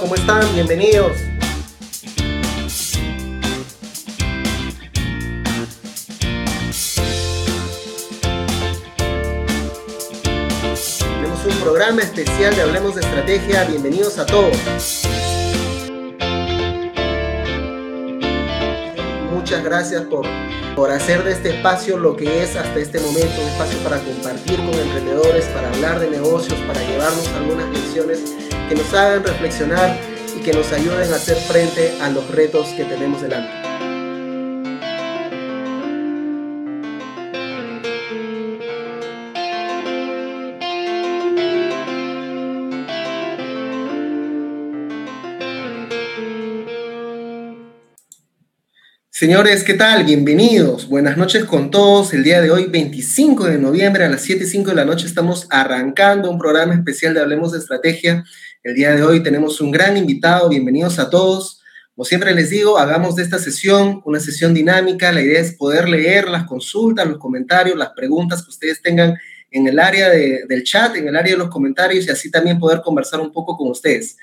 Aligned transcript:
¿cómo 0.00 0.14
están? 0.14 0.40
Bienvenidos. 0.54 1.12
Tenemos 10.98 11.44
un 11.44 11.54
programa 11.60 12.00
especial 12.00 12.56
de 12.56 12.62
Hablemos 12.62 12.94
de 12.94 13.02
Estrategia. 13.02 13.64
Bienvenidos 13.64 14.18
a 14.18 14.24
todos. 14.24 14.56
Muchas 19.30 19.62
gracias 19.62 20.02
por, 20.04 20.26
por 20.74 20.90
hacer 20.90 21.22
de 21.22 21.32
este 21.32 21.50
espacio 21.50 21.98
lo 21.98 22.16
que 22.16 22.42
es 22.42 22.56
hasta 22.56 22.78
este 22.78 22.98
momento, 22.98 23.42
un 23.42 23.48
espacio 23.48 23.78
para 23.80 23.98
compartir 23.98 24.56
con 24.56 24.72
emprendedores, 24.72 25.44
para 25.46 25.68
hablar 25.68 26.00
de 26.00 26.08
negocios, 26.08 26.58
para 26.60 26.80
llevarnos 26.80 27.28
algunas 27.28 27.68
lecciones 27.68 28.45
que 28.68 28.74
nos 28.74 28.92
hagan 28.94 29.22
reflexionar 29.22 29.96
y 30.36 30.42
que 30.42 30.52
nos 30.52 30.72
ayuden 30.72 31.12
a 31.12 31.16
hacer 31.16 31.36
frente 31.36 31.92
a 32.00 32.10
los 32.10 32.28
retos 32.30 32.68
que 32.70 32.84
tenemos 32.84 33.22
delante. 33.22 33.66
Señores, 49.18 49.64
¿qué 49.64 49.72
tal? 49.72 50.04
Bienvenidos. 50.04 50.88
Buenas 50.88 51.16
noches 51.16 51.46
con 51.46 51.70
todos. 51.70 52.12
El 52.12 52.22
día 52.22 52.42
de 52.42 52.50
hoy, 52.50 52.66
25 52.66 53.46
de 53.46 53.56
noviembre, 53.56 54.04
a 54.04 54.10
las 54.10 54.28
7.05 54.28 54.66
de 54.66 54.74
la 54.74 54.84
noche, 54.84 55.06
estamos 55.06 55.46
arrancando 55.48 56.30
un 56.30 56.38
programa 56.38 56.74
especial 56.74 57.14
de 57.14 57.20
Hablemos 57.20 57.52
de 57.52 57.58
Estrategia. 57.58 58.24
El 58.66 58.74
día 58.74 58.96
de 58.96 59.04
hoy 59.04 59.22
tenemos 59.22 59.60
un 59.60 59.70
gran 59.70 59.96
invitado. 59.96 60.48
Bienvenidos 60.48 60.98
a 60.98 61.08
todos. 61.08 61.62
Como 61.94 62.04
siempre 62.04 62.34
les 62.34 62.50
digo, 62.50 62.78
hagamos 62.78 63.14
de 63.14 63.22
esta 63.22 63.38
sesión 63.38 64.02
una 64.04 64.18
sesión 64.18 64.54
dinámica. 64.54 65.12
La 65.12 65.22
idea 65.22 65.40
es 65.40 65.52
poder 65.52 65.88
leer 65.88 66.28
las 66.28 66.48
consultas, 66.48 67.06
los 67.06 67.18
comentarios, 67.18 67.78
las 67.78 67.90
preguntas 67.90 68.42
que 68.42 68.50
ustedes 68.50 68.82
tengan 68.82 69.14
en 69.52 69.68
el 69.68 69.78
área 69.78 70.10
del 70.10 70.64
chat, 70.64 70.96
en 70.96 71.06
el 71.06 71.14
área 71.14 71.34
de 71.34 71.38
los 71.38 71.48
comentarios 71.48 72.08
y 72.08 72.10
así 72.10 72.28
también 72.28 72.58
poder 72.58 72.80
conversar 72.80 73.20
un 73.20 73.32
poco 73.32 73.56
con 73.56 73.70
ustedes. 73.70 74.16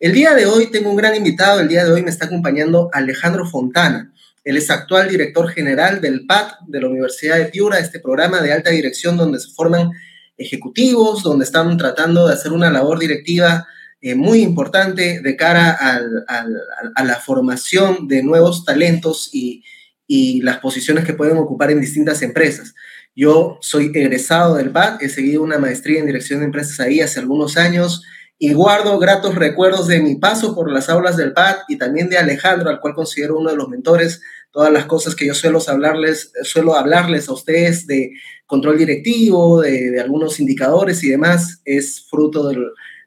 El 0.00 0.12
día 0.12 0.34
de 0.34 0.46
hoy 0.46 0.72
tengo 0.72 0.90
un 0.90 0.96
gran 0.96 1.14
invitado. 1.14 1.60
El 1.60 1.68
día 1.68 1.84
de 1.84 1.92
hoy 1.92 2.02
me 2.02 2.10
está 2.10 2.26
acompañando 2.26 2.90
Alejandro 2.92 3.46
Fontana. 3.46 4.12
Él 4.42 4.56
es 4.56 4.70
actual 4.72 5.08
director 5.08 5.48
general 5.50 6.00
del 6.00 6.26
PAT 6.26 6.62
de 6.66 6.80
la 6.80 6.88
Universidad 6.88 7.36
de 7.36 7.44
Piura, 7.44 7.78
este 7.78 8.00
programa 8.00 8.40
de 8.40 8.52
alta 8.52 8.70
dirección 8.70 9.16
donde 9.16 9.38
se 9.38 9.52
forman 9.52 9.92
ejecutivos, 10.36 11.22
donde 11.22 11.44
están 11.44 11.78
tratando 11.78 12.26
de 12.26 12.34
hacer 12.34 12.50
una 12.50 12.72
labor 12.72 12.98
directiva 12.98 13.68
eh, 14.04 14.14
muy 14.14 14.42
importante 14.42 15.20
de 15.22 15.34
cara 15.34 15.78
a 16.26 17.04
la 17.04 17.14
formación 17.20 18.06
de 18.06 18.22
nuevos 18.22 18.66
talentos 18.66 19.30
y, 19.32 19.64
y 20.06 20.42
las 20.42 20.58
posiciones 20.58 21.06
que 21.06 21.14
pueden 21.14 21.38
ocupar 21.38 21.70
en 21.70 21.80
distintas 21.80 22.20
empresas. 22.20 22.74
Yo 23.16 23.56
soy 23.62 23.92
egresado 23.94 24.56
del 24.56 24.70
PAT, 24.70 25.02
he 25.02 25.08
seguido 25.08 25.42
una 25.42 25.56
maestría 25.56 26.00
en 26.00 26.06
dirección 26.06 26.40
de 26.40 26.44
empresas 26.44 26.80
ahí 26.80 27.00
hace 27.00 27.18
algunos 27.18 27.56
años 27.56 28.02
y 28.38 28.52
guardo 28.52 28.98
gratos 28.98 29.36
recuerdos 29.36 29.88
de 29.88 30.02
mi 30.02 30.16
paso 30.16 30.54
por 30.54 30.70
las 30.70 30.90
aulas 30.90 31.16
del 31.16 31.32
PAT 31.32 31.60
y 31.68 31.78
también 31.78 32.10
de 32.10 32.18
Alejandro, 32.18 32.68
al 32.68 32.80
cual 32.80 32.92
considero 32.92 33.38
uno 33.38 33.52
de 33.52 33.56
los 33.56 33.70
mentores. 33.70 34.20
Todas 34.50 34.70
las 34.70 34.84
cosas 34.84 35.14
que 35.14 35.26
yo 35.26 35.34
suelo 35.34 35.60
hablarles, 35.66 36.30
suelo 36.42 36.76
hablarles 36.76 37.30
a 37.30 37.32
ustedes 37.32 37.86
de 37.86 38.12
control 38.44 38.76
directivo, 38.76 39.62
de, 39.62 39.98
algunos 39.98 40.38
indicadores 40.40 41.02
y 41.04 41.08
demás, 41.08 41.62
es 41.64 42.06
fruto 42.10 42.50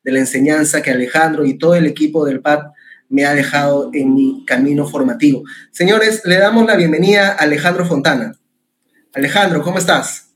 de 0.07 0.13
la 0.13 0.19
enseñanza 0.19 0.81
que 0.81 0.89
Alejandro 0.89 1.45
y 1.45 1.57
todo 1.57 1.75
el 1.75 1.85
equipo 1.85 2.23
del 2.25 2.39
PAT 2.39 2.71
me 3.09 3.25
ha 3.25 3.33
dejado 3.33 3.91
en 3.93 4.13
mi 4.13 4.45
camino 4.45 4.87
formativo. 4.87 5.43
Señores, 5.71 6.21
le 6.23 6.37
damos 6.37 6.65
la 6.65 6.77
bienvenida 6.77 7.33
a 7.33 7.43
Alejandro 7.43 7.85
Fontana. 7.85 8.33
Alejandro, 9.13 9.61
¿cómo 9.61 9.79
estás? 9.79 10.33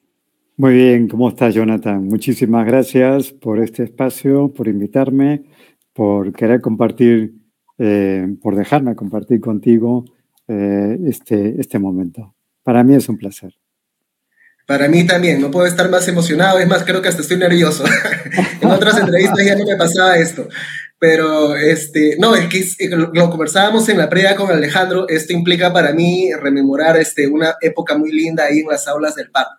Muy 0.57 0.73
bien, 0.73 1.07
¿cómo 1.07 1.29
estás, 1.29 1.56
Jonathan? 1.56 2.03
Muchísimas 2.03 2.66
gracias 2.66 3.31
por 3.31 3.59
este 3.59 3.84
espacio, 3.84 4.51
por 4.53 4.68
invitarme, 4.68 5.44
por 5.94 6.34
querer 6.34 6.59
compartir, 6.59 7.35
eh, 7.78 8.28
por 8.41 8.57
dejarme 8.57 8.94
compartir 8.94 9.40
contigo 9.40 10.03
eh, 10.50 10.97
este, 11.06 11.62
este 11.62 11.79
momento. 11.79 12.35
Para 12.62 12.84
mí 12.84 12.95
es 12.95 13.07
un 13.07 13.18
placer. 13.18 13.53
Para 14.71 14.87
mí 14.87 15.05
también, 15.05 15.41
no 15.41 15.51
puedo 15.51 15.67
estar 15.67 15.89
más 15.89 16.07
emocionado, 16.07 16.57
es 16.57 16.65
más, 16.65 16.85
creo 16.85 17.01
que 17.01 17.09
hasta 17.09 17.21
estoy 17.21 17.35
nervioso. 17.35 17.83
en 18.61 18.71
otras 18.71 18.97
entrevistas 18.97 19.45
ya 19.45 19.53
no 19.57 19.65
me 19.65 19.75
pasaba 19.75 20.17
esto. 20.17 20.47
Pero, 20.97 21.57
este, 21.57 22.15
no, 22.17 22.37
es 22.37 22.47
que 22.47 22.87
lo 22.89 23.29
conversábamos 23.29 23.89
en 23.89 23.97
la 23.97 24.07
previa 24.07 24.33
con 24.37 24.49
Alejandro, 24.49 25.09
esto 25.09 25.33
implica 25.33 25.73
para 25.73 25.91
mí 25.91 26.31
rememorar 26.41 26.95
este, 26.95 27.27
una 27.27 27.57
época 27.59 27.97
muy 27.97 28.13
linda 28.13 28.45
ahí 28.45 28.59
en 28.59 28.69
las 28.69 28.87
aulas 28.87 29.15
del 29.15 29.29
PAP. 29.29 29.49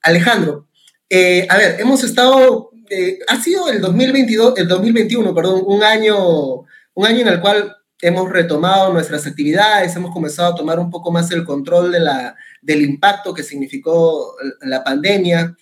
Alejandro, 0.00 0.68
eh, 1.10 1.44
a 1.50 1.56
ver, 1.56 1.80
hemos 1.80 2.04
estado, 2.04 2.70
eh, 2.88 3.18
ha 3.26 3.42
sido 3.42 3.68
el 3.68 3.80
2022, 3.80 4.58
el 4.58 4.68
2021, 4.68 5.34
perdón, 5.34 5.62
un 5.66 5.82
año, 5.82 6.16
un 6.94 7.04
año 7.04 7.22
en 7.22 7.28
el 7.28 7.40
cual 7.40 7.78
hemos 8.02 8.28
retomado 8.30 8.92
nuestras 8.92 9.26
actividades, 9.26 9.96
hemos 9.96 10.12
comenzado 10.12 10.52
a 10.52 10.56
tomar 10.56 10.78
un 10.78 10.90
poco 10.90 11.10
más 11.10 11.30
el 11.30 11.44
control 11.44 11.92
de 11.92 12.00
la, 12.00 12.36
del 12.60 12.82
impacto 12.82 13.32
que 13.32 13.44
significó 13.44 14.34
la 14.60 14.84
pandemia. 14.84 15.56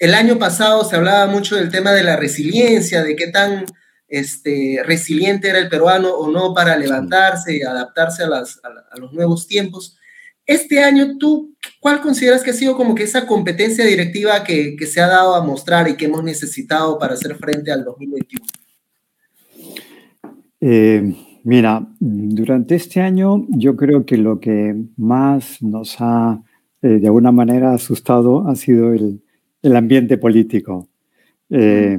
El 0.00 0.14
año 0.14 0.38
pasado 0.38 0.84
se 0.84 0.96
hablaba 0.96 1.26
mucho 1.26 1.54
del 1.54 1.70
tema 1.70 1.92
de 1.92 2.02
la 2.02 2.16
resiliencia, 2.16 3.04
de 3.04 3.14
qué 3.14 3.28
tan 3.28 3.66
este, 4.08 4.82
resiliente 4.84 5.50
era 5.50 5.58
el 5.58 5.68
peruano 5.68 6.10
o 6.10 6.30
no 6.30 6.54
para 6.54 6.76
levantarse 6.76 7.56
y 7.56 7.62
adaptarse 7.62 8.24
a, 8.24 8.26
a 8.26 8.98
los 8.98 9.12
nuevos 9.12 9.46
tiempos. 9.46 9.98
Este 10.46 10.82
año, 10.82 11.18
¿tú 11.18 11.54
cuál 11.78 12.00
consideras 12.00 12.42
que 12.42 12.50
ha 12.50 12.54
sido 12.54 12.76
como 12.76 12.94
que 12.94 13.04
esa 13.04 13.26
competencia 13.26 13.84
directiva 13.84 14.42
que, 14.42 14.76
se 14.86 15.00
ha 15.00 15.06
dado 15.06 15.34
a 15.34 15.44
mostrar 15.44 15.88
y 15.88 15.96
que 15.96 16.06
hemos 16.06 16.24
necesitado 16.24 16.98
para 16.98 17.14
hacer 17.14 17.36
frente 17.36 17.70
al 17.70 17.84
2021? 17.84 18.44
Eh, 20.60 21.31
mira, 21.44 21.86
durante 22.00 22.74
este 22.74 23.00
año 23.00 23.46
yo 23.50 23.76
creo 23.76 24.04
que 24.04 24.16
lo 24.16 24.40
que 24.40 24.74
más 24.96 25.62
nos 25.62 25.96
ha 26.00 26.42
eh, 26.82 26.98
de 26.98 27.06
alguna 27.06 27.30
manera 27.30 27.72
asustado 27.72 28.48
ha 28.48 28.56
sido 28.56 28.92
el, 28.92 29.22
ambiente 29.76 30.18
político. 30.18 30.88
Eh, 31.50 31.98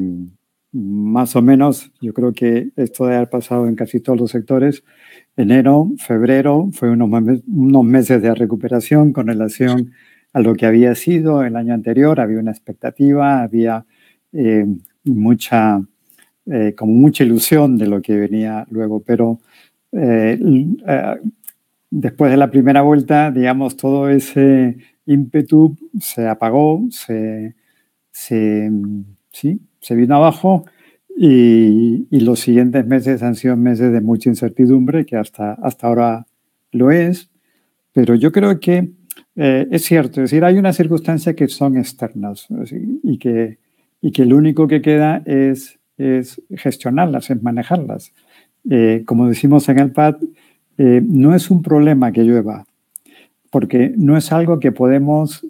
más 0.74 1.36
o 1.36 1.42
menos, 1.42 1.92
yo 2.02 2.14
creo 2.14 2.34
que 2.34 2.72
esto 2.76 3.06
de 3.06 3.16
haber 3.16 3.30
pasado 3.30 3.68
en 3.68 3.76
casi 3.76 4.00
todos 4.00 4.20
los 4.20 4.32
sectores, 4.32 4.84
enero, 5.38 5.92
febrero, 5.98 6.70
fue 6.74 6.90
unos, 6.90 7.10
unos 7.48 7.84
meses 7.86 8.22
de 8.22 8.34
recuperación 8.36 9.14
con 9.14 9.28
relación 9.28 9.92
a 10.34 10.42
lo 10.42 10.56
que 10.56 10.66
había 10.66 10.96
sido 10.96 11.44
el 11.44 11.56
año 11.56 11.74
anterior. 11.74 12.20
Había 12.20 12.40
una 12.40 12.52
expectativa, 12.52 13.44
había 13.44 13.86
eh, 14.34 14.66
mucha, 15.06 15.82
eh, 16.46 16.74
como 16.76 16.94
mucha 16.94 17.24
ilusión 17.24 17.78
de 17.78 17.88
lo 17.88 18.02
que 18.02 18.18
venía 18.18 18.66
luego, 18.70 19.02
pero 19.02 19.40
eh, 19.92 20.40
después 21.90 22.32
de 22.32 22.38
la 22.38 22.50
primera 22.50 22.82
vuelta, 22.82 23.32
digamos, 23.32 23.78
todo 23.78 24.10
ese 24.10 24.78
ímpetu 25.06 25.76
se 26.00 26.28
apagó, 26.28 26.86
se, 26.90 27.56
se, 28.12 28.72
sí, 29.32 29.60
se 29.80 29.96
vino 29.96 30.16
abajo 30.16 30.66
y, 31.16 32.08
los 32.12 32.40
siguientes 32.40 32.86
meses 32.88 33.22
han 33.22 33.36
sido 33.36 33.56
meses 33.56 33.92
de 33.92 34.02
mucha 34.02 34.30
incertidumbre, 34.30 35.06
que 35.06 35.18
hasta, 35.18 35.54
hasta 35.54 35.88
ahora 35.88 36.26
lo 36.72 36.90
es, 36.92 37.30
pero 37.92 38.16
yo 38.16 38.32
creo 38.32 38.60
que 38.60 38.92
eh, 39.36 39.68
es 39.72 39.84
cierto, 39.84 40.22
es 40.22 40.32
decir, 40.32 40.44
hay 40.44 40.58
unas 40.58 40.76
circunstancias 40.76 41.36
que 41.36 41.48
son 41.48 41.78
externas 41.78 42.48
y, 43.04 43.18
que, 43.18 43.60
y 44.02 44.12
que 44.12 44.26
lo 44.26 44.38
único 44.38 44.68
que 44.68 44.82
queda 44.82 45.22
es, 45.26 45.80
es 45.98 46.42
gestionarlas, 46.50 47.30
es 47.30 47.42
manejarlas. 47.42 48.14
Eh, 48.70 49.04
como 49.06 49.28
decimos 49.28 49.68
en 49.70 49.80
el 49.80 49.92
PAD, 49.92 50.16
eh, 50.78 51.02
no 51.06 51.36
es 51.36 51.52
un 51.52 51.62
problema 51.62 52.12
que 52.12 52.24
llueva, 52.24 52.66
porque 53.52 53.94
no 53.96 54.18
es 54.18 54.32
algo 54.32 54.60
que 54.60 54.72
podemos 54.72 55.46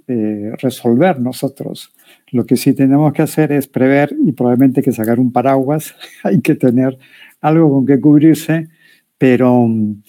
resolver 0.61 1.19
nosotros. 1.19 1.93
Lo 2.31 2.45
que 2.45 2.57
sí 2.57 2.73
tenemos 2.73 3.13
que 3.13 3.21
hacer 3.21 3.51
es 3.51 3.67
prever 3.67 4.15
y 4.25 4.33
probablemente 4.33 4.81
que 4.81 4.91
sacar 4.91 5.19
un 5.19 5.31
paraguas, 5.31 5.95
hay 6.23 6.41
que 6.41 6.55
tener 6.55 6.97
algo 7.41 7.69
con 7.69 7.85
que 7.85 7.99
cubrirse, 7.99 8.69
pero 9.17 9.67
mm, 9.67 10.01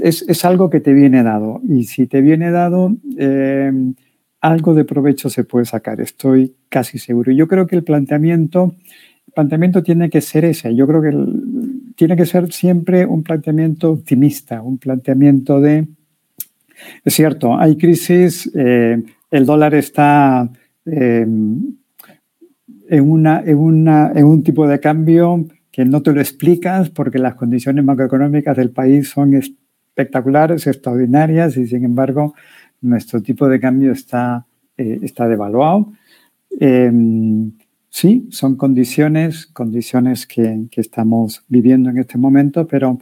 es, 0.00 0.44
algo 0.44 0.70
que 0.70 0.80
te 0.80 0.92
viene 0.92 1.22
dado. 1.22 1.60
Y 1.68 1.84
si 1.84 2.06
te 2.06 2.20
viene 2.20 2.50
dado, 2.50 2.96
algo 4.44 4.74
de 4.74 4.84
provecho 4.84 5.30
se 5.30 5.42
puede 5.42 5.64
sacar, 5.64 6.02
estoy 6.02 6.54
casi 6.68 6.98
seguro. 6.98 7.32
Yo 7.32 7.48
creo 7.48 7.66
que 7.66 7.76
el 7.76 7.82
planteamiento, 7.82 8.74
planteamiento 9.34 9.82
tiene 9.82 10.10
que 10.10 10.20
ser 10.20 10.44
ese. 10.44 10.74
Yo 10.74 10.86
creo 10.86 11.02
que 11.02 11.12
tiene 11.96 12.16
que 12.16 12.26
ser 12.26 12.52
siempre 12.52 13.06
un 13.06 13.22
planteamiento 13.22 13.90
optimista, 13.92 14.62
un 14.62 14.78
planteamiento 14.78 15.60
de... 15.60 15.86
Es 17.04 17.14
cierto, 17.14 17.56
hay 17.56 17.76
crisis, 17.76 18.50
eh, 18.54 19.02
el 19.30 19.46
dólar 19.46 19.74
está 19.74 20.50
Em, 20.86 21.76
en, 22.88 23.10
una, 23.10 23.42
en, 23.44 23.56
una, 23.56 24.12
en, 24.14 24.24
un 24.26 24.42
tipo 24.42 24.68
de 24.68 24.78
cambio 24.80 25.46
que 25.72 25.84
no 25.84 26.02
te 26.02 26.12
lo 26.12 26.20
explicas 26.20 26.90
porque 26.90 27.18
las 27.18 27.34
condiciones 27.34 27.84
macroeconómicas 27.84 28.56
del 28.56 28.70
país 28.70 29.08
son 29.08 29.34
espectaculares, 29.34 30.66
extraordinarias 30.66 31.56
y 31.56 31.66
sin 31.66 31.84
embargo 31.84 32.34
nuestro 32.82 33.22
tipo 33.22 33.48
de 33.48 33.58
cambio 33.58 33.92
está, 33.92 34.44
eh, 34.76 34.98
está 35.02 35.26
devaluado. 35.26 35.92
Em, 36.60 37.52
sí, 37.94 38.26
son 38.32 38.56
condiciones, 38.56 39.46
condiciones 39.46 40.26
que, 40.26 40.66
que, 40.68 40.80
estamos 40.80 41.44
viviendo 41.46 41.90
en 41.90 41.98
este 41.98 42.18
momento, 42.18 42.66
pero, 42.66 42.98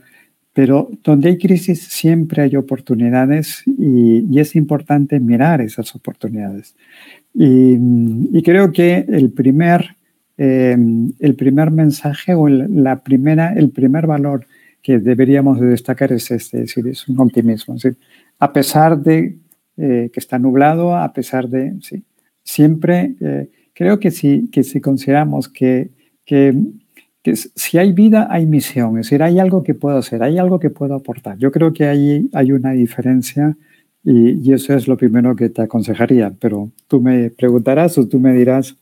pero 0.53 0.91
donde 1.03 1.31
hay 1.31 1.39
crisis 1.39 1.83
siempre 1.89 2.43
hay 2.43 2.57
oportunidades 2.57 3.63
y, 3.67 4.27
y 4.31 4.39
es 4.39 4.55
importante 4.55 5.19
mirar 5.19 5.63
esas 5.63 5.95
oportunidades. 5.95 6.77
Y, 7.33 7.79
y 8.33 8.43
creo 8.43 8.71
que 8.71 9.07
el 9.09 9.33
primer, 9.33 9.97
eh, 10.37 10.77
el 11.21 11.37
primer 11.37 11.71
mensaje 11.71 12.35
o 12.35 12.47
el, 12.47 12.85
la 12.85 13.03
primera, 13.03 13.55
el 13.55 13.71
primer 13.71 14.07
valor 14.07 14.47
que 14.83 14.99
deberíamos 14.99 15.59
de 15.59 15.69
destacar 15.69 16.13
es 16.13 16.31
este, 16.31 16.59
es 16.59 16.67
decir, 16.67 16.87
es 16.89 17.09
un 17.09 17.19
optimismo. 17.19 17.73
Decir, 17.73 17.97
a 18.39 18.53
pesar 18.53 19.01
de 19.01 19.39
eh, 19.79 20.11
que 20.13 20.21
está 20.21 20.39
nublado, 20.39 20.95
a 20.95 21.11
pesar 21.15 21.49
de, 21.49 21.79
sí, 21.81 22.05
siempre 22.45 23.15
eh, 23.21 23.49
creo 23.83 23.99
que 23.99 24.13
si, 24.13 24.49
que 24.53 24.63
si 24.63 24.81
consideramos 24.81 25.49
que, 25.49 25.91
que, 26.25 26.55
que, 27.23 27.35
si 27.35 27.79
hay 27.79 27.93
vida, 27.93 28.29
hay 28.31 28.47
misión, 28.47 28.97
es 28.99 29.07
decir, 29.07 29.25
hay 29.25 29.41
algo 29.41 29.65
que 29.65 29.75
puedo 29.75 29.99
hacer, 29.99 30.23
hay 30.23 30.39
algo 30.39 30.61
que 30.61 30.71
puedo 30.71 30.95
aportar. 30.95 31.37
Yo 31.39 31.51
creo 31.51 31.73
que 31.73 31.87
ahí 31.87 32.29
hay 32.33 32.53
una 32.53 32.71
diferencia 32.73 33.57
y, 34.05 34.41
y 34.41 34.53
eso 34.53 34.75
es 34.75 34.87
lo 34.87 34.97
primero 34.97 35.35
que 35.35 35.49
te 35.49 35.63
aconsejaría, 35.63 36.33
pero 36.41 36.71
tú 36.87 37.01
me 37.01 37.31
preguntarás 37.31 37.99
o 37.99 38.07
tú 38.07 38.21
me 38.21 38.33
dirás 38.33 38.77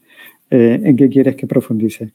eh, 0.50 0.80
en 0.84 0.96
qué 0.96 1.08
quieres 1.08 1.34
que 1.34 1.46
profundice. 1.46 2.12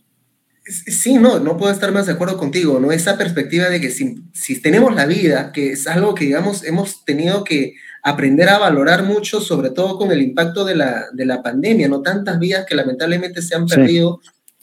Sí, 0.68 1.16
no, 1.16 1.40
no 1.40 1.58
puedo 1.58 1.72
estar 1.72 1.92
más 1.92 2.06
de 2.06 2.14
acuerdo 2.14 2.38
contigo, 2.38 2.80
¿no? 2.80 2.92
Esa 2.92 3.18
perspectiva 3.18 3.70
de 3.70 3.82
que 3.82 3.90
si, 3.90 4.16
si 4.34 4.62
tenemos 4.62 4.94
la 4.94 5.08
vida, 5.08 5.52
que 5.52 5.72
es 5.72 5.88
algo 5.88 6.14
que, 6.14 6.26
digamos, 6.26 6.64
hemos 6.64 7.04
tenido 7.04 7.44
que 7.44 7.74
aprender 8.06 8.48
a 8.50 8.60
valorar 8.60 9.02
mucho, 9.02 9.42
sobre 9.42 9.72
todo 9.72 9.98
con 9.98 10.12
el 10.12 10.22
impacto 10.22 10.64
de 10.64 10.76
la, 10.76 11.08
de 11.12 11.26
la 11.26 11.42
pandemia, 11.42 11.88
¿no? 11.88 12.04
Tantas 12.04 12.38
vidas 12.38 12.64
que 12.64 12.76
lamentablemente 12.76 13.42
se 13.42 13.56
han 13.56 13.66
perdido 13.66 14.22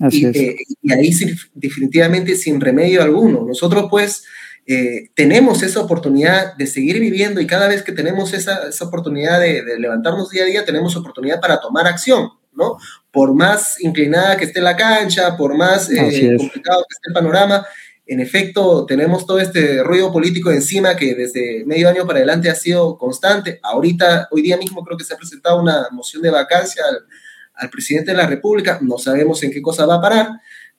sí, 0.09 0.31
y, 0.33 0.39
eh, 0.39 0.57
y, 0.81 0.93
ahí 0.93 1.13
sin, 1.13 1.37
definitivamente 1.53 2.37
sin 2.37 2.61
remedio 2.61 3.03
alguno. 3.03 3.45
Nosotros 3.45 3.89
pues 3.91 4.23
eh, 4.65 5.09
tenemos 5.17 5.65
esa 5.65 5.81
oportunidad 5.81 6.55
de 6.55 6.69
seguir 6.69 7.01
viviendo 7.01 7.41
y 7.41 7.49
cada 7.49 7.67
vez 7.67 7.83
que 7.83 7.91
tenemos 7.91 8.33
esa, 8.33 8.69
esa 8.69 8.85
oportunidad 8.85 9.41
de, 9.41 9.65
de, 9.65 9.77
levantarnos 9.77 10.31
día 10.31 10.45
a 10.45 10.47
día, 10.47 10.65
tenemos 10.65 10.95
oportunidad 10.95 11.41
para 11.41 11.61
tomar 11.61 11.89
acción, 11.89 12.29
¿no? 12.53 12.79
Por 13.11 13.35
más 13.35 13.81
inclinada 13.81 14.37
que 14.37 14.45
esté 14.45 14.61
la 14.61 14.77
cancha, 14.77 15.37
por 15.37 15.57
más 15.57 15.91
eh, 15.91 16.37
complicado 16.39 16.85
que 16.89 16.95
esté 16.95 17.09
el 17.09 17.15
panorama, 17.15 17.67
en 18.07 18.21
efecto, 18.21 18.85
tenemos 18.87 19.27
todo 19.27 19.39
este 19.39 19.83
ruido 19.83 20.13
político 20.13 20.51
encima 20.51 20.97
que 20.97 21.15
desde 21.15 21.65
medio 21.65 21.89
año 21.89 22.07
para 22.07 22.19
adelante 22.19 22.51
ha 22.51 22.55
sido 22.55 22.99
constante. 22.99 23.61
Ahorita, 23.63 24.29
hoy 24.31 24.43
día 24.43 24.57
mismo 24.57 24.85
creo 24.85 24.99
que 24.99 25.05
se 25.05 25.15
ha 25.15 25.17
presentado 25.17 25.61
una 25.61 25.89
moción 25.93 26.23
de 26.23 26.31
vacancia 26.31 26.83
al, 26.89 27.07
al 27.55 27.71
presidente 27.71 28.11
de 28.11 28.17
la 28.17 28.27
República. 28.27 28.81
No 28.83 28.99
sabemos 28.99 29.43
en 29.43 29.53
qué 29.53 29.63
cosa 29.63 29.87
va 29.87 29.97
a 29.97 30.01
parar, 30.01 30.29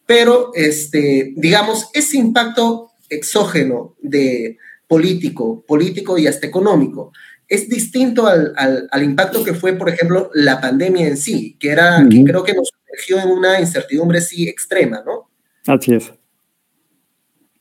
pero 0.05 0.51
este, 0.53 1.33
digamos, 1.37 1.89
ese 1.93 2.17
impacto 2.17 2.91
exógeno 3.09 3.95
de 4.01 4.57
político, 4.87 5.63
político 5.65 6.17
y 6.17 6.27
hasta 6.27 6.45
económico, 6.45 7.13
es 7.47 7.69
distinto 7.69 8.27
al, 8.27 8.53
al, 8.57 8.87
al, 8.91 9.03
impacto 9.03 9.43
que 9.43 9.53
fue, 9.53 9.73
por 9.73 9.89
ejemplo, 9.89 10.29
la 10.33 10.59
pandemia 10.59 11.07
en 11.07 11.17
sí, 11.17 11.55
que 11.59 11.69
era, 11.69 11.99
uh 11.99 12.01
-huh. 12.01 12.09
que 12.09 12.23
creo 12.23 12.43
que 12.43 12.53
nos 12.53 12.69
sumergió 12.69 13.19
en 13.19 13.37
una 13.37 13.59
incertidumbre 13.59 14.21
sí 14.21 14.47
extrema, 14.47 15.03
¿no? 15.05 15.29
Así 15.67 15.93
es. 15.93 16.11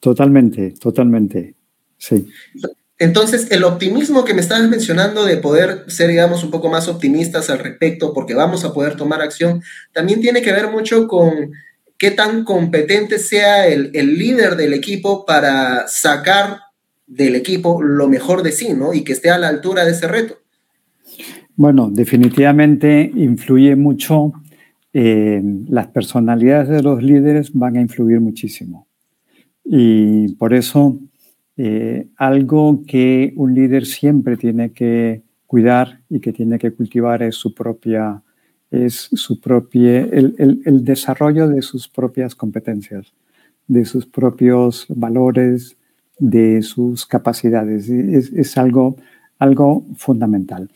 Totalmente, 0.03 0.73
totalmente. 0.73 1.55
Sí. 1.97 2.27
Entonces, 2.99 3.53
el 3.53 3.63
optimismo 3.63 4.25
que 4.25 4.35
me 4.35 4.41
estabas 4.41 4.69
mencionando 4.69 5.25
de 5.25 5.37
poder 5.37 5.85
ser, 5.87 6.11
digamos, 6.11 6.43
un 6.43 6.51
poco 6.51 6.69
más 6.69 6.89
optimistas 6.89 7.51
al 7.51 7.61
respecto, 7.61 8.13
porque 8.13 8.35
vamos 8.35 8.65
a 8.65 8.75
poder 8.75 8.97
tomar 8.97 9.23
acción, 9.23 9.63
también 9.93 10.21
tiene 10.21 10.43
que 10.43 10.53
ver 10.53 10.73
mucho 10.73 11.07
con 11.07 11.53
qué 11.97 12.11
tan 12.11 12.43
competente 12.43 13.21
sea 13.21 13.69
el, 13.69 13.93
el 13.95 14.19
líder 14.19 14.57
del 14.57 14.75
equipo 14.75 15.25
para 15.25 15.87
sacar 15.87 16.59
del 17.07 17.37
equipo 17.37 17.81
lo 17.81 18.09
mejor 18.09 18.43
de 18.43 18.51
sí, 18.51 18.73
¿no? 18.73 18.93
Y 18.95 19.05
que 19.05 19.13
esté 19.13 19.31
a 19.31 19.39
la 19.39 19.47
altura 19.47 19.85
de 19.85 19.93
ese 19.93 20.09
reto. 20.09 20.39
Bueno, 21.55 21.91
definitivamente 21.93 23.09
influye 23.15 23.77
mucho, 23.77 24.33
eh, 24.93 25.41
las 25.69 25.87
personalidades 25.87 26.71
de 26.71 26.83
los 26.83 27.01
líderes 27.05 27.53
van 27.53 27.77
a 27.77 27.81
influir 27.81 28.21
muchísimo. 28.21 28.89
Y 29.65 30.35
por 30.35 30.55
eso 30.55 30.99
eh, 31.57 32.09
algo 32.17 32.83
que 32.87 33.33
un 33.37 33.55
líder 33.55 33.87
siempre 33.87 34.37
tiene 34.37 34.73
que 34.73 35.23
cuidar 35.47 36.01
y 36.09 36.21
que 36.21 36.33
tiene 36.33 36.59
que 36.59 36.73
cultivar 36.73 37.23
es 37.23 37.37
su 37.37 37.55
propia, 37.55 38.23
es 38.71 39.09
su 39.13 39.39
propia, 39.41 40.01
el, 40.01 40.35
el, 40.39 40.63
el 40.65 40.85
desarrollo 40.85 41.49
de 41.49 41.63
sus 41.63 41.89
propias 41.89 42.35
competencias, 42.35 43.13
de 43.69 43.85
sus 43.85 44.07
propios 44.07 44.87
valores, 44.89 45.77
de 46.19 46.63
sus 46.63 47.07
capacidades. 47.07 47.89
Es, 47.89 48.33
es 48.33 48.57
algo, 48.57 48.97
algo 49.39 49.87
fundamental. 49.97 50.71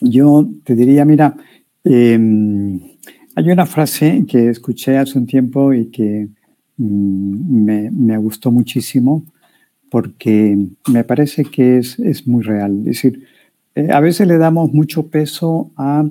Yo 0.00 0.48
te 0.64 0.74
diría, 0.74 1.04
mira, 1.04 1.36
eh, 1.84 2.18
hay 3.36 3.50
una 3.50 3.66
frase 3.66 4.24
que 4.28 4.48
escuché 4.48 4.98
hace 4.98 5.18
un 5.18 5.26
tiempo 5.26 5.72
y 5.72 5.86
que 5.86 6.28
me, 6.80 7.90
me, 7.90 8.16
gustó 8.16 8.50
muchísimo 8.50 9.24
porque 9.90 10.56
me 10.88 11.04
parece 11.04 11.44
que 11.44 11.78
es, 11.78 11.98
es 11.98 12.26
muy 12.26 12.42
real. 12.42 12.78
Es 12.80 13.02
decir, 13.02 13.26
eh, 13.74 13.88
a 13.90 14.00
veces 14.00 14.26
le 14.26 14.38
damos 14.38 14.72
mucho 14.72 15.08
peso 15.08 15.70
a 15.76 16.08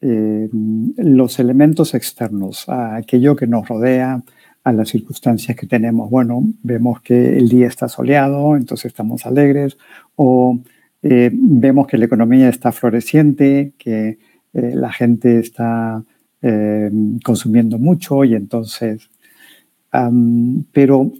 eh, 0.00 0.48
los 0.96 1.38
elementos 1.38 1.94
externos, 1.94 2.68
a 2.68 2.96
aquello 2.96 3.34
que 3.34 3.46
nos 3.46 3.68
rodea, 3.68 4.22
a 4.64 4.72
las 4.72 4.90
circunstancias 4.90 5.56
que 5.56 5.66
tenemos. 5.66 6.08
Bueno, 6.10 6.44
vemos 6.62 7.00
que 7.00 7.36
el 7.38 7.48
día 7.48 7.66
está 7.66 7.88
soleado, 7.88 8.56
entonces 8.56 8.86
estamos 8.86 9.26
alegres, 9.26 9.76
o 10.14 10.60
eh, 11.02 11.30
vemos 11.32 11.86
que 11.88 11.98
la 11.98 12.04
economía 12.04 12.48
está 12.48 12.70
floreciente, 12.70 13.72
que 13.78 14.18
la 14.54 14.92
gente 14.92 15.38
está 15.38 16.04
consumiendo 17.22 17.78
mucho 17.78 18.22
y 18.24 18.34
entonces 18.34 19.08
Pero 20.72 21.12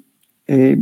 eh, 0.46 0.78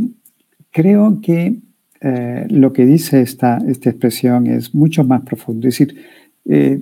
creo 0.71 1.19
que 1.21 1.59
eh, 1.99 2.47
lo 2.49 2.71
que 2.71 2.85
dice 2.85 3.21
esta, 3.21 3.57
esta 3.67 3.89
expresión 3.89 4.47
es 4.47 4.73
mucho 4.73 5.03
más 5.03 5.21
profundo. 5.23 5.67
Es 5.67 5.77
decir, 5.77 5.97
eh, 6.45 6.81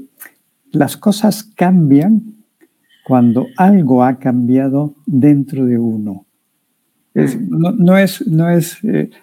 las 0.72 0.98
cosas 0.98 1.44
cambian 1.44 2.22
cuando 3.04 3.48
algo 3.58 4.04
ha 4.04 4.20
cambiado 4.20 4.94
dentro 5.06 5.66
de 5.66 5.80
uno. 5.80 6.26
No, 7.50 7.72
no, 7.72 7.98
es, 7.98 8.26
no, 8.28 8.50
es, 8.50 8.78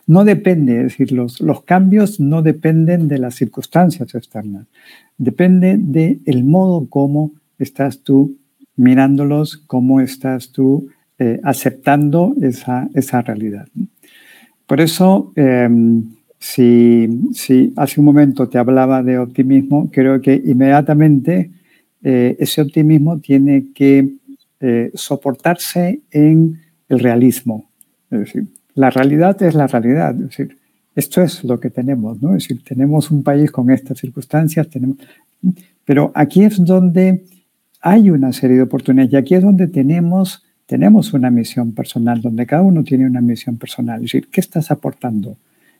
no 0.06 0.24
depende, 0.24 0.76
es 0.78 0.82
decir, 0.98 1.12
los, 1.12 1.40
los 1.40 1.62
cambios 1.62 2.20
no 2.20 2.42
dependen 2.42 3.08
de 3.08 3.16
las 3.18 3.36
circunstancias 3.36 4.14
externas, 4.14 4.66
depende 5.16 5.78
del 5.78 6.20
de 6.22 6.42
modo 6.42 6.90
como 6.90 7.30
estás 7.58 8.00
tú 8.00 8.36
mirándolos, 8.74 9.56
cómo 9.56 10.00
estás 10.02 10.50
tú 10.50 10.90
eh, 11.18 11.40
aceptando 11.42 12.34
esa, 12.40 12.88
esa 12.94 13.22
realidad. 13.22 13.66
Por 14.66 14.80
eso, 14.80 15.32
eh, 15.36 15.68
si, 16.38 17.08
si, 17.32 17.72
hace 17.76 18.00
un 18.00 18.06
momento 18.06 18.48
te 18.48 18.58
hablaba 18.58 19.02
de 19.02 19.18
optimismo, 19.18 19.90
creo 19.90 20.20
que 20.20 20.34
inmediatamente 20.34 21.50
eh, 22.02 22.36
ese 22.38 22.62
optimismo 22.62 23.18
tiene 23.18 23.72
que 23.74 24.14
eh, 24.60 24.90
soportarse 24.94 26.02
en 26.12 26.60
el 26.88 27.00
realismo. 27.00 27.68
Es 28.10 28.20
decir, 28.20 28.46
la 28.74 28.90
realidad 28.90 29.42
es 29.42 29.54
la 29.54 29.66
realidad. 29.66 30.14
Es 30.14 30.28
decir, 30.28 30.56
esto 30.94 31.20
es 31.20 31.42
lo 31.42 31.58
que 31.58 31.68
tenemos. 31.68 32.16
Es 32.16 32.30
decir, 32.30 32.62
tenemos 32.62 33.10
un 33.10 33.24
país 33.24 33.50
con 33.50 33.70
estas 33.70 33.98
circunstancias, 33.98 34.68
tenemos, 34.68 34.98
pero 35.84 36.12
aquí 36.14 36.44
es 36.44 36.64
donde 36.64 37.24
hay 37.80 38.10
una 38.10 38.32
serie 38.32 38.56
de 38.56 38.62
oportunidades 38.62 39.12
y 39.12 39.16
aquí 39.16 39.34
es 39.34 39.42
donde 39.42 39.66
tenemos 39.66 40.45
tenemos 40.66 41.12
una 41.14 41.30
misión 41.30 41.72
personal, 41.72 42.20
donde 42.20 42.46
cada 42.46 42.62
uno 42.62 42.82
tiene 42.82 43.06
una 43.06 43.20
misión 43.20 43.56
personal. 43.56 43.96
Es 43.96 44.12
decir, 44.12 44.28
¿qué 44.30 44.40
estás 44.40 44.70
aportando? 44.70 45.36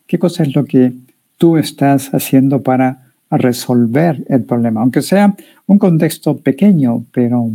¿Qué 0.06 0.18
cosa 0.18 0.44
es 0.44 0.54
lo 0.54 0.64
que 0.64 0.92
tú 1.36 1.56
estás 1.56 2.14
haciendo 2.14 2.62
para 2.62 3.12
resolver 3.30 4.24
el 4.28 4.44
problema? 4.44 4.80
Aunque 4.80 5.02
sea 5.02 5.34
un 5.66 5.78
contexto 5.78 6.38
pequeño, 6.38 7.04
pero 7.12 7.50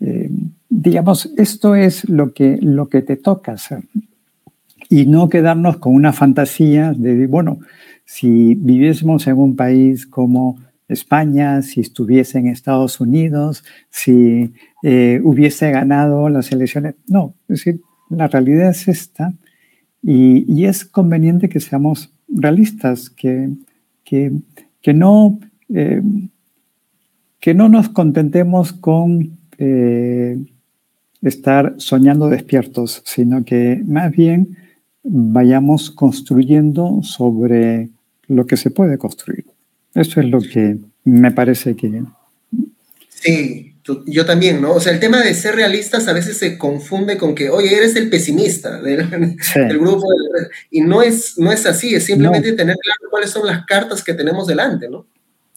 eh, 0.00 0.30
digamos, 0.68 1.32
esto 1.36 1.74
es 1.74 2.08
lo 2.08 2.32
que, 2.32 2.58
lo 2.60 2.88
que 2.88 3.02
te 3.02 3.16
toca 3.16 3.52
hacer. 3.52 3.82
Y 4.90 5.06
no 5.06 5.28
quedarnos 5.28 5.78
con 5.78 5.94
una 5.94 6.12
fantasía 6.12 6.92
de, 6.92 7.26
bueno, 7.26 7.58
si 8.04 8.54
viviésemos 8.54 9.26
en 9.26 9.38
un 9.38 9.56
país 9.56 10.06
como 10.06 10.58
España, 10.88 11.62
si 11.62 11.80
estuviese 11.80 12.38
en 12.38 12.48
Estados 12.48 13.00
Unidos, 13.00 13.64
si 13.90 14.52
eh, 14.82 15.20
hubiese 15.22 15.70
ganado 15.70 16.28
las 16.28 16.50
elecciones. 16.50 16.94
No, 17.06 17.34
es 17.48 17.58
decir, 17.64 17.80
la 18.10 18.26
realidad 18.28 18.70
es 18.70 18.88
esta 18.88 19.34
y, 20.02 20.64
es 20.64 20.84
conveniente 20.84 21.48
que 21.48 21.60
seamos 21.60 22.12
realistas, 22.28 23.10
que, 23.10 23.50
que, 24.04 24.32
no, 24.94 25.38
eh, 25.68 26.02
que 27.40 27.54
no 27.54 27.68
nos 27.68 27.90
contentemos 27.90 28.72
con 28.72 29.38
eh, 29.58 30.38
estar 31.20 31.74
soñando 31.78 32.28
despiertos, 32.28 33.02
sino 33.04 33.44
que 33.44 33.82
más 33.86 34.12
bien 34.12 34.56
vayamos 35.02 35.90
construyendo 35.90 37.00
sobre 37.02 37.90
lo 38.26 38.46
que 38.46 38.56
se 38.56 38.70
puede 38.70 38.98
construir. 38.98 39.44
Eso 39.98 40.20
es 40.20 40.26
lo 40.26 40.40
que 40.40 40.76
me 41.04 41.32
parece 41.32 41.74
que... 41.74 42.02
Sí, 43.08 43.74
yo 44.06 44.24
también, 44.24 44.60
¿no? 44.60 44.72
O 44.72 44.80
sea, 44.80 44.92
el 44.92 45.00
tema 45.00 45.20
de 45.22 45.34
ser 45.34 45.56
realistas 45.56 46.06
a 46.06 46.12
veces 46.12 46.36
se 46.36 46.56
confunde 46.56 47.16
con 47.16 47.34
que, 47.34 47.50
oye, 47.50 47.74
eres 47.74 47.96
el 47.96 48.08
pesimista 48.08 48.80
del, 48.80 49.08
grupo. 49.78 50.06
y 50.70 50.82
no 50.82 51.02
es, 51.02 51.36
no 51.38 51.50
es 51.50 51.66
así, 51.66 51.94
es 51.94 52.04
simplemente 52.04 52.52
tener 52.52 52.76
claro 52.76 53.10
cuáles 53.10 53.30
son 53.30 53.46
las 53.46 53.64
cartas 53.66 54.04
que 54.04 54.14
tenemos 54.14 54.46
delante, 54.46 54.88
¿no? 54.88 55.06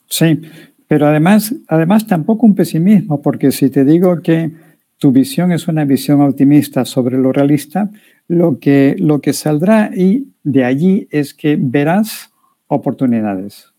Sí, 0.08 0.42
pero 0.88 1.08
además, 1.08 1.54
además 1.68 2.08
tampoco 2.08 2.46
un 2.46 2.56
pesimismo, 2.56 3.22
porque 3.22 3.52
si 3.52 3.70
te 3.70 3.86
digo 3.86 4.22
que 4.22 4.52
tu 4.98 5.12
visión 5.12 5.52
es 5.52 5.68
una 5.68 5.86
visión 5.86 6.22
optimista 6.22 6.86
sobre 6.86 7.18
lo 7.18 7.32
realista, 7.32 7.92
lo 8.28 8.60
que, 8.60 8.96
lo 8.98 9.22
que 9.22 9.34
saldrá 9.34 9.92
y 9.96 10.28
de 10.44 10.64
allí 10.66 11.08
es 11.12 11.34
que 11.34 11.58
verás 11.60 12.32
oportunidades. 12.68 13.71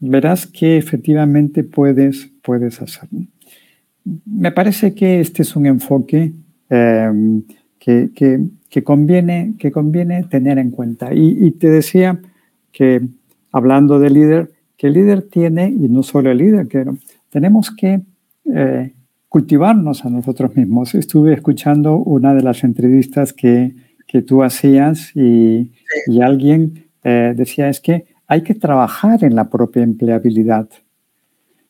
Verás 0.00 0.46
que 0.46 0.78
efectivamente 0.78 1.62
puedes, 1.62 2.30
puedes 2.42 2.80
hacer. 2.80 3.08
Me 4.24 4.50
parece 4.50 4.94
que 4.94 5.20
este 5.20 5.42
es 5.42 5.54
un 5.54 5.66
enfoque 5.66 6.32
em, 6.70 7.42
que, 7.78 8.10
que, 8.14 8.82
conviene, 8.82 9.54
que 9.58 9.70
conviene 9.70 10.24
tener 10.24 10.58
en 10.58 10.70
cuenta. 10.70 11.12
Y, 11.12 11.50
te 11.52 11.68
decía 11.68 12.18
que, 12.72 13.02
hablando 13.52 13.98
de 13.98 14.10
líder, 14.10 14.50
que 14.78 14.86
el 14.86 14.94
líder 14.94 15.22
tiene, 15.22 15.68
y 15.68 15.88
no 15.88 16.02
solo 16.02 16.30
el 16.30 16.38
líder, 16.38 16.66
que 16.66 16.84
tenemos 17.28 17.70
que 17.70 18.00
eh, 18.46 18.94
cultivarnos 19.28 20.06
a 20.06 20.10
nosotros 20.10 20.56
mismos. 20.56 20.94
Estuve 20.94 21.34
escuchando 21.34 21.96
una 21.96 22.34
de 22.34 22.42
las 22.42 22.64
entrevistas 22.64 23.34
que, 23.34 23.74
que 24.06 24.22
tú 24.22 24.42
hacías 24.42 25.14
y, 25.14 25.72
y 26.06 26.20
alguien 26.22 26.86
eh, 27.04 27.34
decía 27.36 27.68
es 27.68 27.80
que 27.80 28.06
hay 28.30 28.42
que 28.42 28.54
trabajar 28.54 29.24
en 29.24 29.34
la 29.34 29.50
propia 29.50 29.82
empleabilidad. 29.82 30.68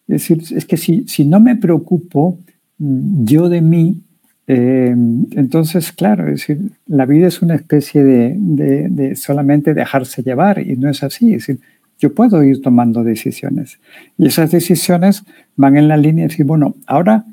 Es 0.06 0.28
decir, 0.28 0.42
es 0.54 0.66
que 0.66 0.76
si, 0.76 1.08
si 1.08 1.24
no 1.24 1.40
me 1.40 1.56
preocupo 1.56 2.38
mm, 2.76 3.24
yo 3.24 3.48
de 3.48 3.62
mí, 3.62 4.02
eh, 4.46 4.94
entonces, 5.36 5.90
claro, 5.90 6.26
es 6.28 6.40
decir, 6.40 6.60
la 6.86 7.06
vida 7.06 7.28
es 7.28 7.40
una 7.40 7.54
especie 7.54 8.04
de, 8.04 8.36
de, 8.36 9.16
solamente 9.16 9.72
dejarse 9.72 10.22
llevar 10.22 10.58
y 10.58 10.76
no 10.76 10.90
es 10.90 11.02
así. 11.02 11.32
Es 11.32 11.46
decir, 11.46 11.60
yo 11.98 12.12
puedo 12.12 12.42
ir 12.42 12.60
tomando 12.60 13.04
decisiones 13.04 13.78
y 14.18 14.26
esas 14.26 14.50
decisiones 14.50 15.24
van 15.56 15.78
en 15.78 15.88
la 15.88 15.96
línea 15.96 16.24
de 16.24 16.28
decir, 16.28 16.44
bueno, 16.44 16.74
ahora 16.86 17.24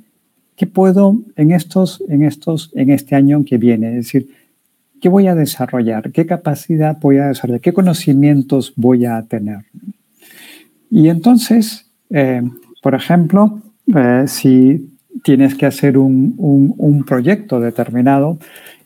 ¿Qué 0.57 0.65
puedo 0.65 1.21
en 1.35 1.51
estos, 1.51 2.03
en 2.09 2.23
estos, 2.23 2.71
en 2.73 2.89
este 2.89 3.15
año 3.15 3.45
que 3.45 3.59
viene? 3.59 3.89
Es 3.89 4.05
decir, 4.05 4.27
¿qué 5.01 5.09
voy 5.09 5.27
a 5.27 5.35
desarrollar? 5.35 6.11
¿Qué 6.11 6.25
capacidad 6.25 6.97
voy 6.99 7.17
a 7.17 7.27
desarrollar? 7.27 7.61
¿Qué 7.61 7.73
conocimientos 7.73 8.73
voy 8.75 9.05
a 9.05 9.21
tener? 9.23 9.65
Y 10.89 11.09
entonces, 11.09 11.89
eh, 12.09 12.41
por 12.81 12.95
ejemplo, 12.95 13.61
eh, 13.95 14.23
si 14.27 14.93
tienes 15.23 15.55
que 15.55 15.65
hacer 15.65 15.97
un, 15.97 16.35
un, 16.37 17.03
proyecto 17.03 17.59
determinado 17.59 18.37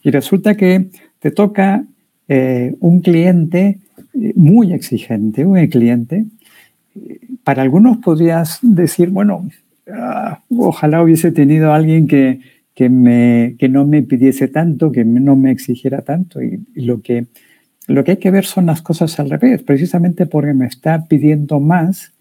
y 0.01 0.11
resulta 0.11 0.55
que 0.55 0.89
te 1.19 1.31
toca 1.31 1.83
eh, 2.27 2.75
un 2.79 3.01
cliente 3.01 3.79
muy 4.35 4.73
exigente, 4.73 5.45
un 5.45 5.67
cliente, 5.67 6.25
para 7.43 7.61
algunos 7.61 7.97
podrías 7.97 8.59
decir, 8.61 9.09
bueno, 9.09 9.47
Ah, 9.93 10.41
ojalá 10.49 11.01
hubiese 11.03 11.31
tenido 11.31 11.73
alguien 11.73 12.07
que, 12.07 12.39
que, 12.89 13.69
no 13.69 13.85
me 13.85 14.01
pidiese 14.01 14.47
tanto, 14.47 14.91
que 14.91 15.05
no 15.05 15.35
me 15.35 15.51
exigiera 15.51 16.01
tanto. 16.01 16.41
Y, 16.41 16.61
lo, 16.75 17.01
que, 17.01 17.27
lo 17.87 18.03
que 18.03 18.11
hay 18.11 18.17
que 18.17 18.31
ver 18.31 18.45
son 18.45 18.65
las 18.65 18.81
cosas 18.81 19.19
al 19.19 19.29
revés, 19.29 19.61
precisamente 19.63 20.25
porque 20.25 20.53
me 20.53 20.65
está 20.65 21.05
pidiendo 21.07 21.59
más. 21.59 22.13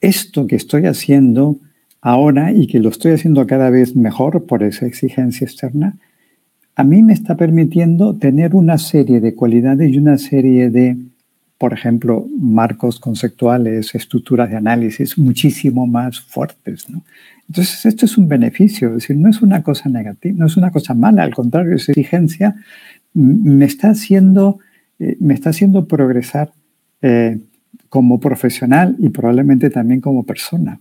Esto 0.00 0.46
que 0.46 0.56
estoy 0.56 0.86
haciendo 0.86 1.58
ahora 2.00 2.52
y 2.52 2.66
que 2.66 2.80
lo 2.80 2.88
estoy 2.88 3.12
haciendo 3.12 3.46
cada 3.46 3.70
vez 3.70 3.96
mejor 3.96 4.46
por 4.46 4.62
esa 4.62 4.86
exigencia 4.86 5.44
externa, 5.44 5.96
a 6.74 6.84
mí 6.84 7.02
me 7.02 7.12
está 7.12 7.36
permitiendo 7.36 8.14
tener 8.16 8.54
una 8.54 8.78
serie 8.78 9.20
de 9.20 9.34
cualidades 9.34 9.90
y 9.90 9.98
una 9.98 10.18
serie 10.18 10.70
de 10.70 10.96
por 11.58 11.72
ejemplo, 11.72 12.26
marcos 12.38 13.00
conceptuales, 13.00 13.94
estructuras 13.94 14.50
de 14.50 14.56
análisis 14.56 15.16
muchísimo 15.16 15.86
más 15.86 16.20
fuertes. 16.20 16.88
¿no? 16.90 17.02
Entonces, 17.48 17.86
esto 17.86 18.04
es 18.04 18.18
un 18.18 18.28
beneficio, 18.28 18.88
es 18.88 18.94
decir, 18.94 19.16
no 19.16 19.30
es 19.30 19.40
una 19.40 19.62
cosa 19.62 19.88
negativa, 19.88 20.34
no 20.38 20.46
es 20.46 20.56
una 20.56 20.70
cosa 20.70 20.94
mala, 20.94 21.22
al 21.22 21.34
contrario, 21.34 21.76
esa 21.76 21.92
exigencia 21.92 22.56
me 23.14 23.64
está 23.64 23.90
haciendo, 23.90 24.58
eh, 24.98 25.16
me 25.20 25.32
está 25.32 25.50
haciendo 25.50 25.86
progresar 25.86 26.52
eh, 27.00 27.38
como 27.88 28.20
profesional 28.20 28.96
y 28.98 29.08
probablemente 29.08 29.70
también 29.70 30.00
como 30.00 30.24
persona. 30.24 30.80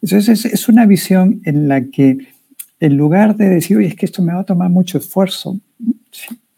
Entonces, 0.00 0.44
es, 0.44 0.52
es 0.52 0.68
una 0.68 0.86
visión 0.86 1.42
en 1.44 1.68
la 1.68 1.82
que 1.82 2.18
en 2.80 2.96
lugar 2.96 3.36
de 3.36 3.48
decir, 3.48 3.76
oye, 3.76 3.88
es 3.88 3.96
que 3.96 4.06
esto 4.06 4.22
me 4.22 4.32
va 4.32 4.40
a 4.40 4.44
tomar 4.44 4.70
mucho 4.70 4.98
esfuerzo, 4.98 5.60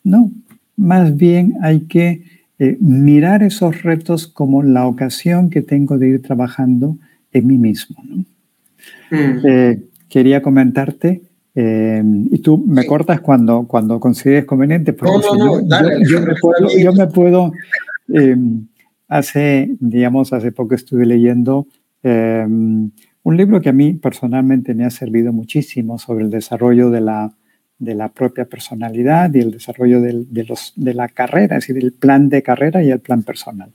no, 0.05 0.31
más 0.77 1.17
bien 1.17 1.55
hay 1.61 1.81
que 1.81 2.38
eh, 2.61 2.77
mirar 2.81 3.45
esos 3.45 3.83
retos 3.83 4.27
como 4.27 4.65
la 4.65 4.87
ocasión 4.87 5.49
que 5.49 5.62
tengo 5.62 5.97
de 5.97 6.09
ir 6.09 6.23
trabajando 6.23 6.97
en 7.33 7.47
mí 7.47 7.57
mismo. 7.57 7.97
Mm. 9.11 9.47
Eh, 9.47 9.83
quería 10.09 10.43
comentarte, 10.43 11.23
eh, 11.55 12.03
y 12.05 12.38
tú 12.38 12.59
me 12.67 12.85
cortas 12.85 13.21
cuando, 13.21 13.65
cuando 13.69 14.00
consideres 14.00 14.45
conveniente, 14.45 14.93
porque 14.93 15.21
yo, 16.79 16.93
me 16.93 17.07
puedo, 17.07 17.53
hace, 19.07 19.71
digamos, 19.79 20.33
hace 20.33 20.50
poco 20.50 20.75
estuve 20.75 21.07
leyendo 21.07 21.67
un 22.03 23.37
libro 23.37 23.61
que 23.61 23.69
a 23.69 23.73
mí 23.73 23.95
personalmente 23.95 24.75
me 24.75 24.85
ha 24.85 24.91
servido 24.91 25.33
muchísimo 25.33 25.99
sobre 25.99 26.25
el 26.25 26.31
desarrollo 26.31 26.91
de 26.91 27.03
la 27.03 27.33
de 27.79 27.95
la 27.95 28.09
propia 28.09 28.45
personalidad 28.45 29.33
y 29.35 29.41
el 29.41 29.53
desarrollo 29.53 30.01
de, 30.01 30.45
los, 30.45 30.73
de 30.77 30.95
la 30.95 31.09
carrera, 31.09 31.57
es 31.57 31.67
decir, 31.67 31.83
el 31.83 31.93
plan 31.93 32.29
de 32.29 32.43
carrera 32.43 32.83
y 32.83 32.91
el 32.91 33.01
plan 33.01 33.23
personal. 33.23 33.71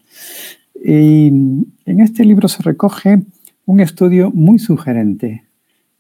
Y 0.84 1.28
en 1.28 2.00
este 2.00 2.26
libro 2.26 2.48
se 2.48 2.62
recoge 2.64 3.22
un 3.66 3.80
estudio 3.80 4.32
muy 4.32 4.60
sugerente 4.60 5.44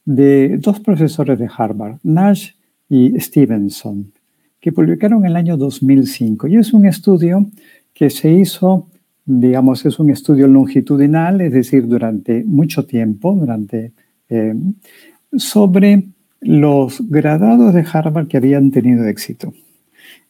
de 0.05 0.57
dos 0.57 0.79
profesores 0.81 1.39
de 1.39 1.49
Harvard, 1.55 1.97
Nash 2.03 2.51
y 2.89 3.17
Stevenson, 3.19 4.11
que 4.59 4.73
publicaron 4.73 5.19
en 5.19 5.31
el 5.31 5.35
año 5.37 5.55
2005. 5.55 6.47
Y 6.47 6.57
es 6.57 6.73
un 6.73 6.85
estudio 6.85 7.49
que 7.93 8.09
se 8.09 8.31
hizo, 8.31 8.89
digamos, 9.25 9.85
es 9.85 9.99
un 9.99 10.09
estudio 10.09 10.47
longitudinal, 10.47 11.39
es 11.41 11.53
decir, 11.53 11.87
durante 11.87 12.43
mucho 12.43 12.85
tiempo, 12.85 13.33
durante, 13.33 13.93
eh, 14.29 14.55
sobre 15.37 16.03
los 16.43 17.09
graduados 17.09 17.73
de 17.73 17.85
Harvard 17.91 18.27
que 18.27 18.37
habían 18.37 18.71
tenido 18.71 19.07
éxito. 19.07 19.53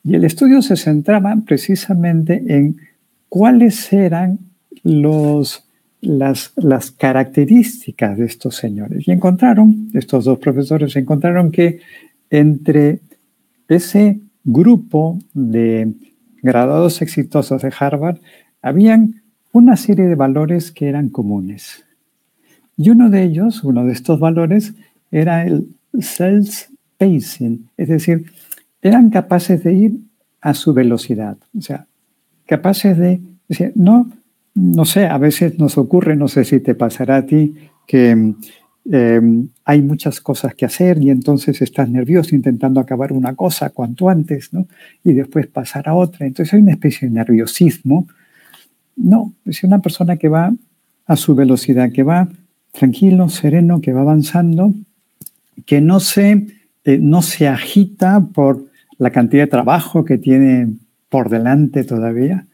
Y 0.03 0.15
el 0.15 0.25
estudio 0.25 0.61
se 0.61 0.75
centraba 0.75 1.35
precisamente 1.45 2.43
en 2.47 2.77
cuáles 3.29 3.91
eran 3.91 4.39
los, 4.83 5.65
las, 6.01 6.51
las 6.57 6.91
características 6.91 8.17
de 8.17 8.25
estos 8.25 8.55
señores. 8.55 9.07
Y 9.07 9.11
encontraron, 9.11 9.89
estos 9.93 10.25
dos 10.25 10.39
profesores 10.39 10.95
encontraron 10.95 11.51
que 11.51 11.79
entre 12.29 12.99
ese 13.67 14.19
grupo 14.43 15.19
de 15.33 15.93
graduados 16.41 17.01
exitosos 17.01 17.61
de 17.61 17.73
Harvard, 17.77 18.17
habían 18.61 19.21
una 19.51 19.77
serie 19.77 20.05
de 20.05 20.15
valores 20.15 20.71
que 20.71 20.89
eran 20.89 21.09
comunes. 21.09 21.85
Y 22.75 22.89
uno 22.89 23.09
de 23.09 23.23
ellos, 23.23 23.63
uno 23.63 23.85
de 23.85 23.93
estos 23.93 24.19
valores, 24.19 24.73
era 25.11 25.45
el 25.45 25.67
self-pacing, 25.93 27.69
es 27.77 27.87
decir, 27.87 28.25
eran 28.81 29.09
capaces 29.09 29.63
de 29.63 29.73
ir 29.73 29.99
a 30.41 30.53
su 30.53 30.73
velocidad, 30.73 31.37
o 31.57 31.61
sea, 31.61 31.87
capaces 32.45 32.97
de, 32.97 33.21
no, 33.75 34.11
no 34.55 34.85
sé, 34.85 35.05
a 35.05 35.17
veces 35.17 35.57
nos 35.57 35.77
ocurre, 35.77 36.15
no 36.15 36.27
sé 36.27 36.43
si 36.43 36.59
te 36.59 36.75
pasará 36.75 37.17
a 37.17 37.25
ti, 37.25 37.55
que 37.87 38.11
em, 38.91 39.49
hay 39.65 39.81
muchas 39.81 40.21
cosas 40.21 40.53
que 40.55 40.65
hacer 40.65 41.01
y 41.01 41.09
entonces 41.09 41.61
estás 41.61 41.89
nervioso 41.89 42.35
intentando 42.35 42.79
acabar 42.79 43.13
una 43.13 43.35
cosa 43.35 43.69
cuanto 43.69 44.09
antes, 44.09 44.53
¿no? 44.53 44.67
Y 45.03 45.13
después 45.13 45.47
pasar 45.47 45.87
a 45.87 45.95
otra. 45.95 46.27
Entonces 46.27 46.53
hay 46.53 46.61
una 46.61 46.73
especie 46.73 47.07
de 47.07 47.13
nerviosismo. 47.13 48.07
No, 48.95 49.33
es 49.45 49.63
una 49.63 49.79
persona 49.79 50.17
que 50.17 50.29
va 50.29 50.53
a 51.05 51.15
su 51.15 51.35
velocidad, 51.35 51.91
que 51.91 52.03
va 52.03 52.29
tranquilo, 52.71 53.29
sereno, 53.29 53.81
que 53.81 53.93
va 53.93 54.01
avanzando 54.01 54.73
que 55.65 55.81
no 55.81 55.99
se 55.99 56.47
no 56.85 57.21
se 57.21 57.47
agita 57.47 58.27
por 58.33 58.65
la 58.97 59.11
cantidad 59.11 59.43
de 59.43 59.47
trabajo 59.47 60.03
que 60.03 60.17
tiene 60.17 60.73
por 61.09 61.29
delante 61.29 61.83
todavía, 61.83 62.45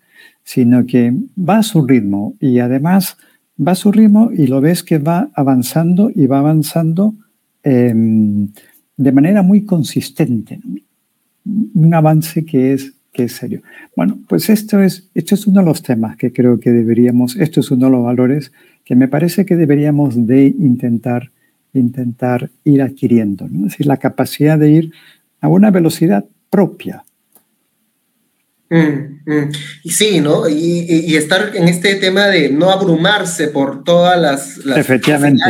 sino 0.44 0.86
que 0.86 1.14
va 1.38 1.60
a 1.60 1.64
su 1.64 1.86
ritmo 1.86 2.36
y 2.40 2.60
además 2.60 3.18
va 3.60 3.74
a 3.74 3.76
su 3.76 3.92
ritmo 3.92 4.32
y 4.32 4.48
lo 4.48 4.62
ves 4.62 4.84
que 4.84 4.98
va 4.98 5.30
avanzando 5.34 6.12
y 6.14 6.28
va 6.28 6.40
avanzando 6.40 7.16
em, 7.64 8.50
de 8.98 9.12
manera 9.12 9.44
muy 9.44 9.64
consistente. 9.66 10.60
Un 11.46 11.94
avance 11.94 12.46
que 12.46 12.74
es, 12.74 12.94
que 13.12 13.24
es 13.24 13.34
serio. 13.34 13.62
Bueno, 13.96 14.20
pues 14.28 14.50
esto 14.50 14.82
es, 14.82 15.10
esto 15.14 15.36
es 15.36 15.48
uno 15.48 15.62
de 15.62 15.66
los 15.66 15.82
temas 15.82 16.18
que 16.18 16.32
creo 16.32 16.60
que 16.60 16.72
deberíamos, 16.72 17.36
esto 17.36 17.60
es 17.60 17.72
uno 17.72 17.86
de 17.86 17.92
los 17.92 18.04
valores 18.04 18.52
que 18.86 18.96
me 18.96 19.08
parece 19.08 19.46
que 19.46 19.56
deberíamos 19.56 20.28
de 20.28 20.48
intentar, 20.48 21.32
intentar 21.74 22.50
ir 22.64 22.82
adquiriendo. 22.82 23.48
¿no? 23.50 23.68
Es 23.68 23.74
decir, 23.74 23.86
la 23.86 23.98
capacidad 23.98 24.58
de 24.58 24.72
ir 24.72 24.92
a 25.42 25.48
una 25.48 25.72
velocidad 25.72 26.26
propia. 26.50 27.04
Mm, 28.70 29.22
mm. 29.26 29.52
Y 29.84 29.90
sí, 29.92 30.22
¿no? 30.22 30.48
Y, 30.48 31.16
estar 31.16 31.56
en 31.56 31.68
este 31.68 31.96
tema 31.96 32.28
de 32.28 32.50
no 32.50 32.70
abrumarse 32.70 33.48
por 33.48 33.84
todas 33.84 34.20
las, 34.20 34.58
las 34.58 34.78
Efectivamente. 34.78 35.44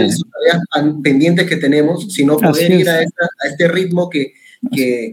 pendientes 1.03 1.45
que 1.47 1.57
tenemos, 1.57 2.13
sino 2.13 2.37
poder 2.37 2.71
ir 2.71 2.89
a, 2.89 3.01
este 3.01 3.67
ritmo 3.67 4.09
que, 4.09 4.33
que, 4.71 5.11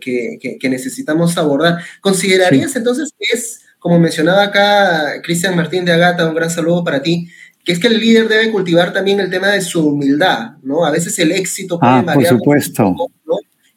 que, 0.61 0.69
necesitamos 0.69 1.37
abordar. 1.37 1.79
¿Considerarías 2.01 2.77
entonces 2.77 3.13
que 3.19 3.37
es, 3.37 3.63
como 3.81 3.99
mencionaba 3.99 4.45
acá 4.45 5.21
Cristian 5.23 5.57
Martín 5.57 5.85
de 5.85 5.93
Agata, 5.93 6.29
un 6.29 6.35
gran 6.35 6.51
saludo 6.51 6.85
para 6.85 7.03
ti, 7.03 7.29
que 7.67 7.73
es 7.73 7.79
que 7.79 7.89
el 7.89 7.99
líder 7.99 8.29
debe 8.29 8.51
cultivar 8.51 8.95
también 8.95 9.21
el 9.21 9.29
tema 9.29 9.49
de 9.49 9.61
su 9.61 9.89
humildad, 9.89 10.53
¿no? 10.63 10.87
A 10.87 10.91
veces 10.91 11.19
el 11.19 11.33
éxito 11.33 11.79
puede 11.79 11.93
ah, 11.93 12.15
Por 12.15 12.25
supuesto. 12.25 12.95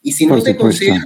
Y 0.01 0.13
si 0.13 0.25
no 0.25 0.41
te 0.41 0.55
consideras 0.55 1.05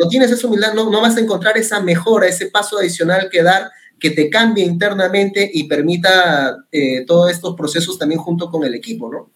no 0.00 0.08
tienes 0.08 0.30
esa 0.30 0.46
humildad, 0.46 0.72
no, 0.74 0.90
no 0.90 1.02
vas 1.02 1.16
a 1.18 1.20
encontrar 1.20 1.58
esa 1.58 1.80
mejora, 1.80 2.26
ese 2.26 2.46
paso 2.46 2.78
adicional 2.78 3.28
que 3.30 3.42
dar 3.42 3.70
que 3.98 4.10
te 4.10 4.30
cambie 4.30 4.64
internamente 4.64 5.48
y 5.52 5.64
permita 5.64 6.56
eh, 6.72 7.04
todos 7.06 7.30
estos 7.30 7.54
procesos 7.54 7.98
también 7.98 8.18
junto 8.18 8.50
con 8.50 8.64
el 8.64 8.74
equipo, 8.74 9.12
¿no? 9.12 9.30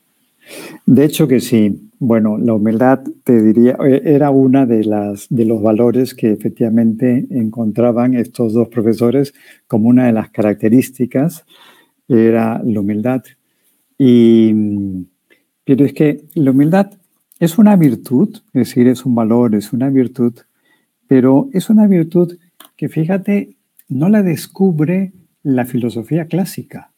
De 0.86 1.04
hecho 1.04 1.28
que 1.28 1.40
sí. 1.40 1.90
Bueno, 1.98 2.38
la 2.38 2.54
humildad, 2.54 3.00
te 3.24 3.42
diría, 3.42 3.76
eh, 3.86 4.02
era 4.04 4.30
una 4.30 4.66
de, 4.66 4.84
las, 4.84 5.26
de 5.28 5.44
los 5.44 5.62
valores 5.62 6.14
que 6.14 6.32
efectivamente 6.32 7.26
encontraban 7.30 8.14
estos 8.14 8.54
dos 8.54 8.68
profesores 8.68 9.34
como 9.66 9.88
una 9.88 10.06
de 10.06 10.12
las 10.12 10.30
características, 10.30 11.44
era 12.08 12.60
la 12.64 12.80
humildad. 12.80 13.22
Y, 13.98 14.52
pero 15.64 15.84
es 15.84 15.92
que 15.92 16.24
la 16.34 16.50
humildad 16.50 16.92
es 17.38 17.58
una 17.58 17.76
virtud, 17.76 18.36
es 18.52 18.68
decir, 18.68 18.88
es 18.88 19.04
un 19.04 19.14
valor, 19.14 19.54
es 19.54 19.72
una 19.72 19.90
virtud 19.90 20.34
pero 21.06 21.48
es 21.52 21.70
una 21.70 21.86
virtud 21.86 22.38
que, 22.76 22.88
fíjate, 22.88 23.56
no 23.88 24.08
la 24.08 24.22
descubre 24.22 25.12
la 25.42 25.64
filosofía 25.66 26.26
clásica. 26.26 26.90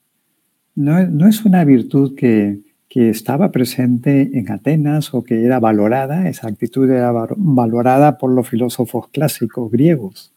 No, 0.75 1.27
es 1.27 1.45
una 1.45 1.65
virtud 1.65 2.15
que, 2.15 2.65
estaba 2.89 3.53
presente 3.53 4.39
en 4.39 4.51
Atenas 4.51 5.13
o 5.13 5.23
que 5.23 5.45
era 5.45 5.61
valorada, 5.61 6.31
esa 6.31 6.49
actitud 6.49 6.89
era 6.89 7.13
valorada 7.37 8.17
por 8.17 8.33
los 8.33 8.49
filósofos 8.49 9.09
clásicos 9.09 9.71
griegos. 9.71 10.33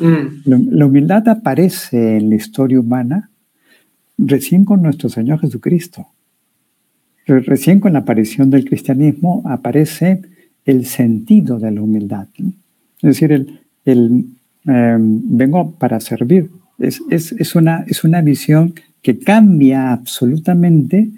Mm. 0.00 0.72
La, 0.72 0.86
humildad 0.86 1.28
aparece 1.28 2.16
en 2.16 2.30
la 2.30 2.34
historia 2.34 2.80
humana 2.80 3.30
recién 4.18 4.64
con 4.64 4.82
nuestro 4.82 5.08
Señor 5.08 5.40
Jesucristo. 5.40 6.08
Recién 7.26 7.80
con 7.80 7.94
la 7.94 8.00
aparición 8.00 8.50
del 8.50 8.66
cristianismo 8.66 9.42
aparece 9.46 10.20
el 10.64 10.84
sentido 10.86 11.58
de 11.58 11.70
la 11.70 11.82
humildad. 11.82 12.28
Es 12.38 13.20
decir, 13.20 13.32
el, 13.84 14.26
em, 14.66 15.36
vengo 15.36 15.72
para 15.72 16.00
servir. 16.00 16.50
Es, 16.78 17.54
una, 17.54 17.84
es 17.86 18.04
una 18.04 18.20
visión 18.20 18.74
que 19.00 19.18
cambia 19.18 19.92
absolutamente 19.92 21.10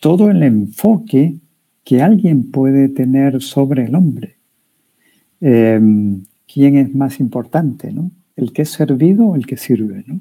todo 0.00 0.30
el 0.30 0.42
enfoque 0.42 1.36
que 1.84 2.02
alguien 2.02 2.50
puede 2.50 2.88
tener 2.88 3.42
sobre 3.42 3.84
el 3.84 3.94
hombre. 3.94 4.36
Em, 5.40 6.24
¿Quién 6.52 6.76
es 6.76 6.94
más 6.94 7.20
importante? 7.20 7.92
¿no? 7.92 8.10
¿El 8.36 8.52
que 8.52 8.62
es 8.62 8.70
servido 8.70 9.26
o 9.26 9.36
el 9.36 9.46
que 9.46 9.56
sirve? 9.56 10.04
¿no? 10.06 10.20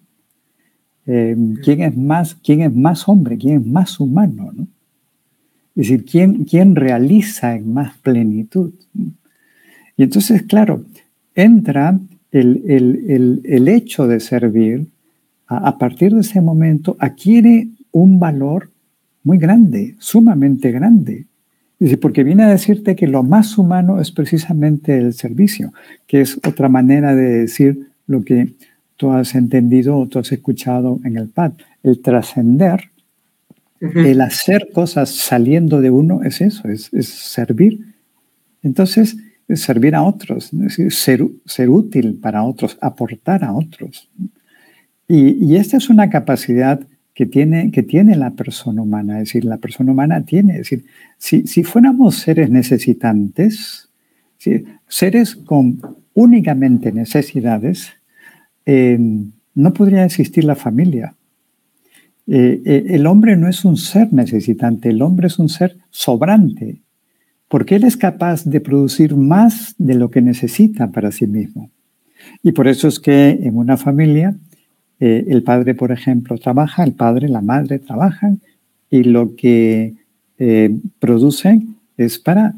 Em, 1.08 1.56
¿quién, 1.56 1.82
es 1.82 1.96
más, 1.96 2.36
¿Quién 2.36 2.62
es 2.62 2.74
más 2.74 3.08
hombre? 3.08 3.38
¿Quién 3.38 3.62
es 3.62 3.66
más 3.66 4.00
humano? 4.00 4.52
¿no? 4.56 4.68
Es 5.76 5.90
decir, 5.90 6.06
¿quién, 6.06 6.46
quién 6.46 6.76
realiza 6.76 7.56
en 7.56 7.74
más 7.74 7.98
plenitud? 7.98 8.74
Y 9.98 10.04
entonces, 10.04 10.44
claro, 10.44 10.84
entra 11.36 12.00
el, 12.32 13.68
hecho 13.68 14.08
de 14.08 14.20
servir, 14.20 14.88
a, 15.48 15.78
partir 15.78 16.14
de 16.14 16.22
ese 16.22 16.42
momento 16.42 16.96
adquiere 17.00 17.70
un 17.92 18.20
valor 18.20 18.72
muy 19.24 19.38
grande, 19.38 19.96
sumamente 20.00 20.72
grande. 20.72 21.26
porque 22.02 22.24
viene 22.24 22.44
a 22.44 22.50
decirte 22.50 22.96
que 22.96 23.08
lo 23.08 23.22
más 23.24 23.58
humano 23.58 24.02
es 24.02 24.12
precisamente 24.12 24.98
el 24.98 25.14
servicio, 25.14 25.72
que 26.08 26.22
es 26.22 26.38
otra 26.38 26.68
manera 26.68 27.16
de 27.16 27.42
decir 27.42 27.90
lo 28.08 28.24
que 28.24 28.54
tú 28.98 29.12
has 29.12 29.36
entendido 29.36 29.98
o 29.98 30.08
tú 30.08 30.20
has 30.20 30.32
escuchado 30.32 31.00
en 31.04 31.18
el 31.18 31.30
PAD. 31.30 31.54
El 31.84 32.02
trascender, 32.02 32.92
el 33.80 34.22
hacer 34.22 34.70
cosas 34.74 35.10
saliendo 35.10 35.82
de 35.82 35.92
uno, 35.92 36.24
es 36.24 36.42
eso, 36.42 36.68
es, 36.68 36.94
es 36.94 37.10
servir. 37.10 37.94
Entonces, 38.64 39.18
servir 39.54 39.96
a 39.96 40.04
otros, 40.04 40.52
ser, 40.90 41.24
ser 41.46 41.70
útil 41.70 42.18
para 42.20 42.44
otros, 42.44 42.78
aportar 42.82 43.44
a 43.44 43.54
otros. 43.54 44.10
Y, 45.08 45.56
esta 45.56 45.78
es 45.78 45.90
una 45.90 46.10
capacidad 46.10 46.80
que 47.14 47.26
tiene, 47.26 47.72
que 47.72 47.84
tiene 47.84 48.16
la 48.16 48.32
persona 48.32 48.82
humana, 48.82 49.20
es 49.20 49.30
decir, 49.30 49.46
la 49.46 49.58
persona 49.58 49.92
humana 49.92 50.26
tiene, 50.26 50.54
es 50.54 50.58
decir, 50.60 50.86
si, 51.18 51.46
si 51.46 51.64
fuéramos 51.64 52.16
seres 52.16 52.50
necesitantes, 52.50 53.90
seres 54.88 55.36
con 55.36 55.80
únicamente 56.14 56.92
necesidades, 56.92 57.94
eh, 58.66 58.98
no 59.54 59.74
podría 59.74 60.04
existir 60.04 60.44
la 60.44 60.56
familia. 60.56 61.16
Eh, 62.28 62.62
eh, 62.66 62.86
el 62.90 63.06
hombre 63.06 63.38
no 63.38 63.48
es 63.48 63.64
un 63.64 63.78
ser 63.78 64.12
necesitante, 64.12 64.90
el 64.90 65.02
hombre 65.02 65.28
es 65.28 65.38
un 65.38 65.50
ser 65.50 65.78
sobrante, 65.92 66.82
porque 67.48 67.76
él 67.76 67.84
es 67.84 67.98
capaz 67.98 68.44
de 68.46 68.60
producir 68.60 69.16
más 69.16 69.76
de 69.78 69.94
lo 69.94 70.10
que 70.10 70.22
necesita 70.22 70.92
para 70.92 71.12
sí 71.12 71.28
mismo. 71.28 71.70
Y 72.42 72.52
por 72.52 72.68
eso 72.68 72.88
es 72.88 73.00
que 73.00 73.30
en 73.30 73.56
una 73.56 73.78
familia 73.78 74.36
el 74.98 75.44
padre, 75.44 75.76
por 75.76 75.92
ejemplo, 75.92 76.38
trabaja, 76.38 76.84
el 76.84 76.94
padre, 76.94 77.28
la 77.28 77.42
madre 77.42 77.80
trabajan 77.80 78.40
y 78.90 79.04
lo 79.04 79.36
que 79.36 79.94
producen 81.00 81.76
es 81.98 82.18
para, 82.18 82.56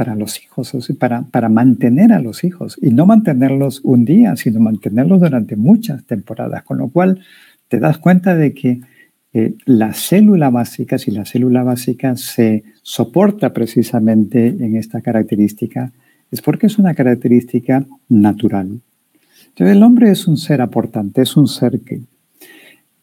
para 0.00 0.14
los 0.14 0.42
hijos, 0.42 0.74
o 0.74 0.80
sea, 0.80 0.96
para, 0.96 1.24
para 1.24 1.50
mantener 1.50 2.14
a 2.14 2.22
los 2.22 2.42
hijos 2.42 2.78
y 2.80 2.88
no 2.88 3.04
mantenerlos 3.04 3.82
un 3.84 4.06
día, 4.06 4.34
sino 4.34 4.58
mantenerlos 4.58 5.20
durante 5.20 5.56
muchas 5.56 6.04
temporadas, 6.04 6.62
con 6.62 6.78
lo 6.78 6.88
cual 6.88 7.20
te 7.68 7.78
das 7.78 7.98
cuenta 7.98 8.34
de 8.34 8.54
que 8.54 8.80
eh, 9.34 9.56
la 9.66 9.92
célula 9.92 10.48
básica, 10.48 10.96
si 10.96 11.10
la 11.10 11.26
célula 11.26 11.64
básica 11.64 12.16
se 12.16 12.64
soporta 12.80 13.52
precisamente 13.52 14.46
en 14.46 14.76
esta 14.76 15.02
característica, 15.02 15.92
es 16.30 16.40
porque 16.40 16.68
es 16.68 16.78
una 16.78 16.94
característica 16.94 17.84
natural. 18.08 18.80
Entonces 19.48 19.76
el 19.76 19.82
hombre 19.82 20.12
es 20.12 20.26
un 20.26 20.38
ser 20.38 20.62
aportante, 20.62 21.20
es 21.20 21.36
un 21.36 21.46
ser 21.46 21.78
que... 21.80 22.00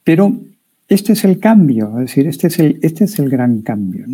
Pero 0.03 0.35
este 0.87 1.13
es 1.13 1.23
el 1.25 1.37
cambio, 1.37 1.89
es 1.99 2.07
decir, 2.07 2.25
este 2.25 2.47
es 2.47 2.57
el, 2.57 2.79
este 2.81 3.03
es 3.03 3.19
el 3.19 3.29
gran 3.29 3.61
cambio. 3.61 4.07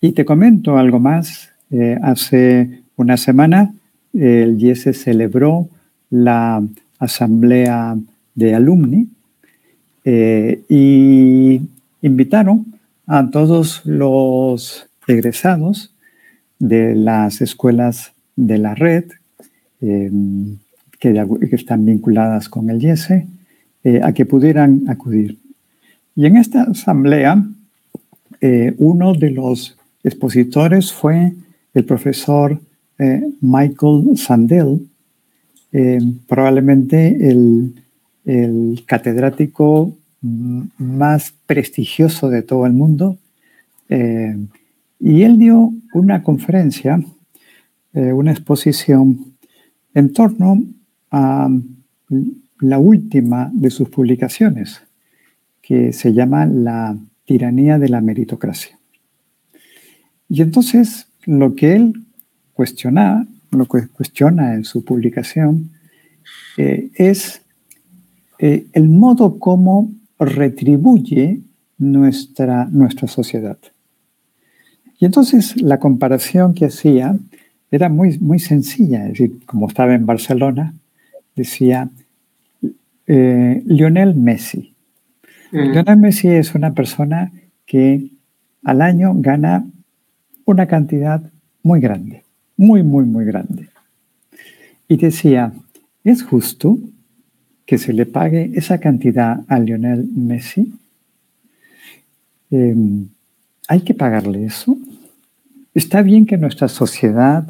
Y 0.00 0.12
te 0.12 0.24
comento 0.24 0.78
algo 0.78 1.00
más. 1.00 1.50
Eh, 1.76 1.98
hace 2.00 2.82
una 2.94 3.16
semana 3.16 3.74
el 4.12 4.62
IESE 4.62 4.92
celebró 4.92 5.68
la 6.08 6.62
asamblea 7.00 7.96
de 8.36 8.54
alumni 8.54 9.08
eh, 10.04 10.62
y 10.68 11.60
invitaron 12.00 12.66
a 13.08 13.28
todos 13.28 13.84
los 13.84 14.86
egresados 15.08 15.92
de 16.60 16.94
las 16.94 17.40
escuelas 17.40 18.12
de 18.36 18.58
la 18.58 18.76
red 18.76 19.06
em, 19.80 20.58
que, 21.00 21.26
están 21.50 21.84
vinculadas 21.84 22.48
con 22.48 22.70
el 22.70 22.80
IESE 22.80 23.26
eh, 23.82 24.00
a 24.00 24.12
que 24.12 24.26
pudieran 24.26 24.84
acudir. 24.88 25.38
Y 26.14 26.26
en 26.26 26.36
esta 26.36 26.62
asamblea, 26.62 27.44
uno 28.76 29.14
de 29.14 29.30
los 29.30 29.78
expositores 30.04 30.92
fue 30.92 31.32
el 31.74 31.84
profesor 31.84 32.60
Michael 33.40 34.16
Sandel, 34.16 34.88
probablemente 36.28 37.28
el 37.28 38.84
catedrático 38.86 39.92
más 40.78 41.34
prestigioso 41.46 42.30
de 42.30 42.42
todo 42.42 42.66
el 42.66 42.72
mundo. 42.72 43.18
Eh, 43.88 44.36
y 44.98 45.22
él 45.22 45.38
dio 45.38 45.72
una 45.92 46.22
conferencia 46.22 47.00
eh, 47.92 48.12
una 48.12 48.32
exposición 48.32 49.36
en 49.94 50.12
torno 50.12 50.64
a 51.12 51.48
la 52.58 52.78
última 52.78 53.50
de 53.52 53.70
sus 53.70 53.88
publicaciones, 53.88 54.82
que 55.62 55.92
se 55.92 56.12
llama 56.12 56.44
La 56.46 56.96
tiranía 57.24 57.78
de 57.78 57.88
la 57.88 58.00
meritocracia. 58.00 58.78
Y 60.28 60.42
entonces 60.42 61.06
lo 61.26 61.54
que 61.54 61.74
él 61.74 62.04
cuestiona, 62.52 63.26
lo 63.50 63.66
que 63.66 63.88
cuestiona 63.88 64.54
en 64.54 64.64
su 64.64 64.84
publicación, 64.84 65.70
eh, 66.56 66.90
es 66.94 67.42
eh, 68.38 68.66
el 68.72 68.88
modo 68.88 69.38
como 69.38 69.92
retribuye 70.18 71.40
nuestra, 71.78 72.66
nuestra 72.66 73.08
sociedad. 73.08 73.58
Y 74.98 75.04
entonces 75.06 75.60
la 75.60 75.78
comparación 75.78 76.54
que 76.54 76.66
hacía 76.66 77.16
era 77.70 77.88
muy, 77.88 78.18
muy 78.18 78.38
sencilla, 78.38 79.04
es 79.04 79.18
decir, 79.18 79.44
como 79.46 79.68
estaba 79.68 79.94
en 79.94 80.06
Barcelona, 80.06 80.74
decía 81.34 81.90
eh, 83.06 83.62
Lionel 83.66 84.14
Messi. 84.14 84.74
Mm. 85.50 85.72
Lionel 85.72 85.96
Messi 85.96 86.28
es 86.28 86.54
una 86.54 86.72
persona 86.72 87.32
que 87.66 88.10
al 88.62 88.80
año 88.80 89.12
gana 89.16 89.66
una 90.44 90.66
cantidad 90.66 91.22
muy 91.62 91.80
grande, 91.80 92.24
muy, 92.56 92.82
muy, 92.82 93.04
muy 93.04 93.24
grande. 93.24 93.68
Y 94.88 94.96
decía, 94.96 95.52
¿es 96.04 96.22
justo 96.22 96.78
que 97.66 97.78
se 97.78 97.92
le 97.92 98.06
pague 98.06 98.52
esa 98.54 98.78
cantidad 98.78 99.40
a 99.48 99.58
Lionel 99.58 100.06
Messi? 100.14 100.74
Em, 102.50 103.08
¿Hay 103.66 103.80
que 103.80 103.94
pagarle 103.94 104.44
eso? 104.44 104.76
¿Está 105.74 106.02
bien 106.02 106.26
que 106.26 106.36
nuestra 106.36 106.68
sociedad 106.68 107.48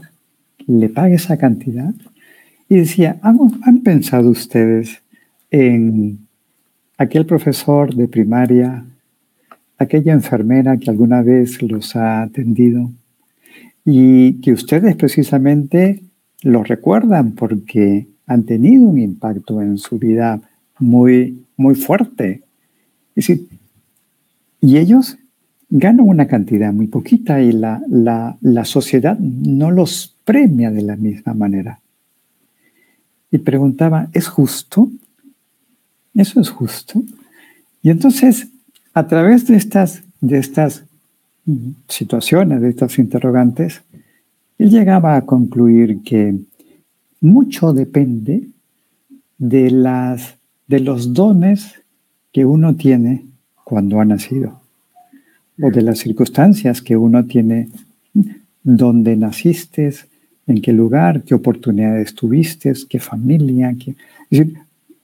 le 0.66 0.88
pague 0.88 1.16
esa 1.16 1.36
cantidad? 1.36 1.92
Y 2.68 2.76
decía, 2.76 3.18
¿han, 3.22 3.80
pensado 3.80 4.30
ustedes 4.30 5.02
en 5.50 6.26
aquel 6.96 7.26
profesor 7.26 7.94
de 7.94 8.08
primaria, 8.08 8.84
aquella 9.78 10.12
enfermera 10.12 10.76
que 10.78 10.90
alguna 10.90 11.22
vez 11.22 11.60
los 11.62 11.96
ha 11.96 12.22
atendido 12.22 12.90
y 13.84 14.40
que 14.40 14.52
ustedes 14.52 14.96
precisamente 14.96 16.02
lo 16.42 16.62
recuerdan 16.62 17.32
porque 17.32 18.06
han 18.26 18.44
tenido 18.44 18.84
un 18.84 18.98
impacto 18.98 19.60
en 19.60 19.78
su 19.78 19.98
vida 19.98 20.40
muy, 20.78 21.44
muy 21.56 21.74
fuerte. 21.74 22.42
y 24.60 24.76
ellos 24.76 25.18
ganan 25.76 26.06
una 26.06 26.26
cantidad 26.26 26.72
muy 26.72 26.86
poquita 26.86 27.40
y 27.40 27.52
la, 27.52 27.82
la, 27.88 28.64
sociedad 28.64 29.18
no 29.18 29.70
los 29.70 30.16
premia 30.24 30.70
de 30.70 30.82
la 30.82 30.96
misma 30.96 31.34
manera. 31.34 31.80
Y 33.30 33.38
preguntaba, 33.38 34.08
¿es 34.12 34.28
justo? 34.28 34.90
¿Eso 36.14 36.40
es 36.40 36.48
justo? 36.50 37.02
Y 37.82 37.90
entonces, 37.90 38.48
a 38.94 39.06
través 39.06 39.46
de 39.46 39.56
estas, 39.56 40.02
de 40.20 40.38
estas 40.38 40.84
situaciones, 41.88 42.60
de 42.60 42.70
estas 42.70 42.98
interrogantes, 42.98 43.82
él 44.58 44.70
llegaba 44.70 45.16
a 45.16 45.26
concluir 45.26 46.02
que 46.02 46.38
mucho 47.20 47.72
depende 47.72 48.48
de, 49.36 49.70
las, 49.70 50.36
de 50.68 50.80
los 50.80 51.12
dones 51.12 51.74
que 52.32 52.44
uno 52.44 52.76
tiene 52.76 53.24
cuando 53.64 54.00
ha 54.00 54.04
nacido 54.04 54.60
o 55.60 55.70
de 55.70 55.82
las 55.82 55.98
circunstancias 55.98 56.82
que 56.82 56.96
uno 56.96 57.24
tiene, 57.24 57.68
dónde 58.62 59.16
naciste, 59.16 59.92
en 60.46 60.60
qué 60.60 60.72
lugar, 60.72 61.22
qué 61.22 61.34
oportunidades 61.34 62.14
tuviste, 62.14 62.72
qué 62.88 62.98
familia. 62.98 63.74
Qué... 63.78 63.94
Es 64.30 64.38
decir, 64.40 64.58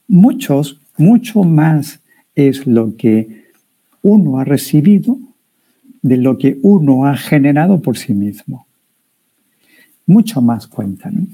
muchos, 0.08 0.80
mucho 0.96 1.44
más 1.44 2.00
es 2.34 2.66
lo 2.66 2.96
que 2.96 3.39
uno 4.02 4.38
ha 4.38 4.44
recibido 4.44 5.18
de 6.02 6.16
lo 6.16 6.38
que 6.38 6.58
uno 6.62 7.06
ha 7.06 7.16
generado 7.16 7.80
por 7.80 7.98
sí 7.98 8.14
mismo. 8.14 8.66
Mucho 10.06 10.40
más 10.40 10.66
cuentan. 10.66 11.28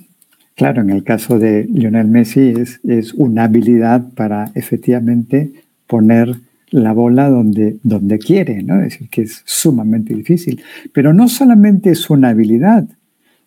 Claro, 0.54 0.82
en 0.82 0.90
el 0.90 1.04
caso 1.04 1.38
de 1.38 1.64
Lionel 1.64 2.08
Messi 2.08 2.54
es, 2.56 2.80
es 2.84 3.12
una 3.14 3.44
habilidad 3.44 4.08
para 4.14 4.50
efectivamente 4.54 5.52
poner 5.86 6.34
la 6.70 6.92
bola 6.92 7.28
donde, 7.28 7.78
donde 7.82 8.18
quiere, 8.18 8.62
¿no? 8.62 8.80
Es 8.82 8.94
decir, 8.94 9.08
que 9.08 9.22
es 9.22 9.42
sumamente 9.44 10.14
difícil. 10.14 10.60
Pero 10.92 11.12
no 11.12 11.28
solamente 11.28 11.90
es 11.90 12.10
una 12.10 12.30
habilidad, 12.30 12.88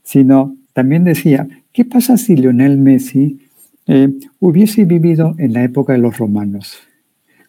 sino 0.03 0.55
también 0.73 1.03
decía, 1.03 1.47
¿qué 1.73 1.83
pasa 1.83 2.17
si 2.17 2.35
Lionel 2.35 2.77
Messi 2.77 3.39
eh, 3.87 4.13
hubiese 4.39 4.85
vivido 4.85 5.35
en 5.37 5.53
la 5.53 5.63
época 5.63 5.93
de 5.93 5.99
los 5.99 6.17
romanos? 6.17 6.77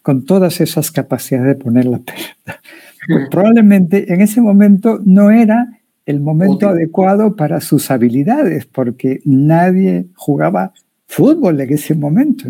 Con 0.01 0.25
todas 0.25 0.61
esas 0.61 0.91
capacidades 0.91 1.47
de 1.47 1.63
poner 1.63 1.85
la 1.85 1.99
pelota. 1.99 2.61
Pues 3.07 3.29
probablemente 3.29 4.13
en 4.13 4.21
ese 4.21 4.41
momento 4.41 4.99
no 5.03 5.31
era 5.31 5.79
el 6.05 6.19
momento 6.19 6.69
adecuado 6.69 7.35
para 7.35 7.61
sus 7.61 7.91
habilidades, 7.91 8.65
porque 8.65 9.21
nadie 9.25 10.07
jugaba 10.15 10.73
fútbol 11.07 11.59
en 11.61 11.73
ese 11.73 11.93
momento, 11.95 12.47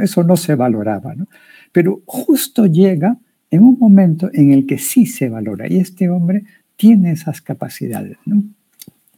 eso 0.00 0.24
no 0.24 0.36
se 0.36 0.54
valoraba. 0.54 1.14
¿no? 1.14 1.26
pero 1.72 2.02
justo 2.06 2.66
llega 2.66 3.18
en 3.50 3.62
un 3.62 3.78
momento 3.78 4.30
en 4.32 4.52
el 4.52 4.66
que 4.66 4.78
sí 4.78 5.06
se 5.06 5.28
valora 5.28 5.70
y 5.70 5.78
este 5.78 6.08
hombre 6.08 6.44
tiene 6.76 7.12
esas 7.12 7.40
capacidades. 7.40 8.18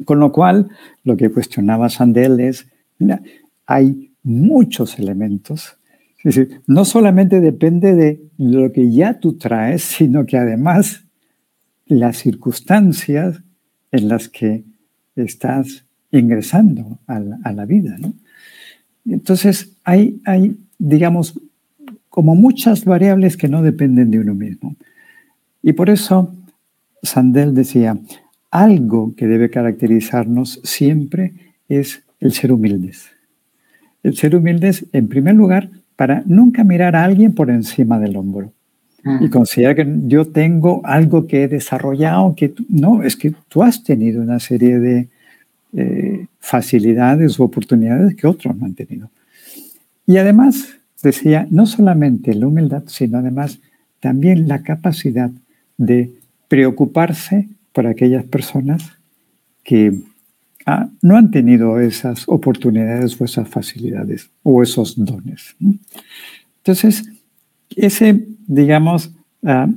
Con 0.05 0.21
lo 0.21 0.33
cual, 0.33 0.69
lo 1.05 1.17
que 1.17 1.31
cuestionaba 1.31 1.89
Sandel 1.89 2.41
es, 2.41 2.67
mira, 2.99 3.21
hay 3.67 4.13
muchos 4.23 4.99
elementos. 4.99 5.77
No 6.67 6.85
solamente 6.85 7.41
depende 7.41 7.95
de 7.95 8.21
lo 8.37 8.73
que 8.73 8.91
ya 8.93 9.21
tú 9.21 9.39
traes, 9.39 9.83
sino 9.83 10.27
que 10.27 10.37
además 10.37 11.05
las 11.87 12.19
circunstancias 12.19 13.43
en 13.91 14.09
las 14.09 14.29
que 14.29 14.65
estás 15.17 15.85
ingresando 16.11 16.99
a 17.07 17.19
la, 17.19 17.65
vida. 17.65 17.97
Entonces, 19.07 19.77
hay, 19.85 20.21
hay, 20.25 20.57
digamos, 20.79 21.41
como 22.09 22.35
muchas 22.35 22.85
variables 22.85 23.37
que 23.37 23.49
no 23.49 23.63
dependen 23.63 24.11
de 24.11 24.19
uno 24.19 24.35
mismo. 24.35 24.77
Y 25.63 25.73
por 25.73 25.91
eso 25.91 26.35
Sandel 27.03 27.55
decía, 27.55 27.99
algo 28.51 29.15
que 29.17 29.27
debe 29.27 29.51
caracterizarnos 29.51 30.61
siempre 30.65 31.35
es 31.69 32.03
el 32.19 32.33
ser 32.33 32.53
humildes. 32.53 33.11
El 34.03 34.17
ser 34.17 34.35
humildes, 34.35 34.87
en 34.93 35.09
primer 35.09 35.35
lugar, 35.35 35.71
para 36.01 36.23
nunca 36.25 36.65
mirar 36.65 36.97
a 36.97 37.05
alguien 37.05 37.35
por 37.35 37.51
encima 37.51 37.99
del 37.99 38.17
hombro 38.17 38.55
y 39.05 39.27
mm. 39.27 39.29
considerar 39.29 39.77
que 39.77 39.87
yo 40.07 40.25
tengo 40.25 40.81
algo 40.83 41.27
que 41.27 41.43
he 41.43 41.49
desarrollado, 41.49 42.35
que 42.35 42.55
no, 42.71 43.03
es 43.03 43.17
que 43.17 43.35
tú 43.51 43.63
has 43.63 43.85
tenido 43.85 44.23
una 44.23 44.41
serie 44.41 44.79
de 44.79 45.09
eh, 45.75 46.27
facilidades 46.39 47.39
o 47.39 47.45
oportunidades 47.45 48.15
que 48.15 48.27
otros 48.27 48.57
no 48.57 48.65
han 48.65 48.73
tenido. 48.73 49.11
Y 50.07 50.17
además, 50.17 50.69
decía 51.03 51.47
no 51.51 51.67
solamente 51.67 52.33
la 52.33 52.47
humildad, 52.47 52.85
sino 52.87 53.19
además 53.19 53.59
también 54.01 54.49
la 54.49 54.63
capacidad 54.63 55.31
de 55.77 56.13
preocuparse 56.49 57.47
por 57.75 57.87
aquellas 57.87 58.25
personas 58.25 58.91
que 59.65 60.01
ah, 60.67 60.89
no 61.03 61.17
han 61.17 61.31
tenido 61.31 61.81
esas 61.81 62.25
oportunidades 62.29 63.21
o 63.21 63.25
esas 63.25 63.49
facilidades 63.49 64.31
o 64.43 64.63
esos 64.63 65.03
dones. 65.03 65.57
Entonces, 66.59 67.05
ese, 67.77 68.27
digamos, 68.47 69.13
ah, 69.45 69.69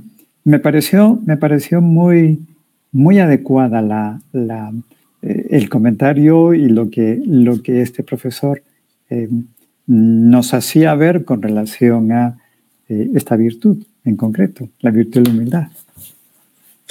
me, 0.43 0.59
pareció, 0.59 1.19
me 1.25 1.37
pareció 1.37 1.81
muy, 1.81 2.45
muy 2.91 3.19
adecuada 3.19 3.81
la, 3.81 4.73
eh, 5.21 5.47
el 5.51 5.69
comentario 5.69 6.53
y 6.53 6.69
lo 6.69 6.89
que, 6.89 7.21
lo 7.25 7.61
que 7.61 7.81
este 7.81 8.03
profesor 8.03 8.61
eh, 9.09 9.29
nos 9.87 10.53
hacía 10.53 10.95
ver 10.95 11.25
con 11.25 11.41
relación 11.41 12.11
a 12.11 12.37
eh, 12.89 13.11
esta 13.15 13.35
virtud 13.35 13.83
en 14.05 14.15
concreto, 14.15 14.69
la 14.79 14.91
virtud 14.91 15.21
de 15.21 15.29
la 15.29 15.35
humildad. 15.35 15.67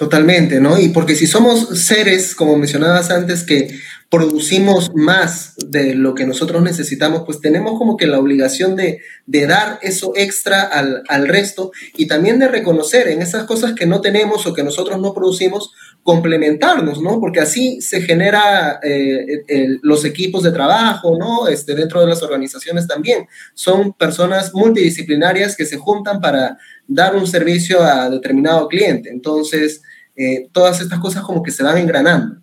Totalmente, 0.03 0.61
¿no? 0.61 0.81
Y 0.81 0.89
porque 0.89 1.15
si 1.15 1.29
somos 1.29 1.79
seres, 1.79 2.35
como 2.35 2.57
mencionabas 2.57 3.13
antes, 3.13 3.45
que 3.45 3.79
producimos 4.11 4.91
más 4.97 5.55
de 5.65 5.95
lo 5.95 6.17
que 6.17 6.27
nosotros 6.27 6.61
necesitamos, 6.61 7.23
pues 7.25 7.41
tenemos 7.41 7.79
como 7.79 7.97
que 7.97 8.09
la 8.09 8.19
obligación 8.19 8.75
de, 8.75 9.01
dar 9.29 9.79
eso 9.81 10.13
extra 10.17 10.63
al, 10.63 11.05
al, 11.07 11.29
resto 11.29 11.71
y 11.97 12.09
también 12.09 12.41
de 12.41 12.49
reconocer 12.49 13.07
en 13.07 13.23
esas 13.23 13.45
cosas 13.45 13.75
que 13.75 13.87
no 13.87 14.01
tenemos 14.01 14.45
o 14.45 14.53
que 14.53 14.65
nosotros 14.65 15.01
no 15.01 15.15
producimos, 15.15 15.71
complementarnos, 16.03 17.01
¿no? 17.01 17.21
Porque 17.21 17.41
así 17.41 17.81
se 17.81 18.03
genera 18.03 18.81
eh, 18.83 19.79
los 19.83 20.05
equipos 20.05 20.43
de 20.43 20.51
trabajo, 20.51 21.17
¿no? 21.17 21.47
Este, 21.47 21.75
dentro 21.77 22.01
de 22.01 22.09
las 22.09 22.23
organizaciones 22.23 22.89
también. 22.89 23.27
Son 23.55 23.93
personas 23.93 24.53
multidisciplinarias 24.53 25.55
que 25.57 25.65
se 25.65 25.77
juntan 25.77 26.21
para 26.21 26.59
dar 26.89 27.15
un 27.15 27.27
servicio 27.27 27.83
a 27.85 28.11
determinado 28.11 28.67
cliente. 28.67 29.11
Entonces, 29.11 29.83
eh, 30.17 30.49
todas 30.53 30.81
estas 30.81 30.99
cosas 30.99 31.23
como 31.23 31.43
que 31.43 31.51
se 31.51 31.63
van 31.63 31.79
engranando. 31.79 32.37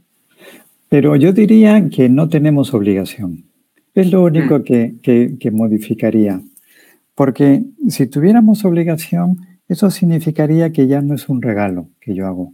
Pero 0.89 1.15
yo 1.15 1.31
diría 1.33 1.89
que 1.89 2.09
no 2.09 2.29
tenemos 2.29 2.73
obligación. 2.73 3.45
Es 3.93 4.11
lo 4.11 4.23
único 4.23 4.59
mm. 4.59 4.63
que, 4.63 5.37
que, 5.39 5.51
modificaría. 5.51 6.41
Porque 7.15 7.63
si 7.87 8.07
tuviéramos 8.07 8.65
obligación, 8.65 9.37
eso 9.67 9.91
significaría 9.91 10.71
que 10.71 10.87
ya 10.87 11.01
no 11.01 11.13
es 11.13 11.29
un 11.29 11.41
regalo 11.41 11.89
que 11.99 12.15
yo 12.15 12.25
hago, 12.25 12.53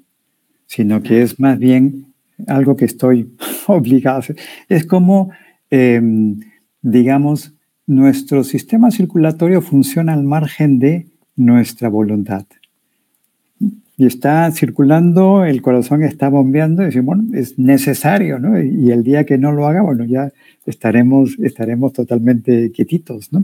sino 0.66 1.02
que 1.02 1.22
es 1.22 1.40
más 1.40 1.60
bien 1.60 2.14
algo 2.48 2.76
que 2.76 2.86
estoy 2.86 3.32
obligado 3.68 4.18
a 4.18 4.20
hacer. 4.20 4.38
Es 4.68 4.86
como, 4.86 5.32
em, 5.70 6.40
digamos, 6.82 7.54
nuestro 7.88 8.44
sistema 8.44 8.92
circulatorio 8.92 9.62
funciona 9.62 10.14
al 10.14 10.24
margen 10.24 10.80
de 10.80 11.08
nuestra 11.36 11.90
voluntad. 11.90 12.46
Y 13.98 14.06
está 14.06 14.52
circulando, 14.52 15.46
el 15.46 15.62
corazón 15.62 16.04
está 16.04 16.30
bombeando, 16.30 16.82
y 16.82 16.88
decimos, 16.88 17.18
bueno, 17.18 17.38
es 17.38 17.58
necesario, 17.58 18.40
¿no? 18.40 18.62
Y 18.62 18.92
el 18.92 19.04
día 19.04 19.26
que 19.26 19.38
no 19.38 19.54
lo 19.54 19.68
haga, 19.68 19.82
bueno, 19.82 20.04
ya 20.04 20.32
estaremos, 20.66 21.38
estaremos 21.40 21.94
totalmente 21.94 22.72
quietitos, 22.72 23.32
¿no? 23.32 23.44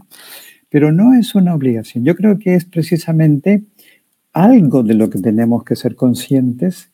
Pero 0.70 0.92
no 0.92 1.14
es 1.14 1.36
una 1.36 1.56
obligación. 1.56 2.04
Yo 2.04 2.16
creo 2.16 2.38
que 2.38 2.56
es 2.56 2.66
precisamente 2.66 3.64
algo 4.34 4.84
de 4.84 4.94
lo 4.94 5.10
que 5.10 5.20
tenemos 5.20 5.64
que 5.64 5.76
ser 5.76 5.96
conscientes 5.96 6.90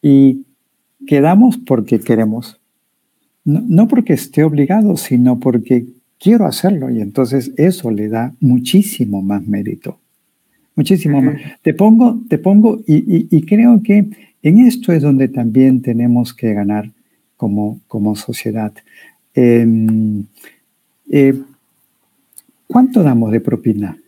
y 0.00 0.44
quedamos 1.06 1.58
porque 1.58 2.00
queremos. 2.00 2.60
No, 3.44 3.62
no 3.66 3.88
porque 3.88 4.12
esté 4.12 4.44
obligado, 4.44 4.96
sino 4.96 5.40
porque 5.40 5.86
quiero 6.18 6.46
hacerlo 6.46 6.88
y 6.90 7.00
entonces 7.00 7.52
eso 7.56 7.90
le 7.90 8.08
da 8.08 8.34
muchísimo 8.38 9.22
más 9.22 9.44
mérito. 9.46 9.98
Muchísimo 10.74 11.20
más. 11.20 11.36
Te 11.62 11.74
pongo, 11.74 12.20
te 12.28 12.38
pongo 12.38 12.80
y, 12.86 13.42
creo 13.42 13.82
que 13.82 14.06
en 14.42 14.58
esto 14.60 14.92
es 14.92 15.02
donde 15.02 15.28
también 15.28 15.82
tenemos 15.82 16.32
que 16.32 16.54
ganar 16.54 16.90
como, 17.36 17.80
como 17.88 18.16
sociedad. 18.16 18.72
Em, 19.34 20.24
eh, 21.10 21.40
¿Cuánto 22.66 23.02
damos 23.02 23.30
de 23.32 23.40
propina? 23.40 23.98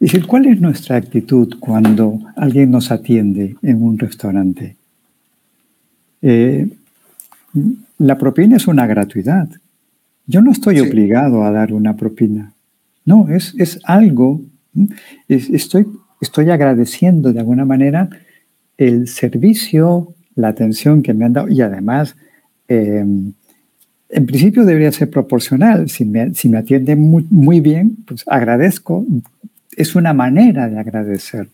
Es 0.00 0.12
decir, 0.12 0.26
¿cuál 0.26 0.46
es 0.46 0.60
nuestra 0.60 0.96
actitud 0.96 1.56
cuando 1.60 2.18
alguien 2.34 2.70
nos 2.70 2.90
atiende 2.90 3.54
en 3.62 3.82
un 3.82 3.98
restaurante? 3.98 4.76
Eh, 6.22 6.68
la 7.98 8.18
propina 8.18 8.56
es 8.56 8.66
una 8.66 8.86
gratuidad. 8.86 9.48
Yo 10.26 10.40
no 10.40 10.50
estoy 10.52 10.80
obligado 10.80 11.44
a 11.44 11.50
dar 11.50 11.72
una 11.72 11.96
propina. 11.96 12.54
No, 13.04 13.28
es, 13.28 13.54
es 13.58 13.78
algo, 13.84 14.40
estoy, 15.28 15.86
estoy 16.20 16.50
agradeciendo 16.50 17.32
de 17.32 17.40
alguna 17.40 17.64
manera 17.64 18.08
el 18.76 19.08
servicio, 19.08 20.14
la 20.34 20.48
atención 20.48 21.02
que 21.02 21.14
me 21.14 21.24
han 21.24 21.32
dado 21.32 21.48
y 21.48 21.60
además, 21.60 22.16
em, 22.68 23.32
en 24.08 24.26
principio 24.26 24.64
debería 24.64 24.90
ser 24.92 25.10
proporcional. 25.10 25.88
Si 25.88 26.04
me, 26.04 26.34
si 26.34 26.48
me 26.48 26.58
atienden 26.58 27.00
muy, 27.00 27.26
muy, 27.30 27.60
bien, 27.60 27.96
pues 28.06 28.24
agradezco. 28.26 29.06
Es 29.76 29.94
una 29.94 30.12
manera 30.12 30.68
de 30.68 30.78
agradecer 30.78 31.48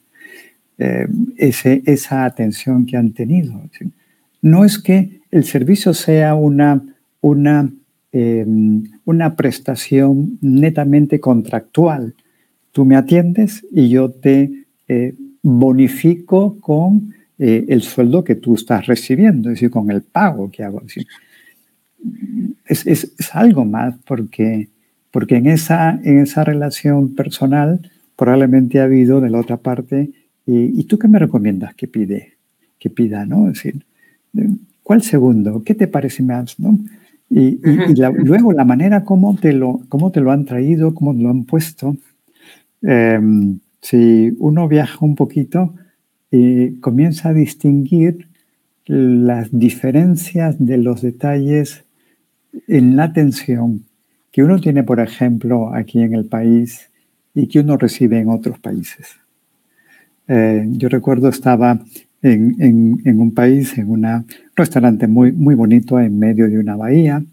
em, 0.79 1.27
ese, 1.37 1.83
esa 1.87 2.25
atención 2.25 2.87
que 2.87 2.97
han 2.97 3.13
tenido. 3.13 3.61
No 4.43 4.65
es 4.65 4.79
que 4.79 5.21
el 5.31 5.45
servicio 5.45 5.93
sea 5.95 6.35
una, 6.35 6.83
una 7.21 7.71
Em, 8.19 8.85
una 9.05 9.37
prestación 9.37 10.39
netamente 10.41 11.21
contractual. 11.21 12.15
Tú 12.77 12.85
me 12.85 12.97
atiendes 12.97 13.65
y 13.73 13.89
yo 13.89 14.11
te 14.11 14.67
eh, 14.87 15.15
bonifico 15.41 16.61
con 16.61 17.15
eh, 17.39 17.65
el 17.69 17.81
sueldo 17.81 18.23
que 18.23 18.35
tú 18.35 18.55
estás 18.55 18.87
recibiendo, 18.87 19.49
es 19.49 19.55
decir, 19.55 19.71
con 19.71 19.91
el 19.91 20.03
pago 20.03 20.51
que 20.51 20.63
hago. 20.63 20.83
Es, 22.67 22.87
es, 22.87 23.15
es, 23.19 23.35
algo 23.35 23.65
más 23.65 23.95
porque, 24.07 24.69
porque 25.11 25.37
en, 25.37 25.47
esa, 25.47 25.99
en 26.05 26.19
esa 26.19 26.45
relación 26.45 27.15
personal 27.15 27.81
probablemente 28.15 28.79
ha 28.79 28.85
habido 28.85 29.23
de 29.23 29.31
la 29.31 29.41
otra 29.41 29.57
parte, 29.57 30.11
y, 30.45 30.85
tú 30.85 30.99
qué 30.99 31.09
me 31.09 31.19
recomiendas 31.19 31.75
que 31.75 31.89
pide? 31.89 32.35
Que 32.79 32.91
pida, 32.91 33.25
¿no? 33.25 33.49
Es 33.49 33.55
decir, 33.55 33.87
¿cuál 34.83 35.01
segundo? 35.01 35.63
¿Qué 35.65 35.75
te 35.75 35.89
parece 35.89 36.23
más? 36.23 36.61
¿no? 36.61 36.79
Y, 37.31 37.59
luego 38.23 38.53
la 38.53 38.67
manera 38.67 39.03
como 39.03 39.35
te, 39.35 39.55
lo, 39.55 39.81
cómo 39.89 40.13
te 40.13 40.21
lo 40.21 40.31
han 40.31 40.45
traído, 40.45 40.95
cómo 40.95 41.15
lo 41.15 41.31
han 41.31 41.45
puesto. 41.45 41.97
Em, 42.89 43.59
si 43.83 44.33
uno 44.39 44.69
viaja 44.69 45.05
un 45.05 45.17
poquito 45.17 45.75
y 46.31 46.79
comienza 46.79 47.31
a 47.31 47.33
distinguir 47.33 48.29
las 48.87 49.49
diferencias 49.51 50.55
de 50.65 50.79
los 50.79 51.03
detalles 51.03 51.85
en 52.69 52.95
la 52.95 53.05
atención 53.05 53.85
que 54.31 54.45
uno 54.45 54.61
tiene, 54.61 54.85
por 54.85 55.01
ejemplo, 55.01 55.75
aquí 55.75 56.01
en 56.01 56.15
el 56.15 56.27
país 56.27 56.89
y 57.35 57.49
que 57.49 57.59
uno 57.59 57.77
recibe 57.77 58.21
en 58.21 58.29
otros 58.29 58.61
países. 58.61 59.17
Eh, 60.29 60.67
yo 60.69 60.89
recuerdo 60.89 61.29
estaba 61.29 61.81
en, 62.23 63.01
en, 63.05 63.21
un 63.21 63.35
país, 63.35 63.77
en 63.79 63.91
un 63.91 64.27
restaurante 64.55 65.09
muy, 65.09 65.33
muy 65.33 65.57
bonito 65.57 65.99
en 65.99 66.19
medio 66.19 66.49
de 66.49 66.59
una 66.59 66.77
bahía. 66.77 67.25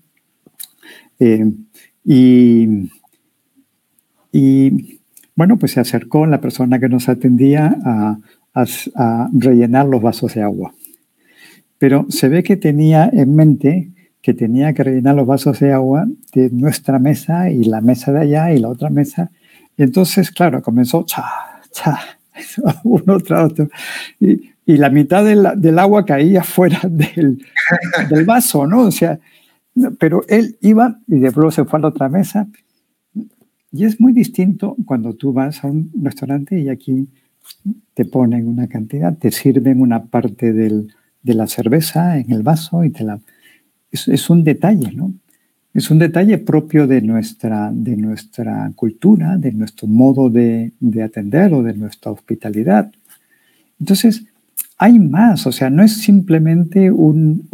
Eh, 1.20 1.52
y, 2.04 2.90
y, 4.32 5.00
bueno, 5.36 5.58
pues 5.58 5.74
se 5.74 5.80
acercó 5.80 6.26
la 6.26 6.42
persona 6.42 6.80
que 6.80 6.90
nos 6.90 7.10
atendía 7.10 7.76
a, 7.84 8.18
rellenar 9.34 9.88
los 9.88 10.02
vasos 10.02 10.36
de 10.36 10.44
agua. 10.44 10.74
Pero 11.80 12.06
se 12.10 12.30
ve 12.30 12.44
que 12.44 12.56
tenía 12.56 13.10
en 13.12 13.36
mente 13.36 13.90
que 14.22 14.34
tenía 14.34 14.74
que 14.74 14.84
rellenar 14.84 15.16
los 15.16 15.26
vasos 15.26 15.60
de 15.60 15.74
agua 15.74 16.08
de 16.34 16.50
nuestra 16.52 17.00
mesa 17.00 17.50
y 17.50 17.64
la 17.64 17.82
mesa 17.82 18.14
de 18.14 18.20
allá 18.22 18.54
y 18.54 18.60
la 18.60 18.70
otra 18.70 18.90
mesa. 18.90 19.32
Y 19.76 19.84
entonces, 19.84 20.32
claro, 20.32 20.62
comenzó 20.62 21.04
cha, 21.04 21.26
cha, 21.72 22.00
uno 22.84 23.20
tras 23.20 23.52
otro. 23.52 23.70
Y, 24.20 24.54
y 24.66 24.78
la 24.78 24.90
mitad 24.90 25.26
del 25.26 25.80
agua 25.80 26.06
caía 26.06 26.44
fuera 26.44 26.80
del, 26.90 27.44
del, 28.10 28.26
vaso, 28.26 28.66
¿no? 28.66 28.82
O 28.84 28.92
sea, 28.92 29.20
pero 30.00 30.24
él 30.30 30.58
iba 30.62 31.00
y 31.08 31.20
de 31.20 31.32
pronto 31.32 31.52
se 31.52 31.66
fue 31.66 31.80
a 31.80 31.82
la 31.82 31.88
otra 31.90 32.10
mesa. 32.10 32.48
Y 33.74 33.86
es 33.86 34.00
muy 34.00 34.14
distinto 34.14 34.78
cuando 34.86 35.16
tú 35.16 35.34
vas 35.34 35.64
a 35.64 35.68
un 35.68 35.92
restaurante 36.00 36.60
y 36.60 36.70
aquí 36.70 37.10
te 37.96 38.06
ponen 38.06 38.48
una 38.48 38.68
cantidad, 38.68 39.18
te 39.18 39.32
sirven 39.32 39.82
una 39.82 40.06
parte 40.06 40.54
de 40.54 40.88
la 41.24 41.48
cerveza 41.48 42.20
en 42.20 42.32
el 42.32 42.44
vaso 42.44 42.84
y 42.84 42.92
te 42.92 43.04
la... 43.04 43.20
Es, 43.92 44.30
un 44.30 44.44
detalle, 44.44 44.92
¿no? 44.92 45.14
Es 45.74 45.92
un 45.92 46.00
detalle 46.00 46.38
propio 46.38 46.88
de 46.88 47.02
nuestra, 47.02 47.72
cultura, 48.76 49.38
de 49.38 49.52
nuestro 49.52 49.88
modo 49.88 50.30
de, 50.30 50.72
de 50.80 51.04
atender 51.04 51.54
o 51.54 51.64
de 51.64 51.74
nuestra 51.74 52.12
hospitalidad. 52.12 52.92
Entonces, 53.80 54.24
hay 54.78 55.00
más, 55.00 55.48
o 55.48 55.52
sea, 55.52 55.70
no 55.70 55.84
es 55.84 55.94
simplemente 55.94 56.92
un, 56.92 57.48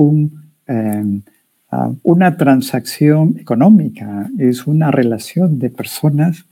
em, 0.68 1.22
ah, 1.72 1.92
una 2.04 2.38
transacción 2.38 3.36
económica, 3.40 4.30
es 4.38 4.68
una 4.68 4.92
relación 4.92 5.60
de 5.60 5.70
personas 5.70 6.46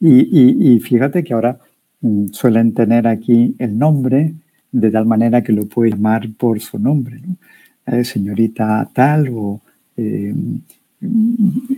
y, 0.00 0.78
fíjate 0.80 1.24
que 1.24 1.32
ahora 1.32 1.58
mm, 2.00 2.26
suelen 2.32 2.74
tener 2.74 3.06
aquí 3.06 3.54
el 3.58 3.78
nombre 3.78 4.34
de 4.72 4.90
tal 4.90 5.06
manera 5.06 5.42
que 5.42 5.52
lo 5.52 5.66
puedes 5.66 5.94
llamar 5.94 6.28
por 6.36 6.60
su 6.60 6.78
nombre, 6.78 7.20
eh, 7.86 8.04
señorita 8.04 8.90
tal 8.92 9.28
o 9.32 9.60
em, 9.96 10.60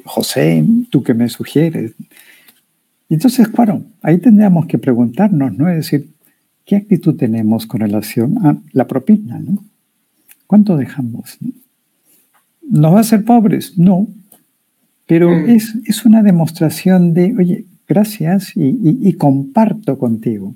José, 0.04 0.64
tú 0.90 1.02
que 1.02 1.14
me 1.14 1.28
sugieres. 1.28 1.94
Entonces, 3.08 3.48
claro, 3.48 3.82
ahí 4.02 4.18
tendríamos 4.18 4.66
que 4.66 4.78
preguntarnos, 4.78 5.56
¿no? 5.56 5.68
Es 5.68 5.76
decir, 5.76 6.08
¿Qué 6.68 6.76
actitud 6.76 7.16
tenemos 7.16 7.66
con 7.66 7.80
relación 7.80 8.46
a 8.46 8.58
la 8.72 8.86
propina? 8.86 9.38
¿no? 9.38 9.64
¿Cuánto 10.46 10.76
dejamos? 10.76 11.38
¿Nos 12.70 12.94
va 12.94 13.00
a 13.00 13.04
ser 13.04 13.24
pobres? 13.24 13.78
No. 13.78 14.08
Pero 15.06 15.30
mm. 15.30 15.50
es, 15.50 15.74
es, 15.86 16.04
una 16.04 16.22
demostración 16.22 17.14
de, 17.14 17.34
oye, 17.38 17.64
gracias 17.86 18.52
y, 18.54 19.12
comparto 19.14 19.98
contigo. 19.98 20.54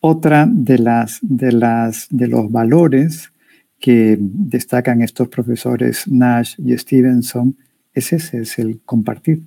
Otra 0.00 0.46
de, 0.50 0.78
las, 0.78 1.18
de, 1.22 1.52
las, 1.52 2.06
de 2.10 2.28
los 2.28 2.50
valores 2.50 3.32
que 3.80 4.16
destacan 4.20 5.02
estos 5.02 5.28
profesores 5.28 6.06
Nash 6.06 6.54
y 6.58 6.76
Stevenson 6.76 7.56
es 7.92 8.12
ese, 8.12 8.38
es 8.42 8.58
el 8.58 8.80
compartir. 8.84 9.42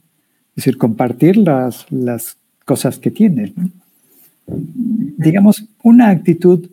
Es 0.49 0.65
decir, 0.65 0.77
compartir 0.77 1.37
las, 1.37 1.85
las 1.91 2.37
cosas 2.65 2.99
que 2.99 3.11
tienes. 3.11 3.55
¿no? 3.55 3.69
digamos, 4.47 5.65
una 5.83 6.09
actitud, 6.09 6.69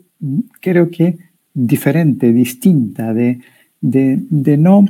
creo 0.60 0.90
que 0.90 1.18
diferente, 1.52 2.32
distinta, 2.32 3.12
de, 3.12 3.40
de, 3.84 4.56
no, 4.56 4.86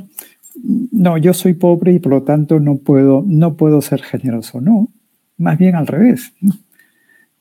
no, 0.91 1.17
yo 1.17 1.33
soy 1.33 1.53
pobre 1.53 1.93
y 1.93 1.99
por 1.99 2.13
lo 2.13 2.23
tanto 2.23 2.59
no 2.59 2.77
puedo, 2.77 3.23
no 3.27 3.55
puedo 3.55 3.81
ser 3.81 4.01
generoso. 4.01 4.61
No, 4.61 4.89
más 5.37 5.57
bien 5.57 5.75
al 5.75 5.87
revés. 5.87 6.31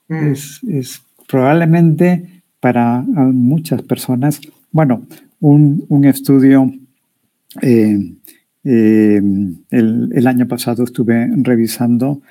Mm. 0.09 0.33
Es, 0.33 0.61
es, 0.69 1.03
probablemente 1.29 2.43
para 2.61 3.03
muchas 3.03 3.83
personas, 3.83 4.41
bueno, 4.71 5.07
un, 5.41 6.05
estudio, 6.05 6.73
eh, 7.63 7.99
eh, 8.65 9.23
el, 9.71 10.27
año 10.27 10.49
pasado 10.49 10.85
estuve 10.85 11.31
revisando 11.37 12.23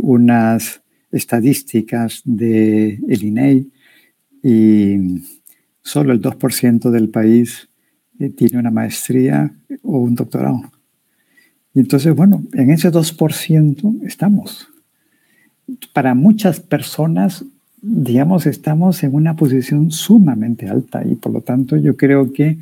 unas 0.00 0.80
estadísticas 1.12 2.22
del 2.24 3.00
el 3.08 3.24
INEI 3.24 3.70
y 4.42 5.22
solo 5.82 6.12
el 6.12 6.20
2% 6.20 6.90
del 6.90 7.08
país 7.08 7.67
tiene 8.36 8.58
una 8.58 8.70
maestría 8.70 9.52
o 9.82 9.98
un 9.98 10.14
doctorado. 10.14 10.62
Y 11.74 11.80
entonces, 11.80 12.14
bueno, 12.14 12.42
en 12.54 12.70
ese 12.70 12.90
2% 12.90 14.02
estamos. 14.04 14.68
Para 15.92 16.14
muchas 16.14 16.60
personas, 16.60 17.44
digamos, 17.80 18.46
estamos 18.46 19.02
en 19.04 19.14
una 19.14 19.36
posición 19.36 19.90
sumamente 19.90 20.68
alta 20.68 21.02
y 21.06 21.14
por 21.14 21.32
lo 21.32 21.40
tanto 21.42 21.76
yo 21.76 21.96
creo 21.96 22.32
que 22.32 22.58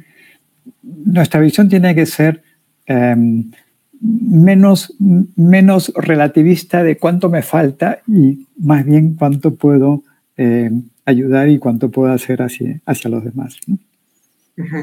nuestra 0.82 1.40
visión 1.40 1.68
tiene 1.68 1.94
que 1.94 2.06
ser 2.06 2.42
em, 2.86 3.50
menos, 4.00 4.94
menos 4.98 5.92
relativista 5.94 6.82
de 6.82 6.98
cuánto 6.98 7.30
me 7.30 7.42
falta 7.42 8.00
y 8.06 8.46
más 8.58 8.84
bien 8.84 9.14
cuánto 9.14 9.54
puedo 9.54 10.02
em, 10.36 10.82
ayudar 11.04 11.48
y 11.48 11.58
cuánto 11.58 11.90
puedo 11.90 12.12
hacer 12.12 12.42
hacia, 12.42 12.80
hacia 12.84 13.10
los 13.10 13.24
demás. 13.24 13.56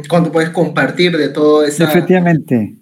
Cuánto 0.07 0.31
puedes 0.31 0.51
compartir 0.51 1.17
de 1.17 1.29
todo 1.29 1.65
eso. 1.65 1.83
Efectivamente 1.83 2.77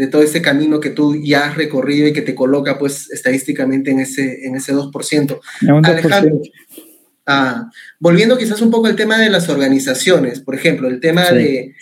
de 0.00 0.06
todo 0.06 0.22
ese 0.22 0.40
camino 0.40 0.80
que 0.80 0.88
tú 0.88 1.14
ya 1.22 1.46
has 1.46 1.56
recorrido 1.56 2.08
y 2.08 2.14
que 2.14 2.22
te 2.22 2.34
coloca 2.34 2.78
pues 2.78 3.10
estadísticamente 3.10 3.90
en 3.90 4.00
ese, 4.00 4.46
en 4.46 4.56
ese 4.56 4.74
2%. 4.74 5.40
Alejandro, 5.84 6.40
ah, 7.26 7.70
volviendo 7.98 8.38
quizás 8.38 8.62
un 8.62 8.70
poco 8.70 8.86
al 8.86 8.96
tema 8.96 9.18
de 9.18 9.28
las 9.28 9.50
organizaciones, 9.50 10.40
por 10.40 10.54
ejemplo, 10.54 10.88
el 10.88 11.00
tema 11.00 11.30
de 11.32 11.74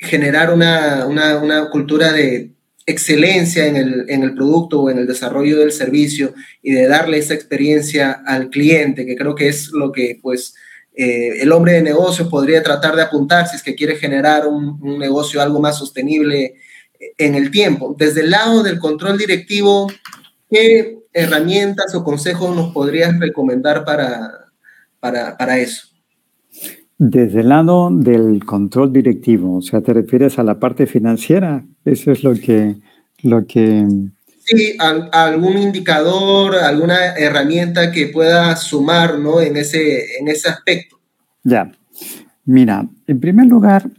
generar 0.00 0.52
una, 0.52 1.68
cultura 1.70 2.12
de 2.12 2.50
excelencia 2.86 3.66
en 3.66 3.76
el, 3.76 4.34
producto 4.34 4.82
o 4.82 4.90
en 4.90 4.98
el 4.98 5.06
desarrollo 5.06 5.60
del 5.60 5.70
servicio 5.70 6.34
y 6.60 6.72
de 6.72 6.88
darle 6.88 7.18
esa 7.18 7.34
experiencia 7.34 8.10
al 8.26 8.50
cliente, 8.50 9.06
que 9.06 9.14
creo 9.14 9.36
que 9.36 9.46
es 9.46 9.70
lo 9.70 9.92
que 9.92 10.18
pues 10.20 10.54
eh, 10.94 11.42
el 11.42 11.52
hombre 11.52 11.72
de 11.72 11.82
negocios 11.82 12.28
podría 12.28 12.62
tratar 12.62 12.96
de 12.96 13.02
apuntar 13.02 13.48
si 13.48 13.56
es 13.56 13.62
que 13.62 13.74
quiere 13.74 13.96
generar 13.96 14.46
un, 14.46 14.78
un 14.80 14.98
negocio 14.98 15.42
algo 15.42 15.60
más 15.60 15.78
sostenible 15.78 16.54
en 17.18 17.34
el 17.34 17.50
tiempo. 17.50 17.94
Desde 17.98 18.22
el 18.22 18.30
lado 18.30 18.62
del 18.62 18.78
control 18.78 19.18
directivo, 19.18 19.90
¿qué 20.50 20.98
herramientas 21.12 21.94
o 21.94 22.04
consejos 22.04 22.54
nos 22.54 22.72
podrías 22.72 23.18
recomendar 23.18 23.84
para, 23.84 24.50
para, 25.00 25.58
eso? 25.58 25.88
Desde 26.98 27.40
el 27.40 27.48
lado 27.48 27.90
del 27.92 28.44
control 28.44 28.92
directivo, 28.92 29.56
o 29.56 29.62
sea, 29.62 29.80
¿te 29.80 29.92
refieres 29.92 30.38
a 30.38 30.42
la 30.42 30.58
parte 30.58 30.86
financiera? 30.86 31.64
Eso 31.84 32.12
es 32.12 32.24
lo 32.24 32.34
que... 32.34 32.76
Lo 33.22 33.46
que... 33.46 33.86
Sí, 34.44 34.76
algún 34.78 35.56
indicador, 35.56 36.56
alguna 36.56 37.14
herramienta 37.16 37.90
que 37.90 38.08
pueda 38.08 38.54
sumar 38.56 39.18
¿no? 39.18 39.40
en, 39.40 39.56
ese, 39.56 40.18
en 40.18 40.28
ese 40.28 40.50
aspecto. 40.50 41.00
Ya, 41.42 41.72
mira, 42.44 42.86
en 43.06 43.20
primer 43.20 43.46
lugar, 43.46 43.90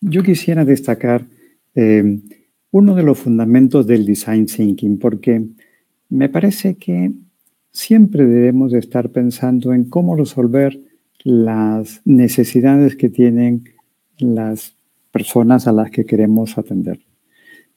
yo 0.00 0.24
quisiera 0.24 0.64
destacar 0.64 1.24
eh, 1.76 2.18
uno 2.72 2.94
de 2.96 3.02
los 3.04 3.18
fundamentos 3.18 3.86
del 3.86 4.04
design 4.04 4.46
thinking, 4.46 4.98
porque 4.98 5.46
me 6.08 6.28
parece 6.28 6.74
que 6.74 7.12
siempre 7.70 8.26
debemos 8.26 8.72
de 8.72 8.80
estar 8.80 9.10
pensando 9.10 9.72
en 9.72 9.84
cómo 9.84 10.16
resolver 10.16 10.80
las 11.22 12.00
necesidades 12.04 12.96
que 12.96 13.08
tienen 13.08 13.64
las 14.18 14.74
personas 15.12 15.68
a 15.68 15.72
las 15.72 15.90
que 15.90 16.04
queremos 16.04 16.58
atender. 16.58 16.98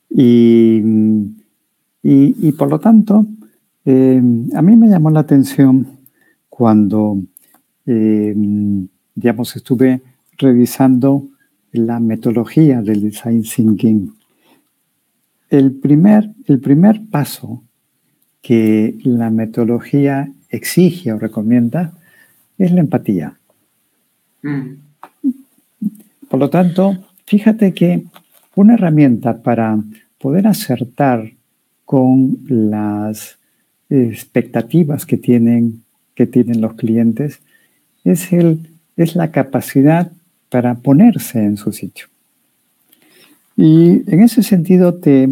Y, 0.10 0.82
y, 2.08 2.52
por 2.52 2.70
lo 2.70 2.80
tanto, 2.80 3.26
eh, 3.84 4.22
a 4.54 4.62
mí 4.62 4.76
me 4.76 4.88
llamó 4.88 5.10
la 5.10 5.22
atención 5.22 5.88
cuando, 6.50 7.20
eh, 7.86 8.36
digamos, 9.16 9.56
estuve 9.56 10.02
revisando 10.38 11.28
la 11.72 12.00
metodología 12.00 12.82
del 12.84 13.02
design 13.02 13.42
thinking 13.42 14.12
el 15.50 15.74
primer, 15.74 16.32
el 16.46 16.60
primer 16.60 17.02
paso 17.10 17.64
que 18.42 18.98
la 19.04 19.30
metodología 19.30 20.32
exige 20.50 21.12
o 21.14 21.20
recomienda 21.20 21.94
es 22.58 22.72
la 22.72 22.82
empatía. 22.82 23.38
Mm. 24.44 24.76
Por 26.30 26.40
lo 26.40 26.50
tanto, 26.50 26.98
fíjate 27.26 27.74
que 27.74 28.06
una 28.56 28.76
herramienta 28.76 29.42
para 29.42 29.78
poder 30.20 30.48
acertar 30.48 31.32
con 31.86 32.40
las 32.48 33.38
expectativas 33.90 35.06
que 35.06 35.18
tienen, 35.18 35.84
que 36.16 36.26
tienen 36.26 36.62
los 36.62 36.74
clientes 36.74 37.40
es, 38.04 38.34
el, 38.34 38.68
es 38.98 39.16
la 39.16 39.32
capacidad 39.32 40.12
para 40.50 40.76
ponerse 40.76 41.44
en 41.44 41.58
su 41.58 41.72
sitio. 41.72 42.08
Y 43.58 44.10
en 44.12 44.22
ese 44.22 44.44
sentido 44.44 44.96
te, 44.96 45.30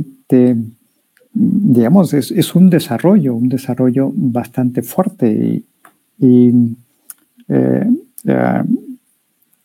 digamos, 1.34 2.14
es, 2.14 2.56
un 2.56 2.70
desarrollo, 2.70 3.36
un 3.36 3.50
desarrollo 3.50 4.12
bastante 4.14 4.82
fuerte. 4.82 5.64
Y, 6.20 6.76
eh, 7.50 7.90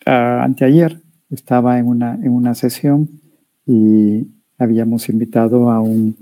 anteayer 0.05 0.99
estaba 1.31 1.79
en 1.79 1.87
una, 1.87 2.15
en 2.15 2.31
una 2.31 2.55
sesión 2.55 3.09
y 3.67 4.27
habíamos 4.59 5.09
invitado 5.09 5.71
a 5.71 5.81
un, 5.81 6.17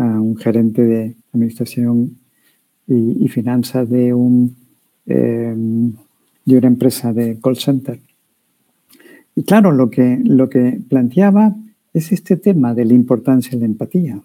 a 0.00 0.18
un 0.18 0.34
gerente 0.36 0.82
de 0.82 1.14
administración 1.32 2.16
y, 2.86 3.28
finanzas 3.28 3.88
de, 3.88 4.14
un, 4.14 4.56
eh, 5.06 5.54
de 6.44 6.56
una 6.56 6.66
empresa 6.66 7.12
de 7.12 7.38
call 7.38 7.56
center. 7.56 8.00
Y 9.36 9.44
claro, 9.44 9.72
lo 9.72 9.90
que, 9.90 10.18
lo 10.24 10.48
que 10.48 10.80
planteaba 10.88 11.54
es 11.92 12.12
este 12.12 12.36
tema 12.36 12.74
de 12.74 12.86
la 12.86 12.94
importancia 12.94 13.52
de 13.52 13.58
la 13.58 13.66
empatía 13.66 14.20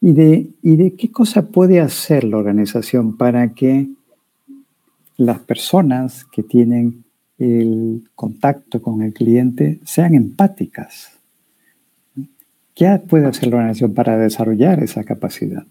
y 0.00 0.12
de, 0.12 0.50
y 0.62 0.76
de 0.76 0.94
qué 0.94 1.10
cosa 1.10 1.48
puede 1.48 1.80
hacer 1.80 2.22
la 2.22 2.36
organización 2.36 3.16
para 3.16 3.54
que 3.54 3.88
las 5.16 5.40
personas 5.40 6.24
que 6.26 6.44
tienen 6.44 7.04
el 7.38 8.08
contacto 8.14 8.80
con 8.80 9.02
el 9.02 9.12
cliente 9.12 9.80
sean 9.84 10.14
empáticas. 10.14 11.15
¿Qué 12.76 13.00
puede 13.08 13.24
hacer 13.24 13.48
la 13.48 13.56
organización 13.56 13.94
para 13.94 14.18
desarrollar 14.18 14.82
esa 14.82 15.02
capacidad? 15.02 15.64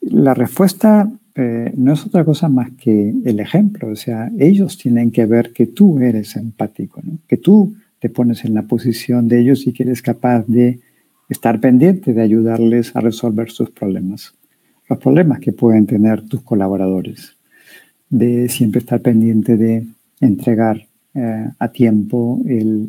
La 0.00 0.32
respuesta 0.32 1.12
eh, 1.34 1.70
no 1.76 1.92
es 1.92 2.06
otra 2.06 2.24
cosa 2.24 2.48
más 2.48 2.70
que 2.78 3.14
el 3.26 3.38
ejemplo. 3.40 3.88
O 3.88 3.96
sea, 3.96 4.30
ellos 4.38 4.78
tienen 4.78 5.10
que 5.10 5.26
ver 5.26 5.52
que 5.52 5.66
tú 5.66 6.00
eres 6.00 6.34
empático, 6.36 7.02
que 7.28 7.36
tú 7.36 7.74
te 7.98 8.08
pones 8.08 8.46
en 8.46 8.54
la 8.54 8.62
posición 8.62 9.28
de 9.28 9.40
ellos 9.40 9.66
y 9.66 9.74
que 9.74 9.82
eres 9.82 10.00
capaz 10.00 10.46
de 10.46 10.80
estar 11.28 11.60
pendiente 11.60 12.14
de 12.14 12.22
ayudarles 12.22 12.96
a 12.96 13.00
resolver 13.00 13.50
sus 13.50 13.68
problemas. 13.68 14.32
Los 14.88 14.98
problemas 14.98 15.40
que 15.40 15.52
pueden 15.52 15.84
tener 15.86 16.22
tus 16.22 16.40
colaboradores. 16.40 17.36
De 18.08 18.48
siempre 18.48 18.78
estar 18.78 19.02
pendiente 19.02 19.58
de 19.58 19.86
entregar 20.22 20.86
eh, 21.14 21.48
a 21.58 21.68
tiempo, 21.68 22.42
eh, 22.48 22.88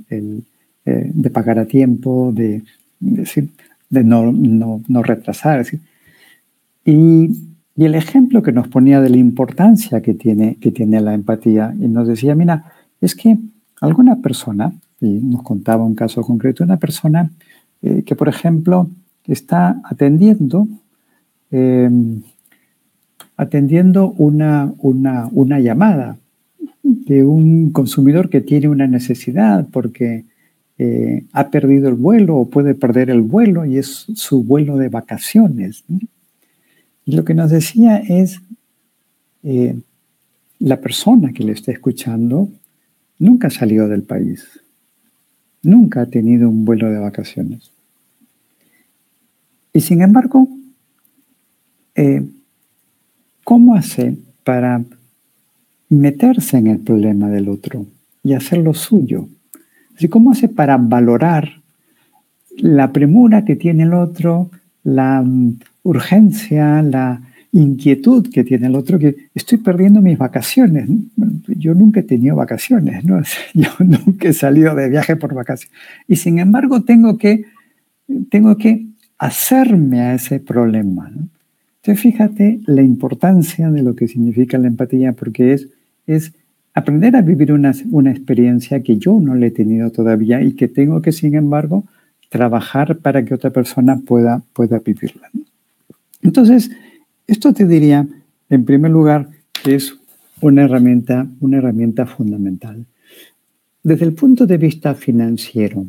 de 0.86 1.30
pagar 1.30 1.60
a 1.60 1.66
tiempo, 1.66 2.32
de, 2.34 2.64
de, 3.90 4.04
no, 4.04 4.32
no, 4.32 4.82
no, 4.88 5.04
retrasar. 5.04 5.66
Y, 6.86 7.32
y, 7.76 7.86
el 7.86 7.96
ejemplo 7.96 8.42
que 8.42 8.52
nos 8.52 8.68
ponía 8.68 9.02
de 9.02 9.10
la 9.10 9.18
importancia 9.18 10.02
que 10.02 10.14
tiene, 10.14 10.56
que 10.56 10.72
tiene 10.72 11.02
la 11.02 11.14
empatía, 11.14 11.74
y 11.80 11.88
nos 11.88 12.08
decía, 12.08 12.36
mira, 12.36 12.66
es 13.02 13.16
que 13.16 13.38
alguna 13.82 14.22
persona 14.22 14.74
y 15.04 15.20
nos 15.20 15.44
contaba 15.44 15.84
un 15.84 15.96
caso 15.96 16.22
concreto 16.22 16.64
una 16.64 16.78
persona 16.78 17.30
eh, 17.82 18.04
que, 18.06 18.16
por 18.16 18.30
ejemplo, 18.30 18.90
está 19.26 19.82
atendiendo, 19.84 20.68
em, 21.52 22.22
atendiendo 23.36 24.12
una, 24.18 24.74
una, 24.80 25.60
llamada 25.60 26.18
de 26.82 27.24
un 27.24 27.72
consumidor 27.72 28.30
que 28.30 28.42
tiene 28.42 28.70
una 28.70 28.88
necesidad 28.88 29.68
porque 29.72 30.24
eh, 30.78 31.26
ha 31.32 31.50
perdido 31.50 31.90
el 31.90 31.96
vuelo 31.96 32.38
o 32.38 32.50
puede 32.50 32.76
perder 32.76 33.10
el 33.10 33.22
vuelo 33.22 33.66
y 33.66 33.78
es 33.78 34.06
su 34.16 34.44
vuelo 34.44 34.78
de 34.78 34.90
vacaciones. 34.90 35.84
Y 37.06 37.16
lo 37.16 37.26
que 37.26 37.34
nos 37.34 37.52
decía 37.52 37.98
es, 37.98 38.42
eh, 39.44 39.76
la 40.60 40.80
persona 40.80 41.34
que 41.34 41.44
le 41.44 41.52
está 41.52 41.72
escuchando 41.72 42.50
nunca 43.20 43.50
salió 43.50 43.88
del 43.88 44.04
país 44.04 44.64
nunca 45.64 46.02
ha 46.02 46.06
tenido 46.06 46.50
un 46.50 46.66
vuelo 46.66 46.92
de 46.92 47.00
vacaciones. 47.00 47.72
Y 49.72 49.82
sin 49.82 50.02
embargo, 50.02 50.48
eh, 51.96 52.24
¿cómo 53.44 53.74
hace 53.74 54.18
para 54.44 54.84
meterse 55.90 56.58
en 56.58 56.68
el 56.68 56.80
problema 56.80 57.30
del 57.30 57.50
otro 57.50 57.88
y 58.24 58.34
hacerlo 58.34 58.74
suyo? 58.74 59.28
¿Cómo 60.10 60.32
hace 60.32 60.50
para 60.50 60.78
valorar 60.78 61.62
la 62.58 62.92
premura 62.92 63.46
que 63.46 63.56
tiene 63.56 63.84
el 63.84 63.94
otro, 63.94 64.50
la 64.84 65.22
mm, 65.22 65.60
urgencia, 65.84 66.82
la 66.82 67.22
inquietud 67.54 68.30
que 68.32 68.44
tiene 68.44 68.68
el 68.68 68.76
otro, 68.76 68.98
que 68.98 69.16
estoy 69.36 69.60
perdiendo 69.60 70.02
mis 70.02 70.18
vacaciones. 70.18 70.90
Yo 71.48 71.76
nunca 71.76 72.00
he 72.00 72.04
tenido 72.04 72.36
vacaciones, 72.36 73.06
¿no? 73.06 73.22
Yo 73.54 73.70
nunca 73.80 74.30
he 74.30 74.34
salido 74.34 74.76
de 74.76 74.90
viaje 74.90 75.16
por 75.16 75.34
vacaciones. 75.34 75.78
Y 76.08 76.16
sin 76.16 76.40
embargo 76.40 76.82
tengo 76.82 77.18
que, 77.18 77.46
tengo 78.30 78.58
que 78.58 78.88
hacerme 79.20 80.02
a 80.02 80.16
ese 80.16 80.40
problema. 80.40 81.12
Entonces 81.12 82.02
fíjate 82.02 82.60
la 82.66 82.82
importancia 82.82 83.70
de 83.70 83.84
lo 83.84 83.96
que 83.96 84.08
significa 84.08 84.58
la 84.58 84.68
empatía, 84.68 85.14
porque 85.14 85.54
es, 85.54 85.70
es 86.08 86.34
aprender 86.74 87.16
a 87.16 87.22
vivir 87.22 87.52
una, 87.52 87.74
una 87.92 88.12
experiencia 88.12 88.82
que 88.82 88.98
yo 88.98 89.20
no 89.20 89.36
le 89.36 89.48
he 89.48 89.52
tenido 89.52 89.92
todavía 89.92 90.42
y 90.42 90.54
que 90.54 90.68
tengo 90.68 91.02
que, 91.02 91.12
sin 91.12 91.36
embargo, 91.36 91.86
trabajar 92.30 92.98
para 92.98 93.24
que 93.24 93.34
otra 93.34 93.52
persona 93.52 93.98
pueda, 93.98 94.42
pueda 94.54 94.80
vivirla. 94.80 95.30
Entonces, 96.22 96.72
esto 97.28 97.54
te 97.54 97.68
diría, 97.68 98.08
en 98.50 98.66
primer 98.66 98.92
lugar, 98.92 99.30
que 99.64 99.76
es 99.76 99.96
una 100.42 100.64
herramienta, 100.64 101.28
una 101.40 101.58
herramienta 101.58 102.06
fundamental. 102.06 102.86
Desde 103.84 104.06
el 104.06 104.14
punto 104.14 104.46
de 104.46 104.58
vista 104.58 104.96
financiero, 104.96 105.86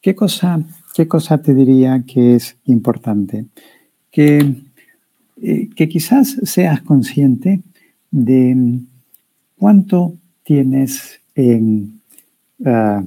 ¿qué 0.00 0.14
cosa, 0.14 0.60
qué 0.94 1.06
cosa 1.06 1.38
te 1.38 1.54
diría 1.54 2.02
que 2.06 2.34
es 2.34 2.56
importante? 2.64 3.46
Que, 4.10 4.54
eh, 5.40 5.68
que 5.76 5.88
quizás 5.88 6.38
seas 6.42 6.82
consciente 6.82 7.60
de 8.10 8.80
cuánto 9.58 10.14
tienes 10.42 11.20
en 11.34 12.00
ah, 12.64 13.02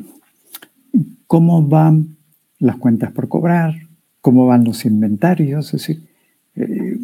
cómo 1.28 1.62
van 1.64 2.18
las 2.60 2.78
cuentas 2.78 3.12
por 3.12 3.28
cobrar, 3.28 3.74
cómo 4.22 4.46
van 4.46 4.64
los 4.64 4.86
inventarios, 4.86 5.68
es 5.68 5.72
decir, 5.72 6.04
eh, 6.56 6.98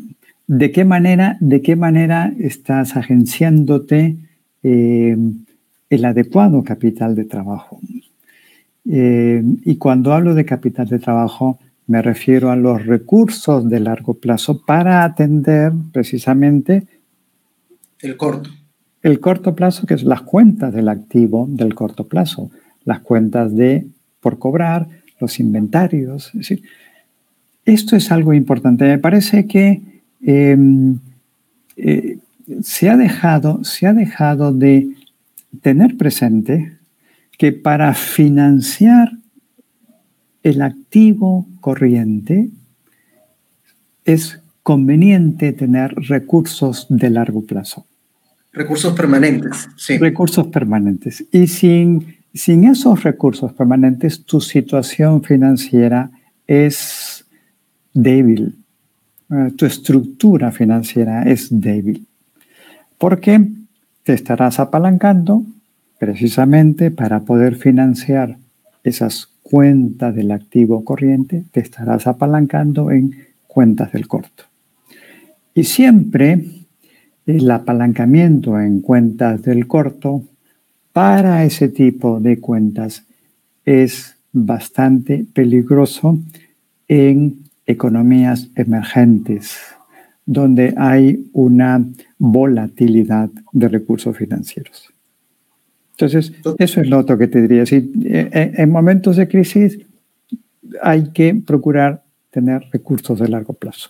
de 0.47 0.71
qué 0.71 0.85
manera, 0.85 1.37
de 1.39 1.61
qué 1.61 1.75
manera 1.75 2.33
estás 2.39 2.95
agenciándote 2.95 4.17
eh, 4.63 5.17
el 5.89 6.05
adecuado 6.05 6.63
capital 6.63 7.15
de 7.15 7.25
trabajo. 7.25 7.79
Eh, 8.89 9.43
y 9.65 9.75
cuando 9.77 10.13
hablo 10.13 10.35
de 10.35 10.45
capital 10.45 10.87
de 10.87 10.99
trabajo, 10.99 11.59
me 11.87 12.01
refiero 12.01 12.51
a 12.51 12.55
los 12.55 12.85
recursos 12.85 13.69
de 13.69 13.79
largo 13.79 14.13
plazo 14.15 14.65
para 14.65 15.03
atender 15.03 15.71
precisamente 15.91 16.85
el 17.99 18.15
corto. 18.15 18.49
El 19.01 19.19
corto 19.19 19.55
plazo, 19.55 19.85
que 19.85 19.93
es 19.93 20.03
las 20.03 20.21
cuentas 20.21 20.73
del 20.73 20.89
activo 20.89 21.47
del 21.49 21.75
corto 21.75 22.07
plazo, 22.07 22.49
las 22.83 22.99
cuentas 22.99 23.55
de 23.55 23.87
por 24.19 24.39
cobrar, 24.39 24.87
los 25.19 25.39
inventarios. 25.39 26.31
Esto 27.65 27.95
es 27.95 28.11
algo 28.11 28.33
importante. 28.33 28.85
Me 28.85 28.97
parece 28.97 29.45
que 29.45 29.81
em, 30.21 30.99
eh, 31.75 32.17
se, 32.61 32.89
ha 32.89 32.97
dejado, 32.97 33.63
se 33.63 33.87
ha 33.87 33.93
dejado 33.93 34.53
de 34.53 34.89
tener 35.61 35.97
presente 35.97 36.77
que 37.37 37.51
para 37.51 37.93
financiar 37.93 39.11
el 40.43 40.61
activo 40.61 41.45
corriente 41.61 42.49
es 44.05 44.39
conveniente 44.63 45.53
tener 45.53 45.93
recursos 45.95 46.87
de 46.89 47.09
largo 47.09 47.45
plazo. 47.45 47.85
Recursos 48.57 48.93
permanentes. 48.93 49.69
Recursos 49.99 50.47
permanentes. 50.47 51.23
Y 51.31 51.47
sin 51.47 52.17
sin 52.37 52.65
esos 52.65 53.03
recursos 53.03 53.51
permanentes, 53.53 54.23
tu 54.23 54.39
situación 54.39 55.23
financiera 55.23 56.11
es 56.45 57.25
débil. 57.93 58.55
Eh, 59.29 59.51
tu 59.55 59.65
estructura 59.65 60.51
financiera 60.51 61.23
es 61.23 61.47
débil. 61.49 62.05
Porque 62.97 63.45
te 64.03 64.13
estarás 64.13 64.59
apalancando 64.59 65.43
precisamente 65.99 66.91
para 66.91 67.21
poder 67.21 67.55
financiar 67.55 68.37
esas 68.83 69.29
cuentas 69.41 70.15
del 70.15 70.31
activo 70.31 70.85
corriente, 70.85 71.43
te 71.51 71.59
estarás 71.59 72.05
apalancando 72.05 72.91
en 72.91 73.15
cuentas 73.47 73.91
del 73.91 74.07
corto. 74.07 74.43
Y 75.53 75.63
siempre 75.63 76.45
el 77.27 77.51
apalancamiento 77.51 78.59
en 78.59 78.81
cuentas 78.81 79.43
del 79.43 79.67
corto 79.67 80.23
para 80.93 81.43
ese 81.43 81.69
tipo 81.69 82.19
de 82.19 82.39
cuentas 82.39 83.05
es 83.65 84.15
bastante 84.31 85.25
peligroso 85.33 86.17
en 86.87 87.43
economías 87.65 88.49
emergentes, 88.55 89.57
donde 90.25 90.73
hay 90.77 91.29
una 91.33 91.85
volatilidad 92.17 93.29
de 93.51 93.67
recursos 93.67 94.15
financieros. 94.15 94.89
Entonces, 95.91 96.31
eso 96.59 96.81
es 96.81 96.87
lo 96.87 96.99
otro 96.99 97.17
que 97.17 97.27
te 97.27 97.41
diría. 97.41 97.63
Eh, 97.63 97.89
eh, 98.03 98.51
en 98.55 98.69
momentos 98.69 99.17
de 99.17 99.27
crisis 99.27 99.79
hay 100.81 101.09
que 101.11 101.35
procurar 101.35 102.03
tener 102.29 102.63
recursos 102.71 103.19
de 103.19 103.27
largo 103.27 103.53
plazo, 103.53 103.89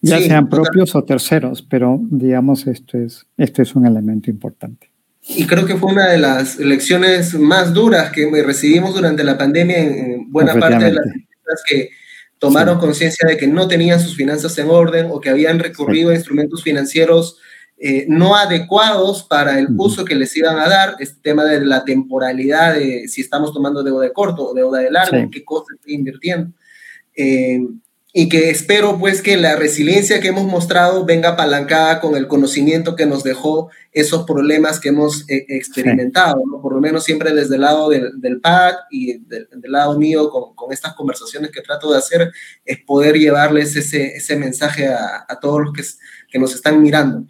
ya 0.00 0.20
sean 0.20 0.48
propios 0.48 0.94
o 0.94 1.04
terceros, 1.04 1.62
pero 1.62 1.98
digamos, 2.10 2.66
esto 2.66 2.98
es, 2.98 3.26
esto 3.36 3.62
es 3.62 3.74
un 3.74 3.86
elemento 3.86 4.30
importante. 4.30 4.90
Y 5.28 5.46
creo 5.46 5.66
que 5.66 5.76
fue 5.76 5.92
una 5.92 6.08
de 6.08 6.18
las 6.18 6.58
lecciones 6.58 7.34
más 7.34 7.74
duras 7.74 8.10
que 8.10 8.30
recibimos 8.42 8.94
durante 8.94 9.22
la 9.22 9.36
pandemia 9.36 9.78
en 9.78 10.30
buena 10.30 10.54
parte 10.54 10.84
de 10.84 10.92
las 10.92 11.04
empresas 11.04 11.62
que 11.68 11.90
tomaron 12.38 12.78
conciencia 12.78 13.28
de 13.28 13.36
que 13.36 13.46
no 13.46 13.68
tenían 13.68 14.00
sus 14.00 14.16
finanzas 14.16 14.56
en 14.58 14.70
orden 14.70 15.08
o 15.10 15.20
que 15.20 15.28
habían 15.28 15.58
recurrido 15.58 16.10
a 16.10 16.14
instrumentos 16.14 16.62
financieros 16.62 17.38
eh, 17.82 18.06
no 18.08 18.34
adecuados 18.34 19.22
para 19.22 19.58
el 19.58 19.68
uso 19.76 20.04
que 20.04 20.14
les 20.14 20.34
iban 20.36 20.58
a 20.58 20.68
dar, 20.68 20.96
este 20.98 21.20
tema 21.22 21.44
de 21.44 21.64
la 21.64 21.84
temporalidad 21.84 22.74
de 22.74 23.08
si 23.08 23.20
estamos 23.20 23.52
tomando 23.52 23.82
deuda 23.82 24.04
de 24.04 24.12
corto 24.12 24.48
o 24.48 24.54
deuda 24.54 24.80
de 24.80 24.90
largo, 24.90 25.30
qué 25.30 25.44
cosas 25.44 25.76
estoy 25.76 25.94
invirtiendo. 25.94 26.52
Eh, 27.16 27.60
y 28.12 28.28
que 28.28 28.50
espero 28.50 28.98
pues 28.98 29.22
que 29.22 29.36
la 29.36 29.54
resiliencia 29.54 30.20
que 30.20 30.28
hemos 30.28 30.44
mostrado 30.44 31.04
venga 31.04 31.30
apalancada 31.30 32.00
con 32.00 32.16
el 32.16 32.26
conocimiento 32.26 32.96
que 32.96 33.06
nos 33.06 33.22
dejó 33.22 33.70
esos 33.92 34.24
problemas 34.24 34.80
que 34.80 34.88
hemos 34.88 35.28
eh, 35.28 35.46
experimentado, 35.48 36.42
por 36.60 36.74
lo 36.74 36.80
menos 36.80 37.04
siempre 37.04 37.32
desde 37.32 37.54
el 37.54 37.60
lado 37.60 37.88
del, 37.88 38.20
del 38.20 38.40
PAD 38.40 38.74
y 38.90 39.18
del, 39.18 39.48
lado 39.62 39.96
mío 39.96 40.28
con, 40.30 40.54
con, 40.54 40.72
estas 40.72 40.94
conversaciones 40.94 41.52
que 41.52 41.60
trato 41.60 41.92
de 41.92 41.98
hacer, 41.98 42.32
es 42.64 42.78
poder 42.78 43.16
llevarles 43.16 43.76
ese, 43.76 44.16
ese 44.16 44.36
mensaje 44.36 44.88
a, 44.88 45.24
a, 45.28 45.38
todos 45.38 45.60
los 45.60 45.72
que, 45.72 45.82
que 46.30 46.38
nos 46.38 46.54
están 46.54 46.82
mirando. 46.82 47.26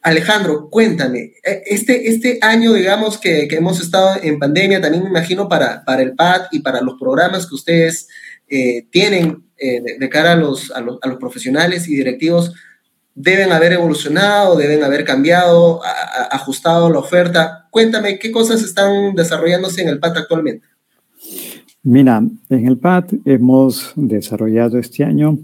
Alejandro, 0.00 0.68
cuéntame, 0.68 1.34
e, 1.44 1.62
este, 1.66 2.08
este 2.08 2.38
año, 2.42 2.72
digamos, 2.72 3.18
que, 3.18 3.46
que 3.48 3.56
hemos 3.56 3.80
estado 3.80 4.18
en 4.22 4.38
pandemia, 4.38 4.80
también 4.80 5.04
me 5.04 5.10
imagino 5.10 5.48
para, 5.48 5.84
para 5.84 6.02
el 6.02 6.14
PAD 6.14 6.46
y 6.52 6.60
para 6.60 6.80
los 6.80 6.98
programas 6.98 7.46
que 7.46 7.54
ustedes 7.54 8.08
eh, 8.54 8.86
tienen 8.90 9.44
eh, 9.56 9.80
de, 9.98 10.08
cara 10.10 10.32
a 10.32 10.36
los, 10.36 10.70
a 10.72 10.82
los, 10.82 10.98
profesionales 11.18 11.88
y 11.88 11.96
directivos 11.96 12.52
deben 13.14 13.50
haber 13.50 13.72
evolucionado, 13.72 14.58
deben 14.58 14.84
haber 14.84 15.04
cambiado, 15.04 15.80
ajustado 16.30 16.90
la 16.90 16.98
oferta. 16.98 17.66
Cuéntame, 17.70 18.18
¿qué 18.18 18.30
cosas 18.30 18.62
están 18.62 19.14
desarrollándose 19.14 19.80
en 19.80 19.88
el 19.88 19.98
PAT 19.98 20.18
actualmente? 20.18 20.66
Mira, 21.82 22.22
en 22.50 22.66
el 22.66 22.76
PAT 22.76 23.14
hemos 23.24 23.94
desarrollado 23.96 24.78
este 24.78 25.02
año 25.02 25.38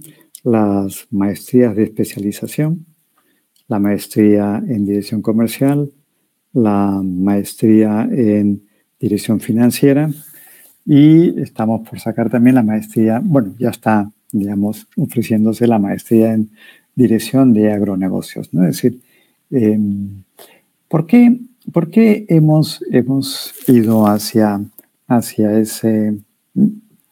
las 0.45 1.07
maestrías 1.11 1.75
de 1.75 1.85
especialización, 1.85 2.85
la 3.69 3.79
maestría 3.79 4.63
en 4.69 4.85
dirección 4.85 5.23
comercial, 5.23 5.91
la 6.53 7.01
maestría 7.03 8.07
en 8.11 8.69
dirección 9.01 9.41
financiera 9.41 10.11
y 10.91 11.39
estamos 11.43 11.87
por 11.87 12.01
sacar 12.01 12.31
también 12.31 12.55
la 12.55 12.63
maestría, 12.63 13.21
bueno, 13.23 13.55
ya 13.59 13.69
está, 13.69 14.11
digamos, 14.33 14.89
ofreciéndose 14.97 15.67
la 15.67 15.79
maestría 15.79 16.33
en 16.33 16.49
dirección 16.95 17.53
de 17.53 17.71
agronegocios, 17.71 18.55
¿no? 18.55 18.65
Es 18.67 18.77
decir, 18.77 19.03
em, 19.51 20.23
¿por, 20.89 21.07
qué, 21.07 21.41
¿por, 21.75 21.91
qué, 21.91 22.25
hemos, 22.31 22.83
hemos 22.91 23.53
ido 23.69 24.07
hacia, 24.07 24.63
hacia 25.07 25.61
ese, 25.61 26.17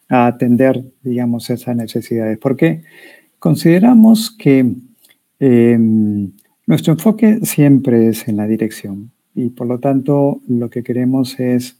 a 0.09 0.25
atender, 0.25 0.83
digamos, 1.03 1.47
esas 1.51 1.75
necesidades? 1.75 2.39
Porque 2.39 2.81
consideramos 3.37 4.31
que 4.31 4.73
em, 5.39 6.31
nuestro 6.65 6.93
enfoque 6.93 7.41
siempre 7.43 8.07
es 8.07 8.27
en 8.27 8.37
la 8.37 8.47
dirección 8.47 9.11
y 9.35 9.49
por 9.49 9.67
lo 9.67 9.77
tanto 9.77 10.41
lo 10.47 10.71
que 10.71 10.81
queremos 10.81 11.39
es 11.39 11.77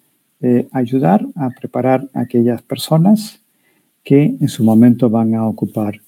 ayudar 0.71 1.25
a 1.35 1.49
preparar 1.49 2.07
a 2.13 2.21
aquellas 2.21 2.61
personas 2.61 3.41
que 4.03 4.35
en 4.39 4.47
su 4.47 4.63
momento 4.63 5.09
van 5.09 5.33
a 5.35 5.47
ocupar 5.47 5.99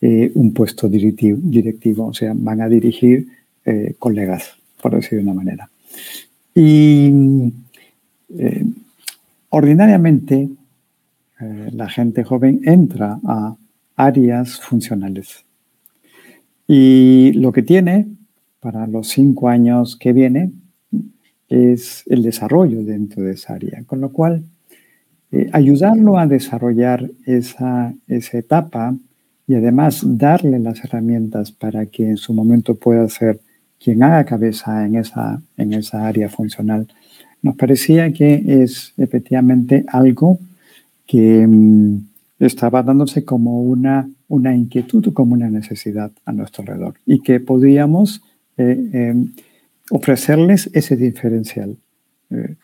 eh, 0.00 0.32
un 0.34 0.52
puesto 0.52 0.88
directivo, 0.88 1.38
directivo, 1.42 2.06
o 2.06 2.12
sea, 2.12 2.32
van 2.34 2.60
a 2.60 2.68
dirigir 2.68 3.28
eh, 3.64 3.94
colegas, 3.98 4.56
por 4.82 4.94
decir 4.94 5.18
de 5.18 5.24
una 5.24 5.34
manera. 5.34 5.70
Y 6.54 7.52
ordinariamente 9.50 10.48
eh, 11.40 11.70
la 11.72 11.88
gente 11.88 12.24
joven 12.24 12.60
entra 12.64 13.20
a 13.24 13.56
áreas 13.96 14.60
funcionales. 14.60 15.44
Y 16.66 17.32
lo 17.34 17.52
que 17.52 17.62
tiene 17.62 18.08
para 18.60 18.86
los 18.86 19.08
cinco 19.08 19.48
años 19.48 19.96
que 19.96 20.12
viene 20.12 20.50
es 21.54 22.02
el 22.06 22.22
desarrollo 22.22 22.82
dentro 22.82 23.22
de 23.22 23.32
esa 23.32 23.54
área. 23.54 23.82
Con 23.86 24.00
lo 24.00 24.10
cual, 24.10 24.44
eh, 25.30 25.48
ayudarlo 25.52 26.18
a 26.18 26.26
desarrollar 26.26 27.10
esa, 27.26 27.94
esa 28.08 28.38
etapa 28.38 28.96
y 29.46 29.54
además 29.54 30.02
darle 30.04 30.58
las 30.58 30.82
herramientas 30.84 31.52
para 31.52 31.86
que 31.86 32.08
en 32.08 32.16
su 32.16 32.32
momento 32.32 32.74
pueda 32.74 33.08
ser 33.08 33.40
quien 33.82 34.02
haga 34.02 34.24
cabeza 34.24 34.86
en 34.86 34.96
esa, 34.96 35.42
en 35.56 35.74
esa 35.74 36.06
área 36.06 36.28
funcional, 36.28 36.86
nos 37.42 37.56
parecía 37.56 38.12
que 38.12 38.42
es 38.62 38.94
efectivamente 38.96 39.84
algo 39.88 40.38
que 41.06 41.46
mm, 41.46 41.98
estaba 42.38 42.82
dándose 42.82 43.24
como 43.24 43.62
una, 43.62 44.08
una 44.28 44.54
inquietud 44.54 45.12
como 45.12 45.34
una 45.34 45.50
necesidad 45.50 46.10
a 46.24 46.32
nuestro 46.32 46.62
alrededor 46.62 46.94
y 47.04 47.20
que 47.20 47.40
podíamos 47.40 48.22
eh, 48.56 48.88
em, 48.92 49.32
ofrecerles 49.90 50.70
ese 50.72 50.96
diferencial, 50.96 51.76
eh, 52.30 52.56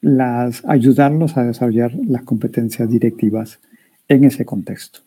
las, 0.00 0.64
ayudarlos 0.64 1.36
a 1.36 1.44
desarrollar 1.44 1.92
las 2.06 2.22
competencias 2.22 2.88
directivas 2.88 3.58
en 4.08 4.24
ese 4.24 4.44
contexto. 4.44 5.00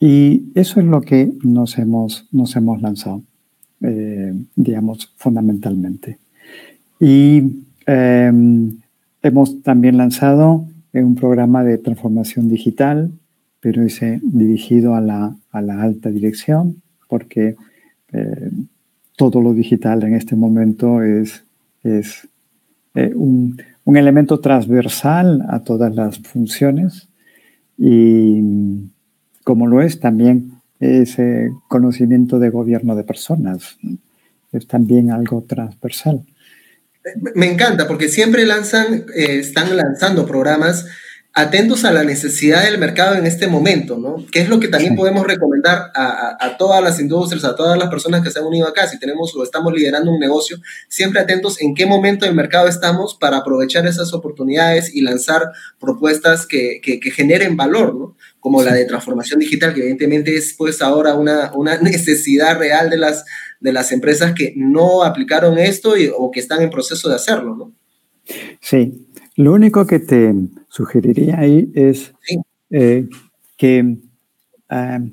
Y 0.00 0.52
eso 0.54 0.80
es 0.80 0.86
lo 0.86 1.00
que 1.00 1.32
nos 1.42 1.78
hemos, 1.78 2.28
nos 2.30 2.54
hemos 2.54 2.80
lanzado, 2.80 3.22
eh, 3.80 4.32
digamos, 4.54 5.12
fundamentalmente. 5.16 6.18
Y 7.00 7.64
em, 7.86 8.78
hemos 9.22 9.62
también 9.62 9.96
lanzado 9.96 10.66
un 10.92 11.14
programa 11.14 11.64
de 11.64 11.78
transformación 11.78 12.48
digital, 12.48 13.10
pero 13.60 13.82
ese 13.82 14.20
dirigido 14.22 14.94
a 14.94 15.00
la, 15.00 15.36
a 15.50 15.62
la 15.62 15.82
alta 15.82 16.10
dirección, 16.10 16.82
porque 17.08 17.56
eh, 18.12 18.50
todo 19.18 19.42
lo 19.42 19.52
digital 19.52 20.04
en 20.04 20.14
este 20.14 20.36
momento 20.36 21.02
es, 21.02 21.44
es 21.82 22.28
eh, 22.94 23.12
un, 23.14 23.60
elemento 23.84 24.38
transversal 24.38 25.44
a 25.48 25.64
todas 25.64 25.92
las 25.92 26.18
funciones 26.20 27.08
y 27.76 28.40
como 29.42 29.66
lo 29.66 29.82
es 29.82 29.98
también 29.98 30.52
ese 30.78 31.50
conocimiento 31.68 32.38
de 32.38 32.50
gobierno 32.50 32.94
de 32.94 33.02
personas, 33.02 33.76
es 34.52 34.68
también 34.68 35.10
algo 35.10 35.42
transversal. 35.48 36.22
Me 37.34 37.50
encanta 37.50 37.88
porque 37.88 38.08
siempre 38.08 38.46
lanzan, 38.46 39.06
eh, 39.16 39.38
están 39.38 39.76
lanzando 39.76 40.26
programas 40.26 40.86
atentos 41.38 41.84
a 41.84 41.92
la 41.92 42.02
necesidad 42.02 42.64
del 42.64 42.78
mercado 42.78 43.14
en 43.14 43.24
este 43.24 43.46
momento, 43.46 43.96
¿no? 43.96 44.26
Que 44.32 44.40
es 44.40 44.48
lo 44.48 44.58
que 44.58 44.66
también 44.66 44.96
podemos 44.96 45.24
recomendar 45.24 45.92
a, 45.94 46.56
todas 46.58 46.82
las 46.82 46.98
industrias, 46.98 47.44
a 47.44 47.54
todas 47.54 47.78
las 47.78 47.88
personas 47.88 48.22
que 48.22 48.30
se 48.32 48.40
han 48.40 48.44
unido 48.44 48.66
acá, 48.66 48.88
si 48.88 48.98
tenemos 48.98 49.36
o 49.36 49.44
estamos 49.44 49.72
liderando 49.72 50.10
un 50.10 50.18
negocio, 50.18 50.58
siempre 50.88 51.20
atentos 51.20 51.60
en 51.60 51.76
qué 51.76 51.86
momento 51.86 52.24
del 52.26 52.34
mercado 52.34 52.66
estamos 52.66 53.14
para 53.14 53.36
aprovechar 53.36 53.86
esas 53.86 54.12
oportunidades 54.12 54.92
y 54.92 55.02
lanzar 55.02 55.52
propuestas 55.78 56.44
que, 56.44 56.80
que, 56.82 56.98
generen 57.12 57.56
valor, 57.56 57.94
¿no? 57.94 58.16
Como 58.40 58.64
la 58.64 58.74
de 58.74 58.84
transformación 58.84 59.38
digital, 59.38 59.74
que 59.74 59.80
evidentemente 59.80 60.36
es 60.36 60.54
pues 60.58 60.82
ahora 60.82 61.14
una, 61.14 61.52
una 61.54 61.76
necesidad 61.80 62.58
real 62.58 62.90
de 62.90 62.96
las, 62.96 63.24
de 63.60 63.72
las 63.72 63.92
empresas 63.92 64.32
que 64.34 64.54
no 64.56 65.04
aplicaron 65.04 65.56
esto 65.56 65.94
o 66.16 66.32
que 66.32 66.40
están 66.40 66.62
en 66.62 66.70
proceso 66.70 67.08
de 67.08 67.14
hacerlo, 67.14 67.54
¿no? 67.54 67.72
Sí, 68.60 69.06
lo 69.36 69.52
único 69.52 69.86
que 69.86 70.00
te 70.00 70.34
sugeriría 70.68 71.38
ahí 71.38 71.70
es 71.74 72.14
eh, 72.70 73.08
que 73.56 73.98
eh, 74.70 75.12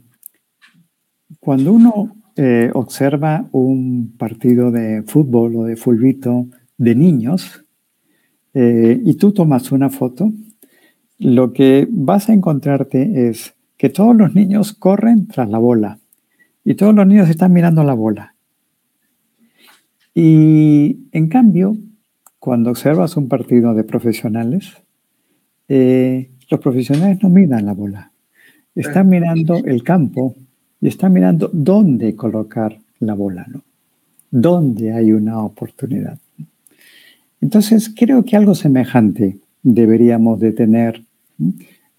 cuando 1.39 1.73
uno 1.73 2.15
eh, 2.35 2.69
observa 2.73 3.47
un 3.51 4.15
partido 4.17 4.71
de 4.71 5.03
fútbol 5.03 5.55
o 5.55 5.63
de 5.63 5.75
fulbito 5.75 6.47
de 6.77 6.95
niños 6.95 7.61
y 8.57 9.15
tú 9.15 9.33
tomas 9.33 9.73
una 9.73 9.89
foto, 9.89 10.31
lo 11.19 11.51
que 11.51 11.89
vas 11.91 12.29
a 12.29 12.33
encontrarte 12.33 13.27
es 13.27 13.53
que 13.75 13.89
todos 13.89 14.15
los 14.15 14.33
niños 14.33 14.71
corren 14.71 15.27
tras 15.27 15.49
la 15.49 15.57
bola 15.57 15.99
y 16.63 16.75
todos 16.75 16.95
los 16.95 17.05
niños 17.05 17.29
están 17.29 17.51
mirando 17.51 17.83
la 17.83 17.93
bola. 17.93 18.35
Y 20.13 21.09
en 21.11 21.27
cambio, 21.27 21.75
cuando 22.39 22.69
observas 22.69 23.17
un 23.17 23.27
partido 23.27 23.73
de 23.73 23.83
profesionales, 23.83 24.84
eh, 25.67 26.29
los 26.49 26.59
profesionales 26.59 27.19
no 27.21 27.29
miran 27.29 27.65
la 27.65 27.73
bola, 27.73 28.11
están 28.75 29.09
mirando 29.09 29.55
el 29.65 29.83
campo 29.83 30.35
y 30.81 30.87
están 30.87 31.13
mirando 31.13 31.49
dónde 31.51 32.15
colocar 32.15 32.77
la 32.99 33.13
bola, 33.13 33.45
¿no? 33.47 33.63
Dónde 34.29 34.91
hay 34.91 35.11
una 35.11 35.39
oportunidad. 35.39 36.19
Entonces, 37.41 37.93
creo 37.95 38.23
que 38.23 38.35
algo 38.35 38.53
semejante 38.53 39.37
deberíamos 39.63 40.39
de 40.39 40.51
tener 40.51 41.03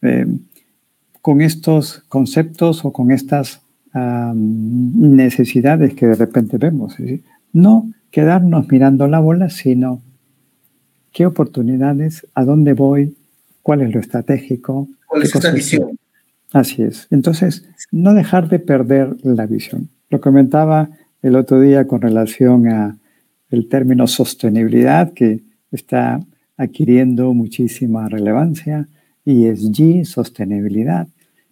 eh, 0.03 0.27
con 1.23 1.41
estos 1.41 2.05
conceptos 2.09 2.85
o 2.85 2.93
con 2.93 3.11
estas 3.11 3.61
necesidades 4.35 5.95
que 5.95 6.07
de 6.07 6.15
repente 6.15 6.59
vemos. 6.59 6.97
No 7.53 7.91
quedarnos 8.11 8.69
mirando 8.69 9.09
la 9.09 9.21
bola, 9.21 9.49
sino 9.49 10.03
qué 11.13 11.25
oportunidades, 11.25 12.27
a 12.35 12.45
dónde 12.45 12.75
voy, 12.75 13.17
cuál 13.67 13.83
es 13.83 13.93
lo 13.93 13.99
estratégico. 13.99 14.89
¿Cuál 15.09 15.25
es 15.25 15.35
esa 15.35 15.51
visión? 15.51 15.99
Así 16.53 16.83
es. 16.85 17.09
Entonces, 17.11 17.69
no 17.91 18.15
dejar 18.15 18.49
de 18.49 18.61
perder 18.61 19.17
la 19.25 19.45
visión. 19.47 19.89
Lo 20.09 20.21
comentaba 20.21 20.89
el 21.21 21.35
otro 21.35 21.61
día 21.61 21.89
con 21.89 22.01
relación 22.01 22.69
a 22.69 22.97
el 23.51 23.69
término 23.69 24.07
sostenibilidad 24.07 25.13
que 25.15 25.43
está 25.73 26.21
adquiriendo 26.57 27.35
muchísima 27.35 28.09
relevancia, 28.09 28.87
y 29.25 29.47
ESG, 29.47 30.05
sostenibilidad, 30.05 31.09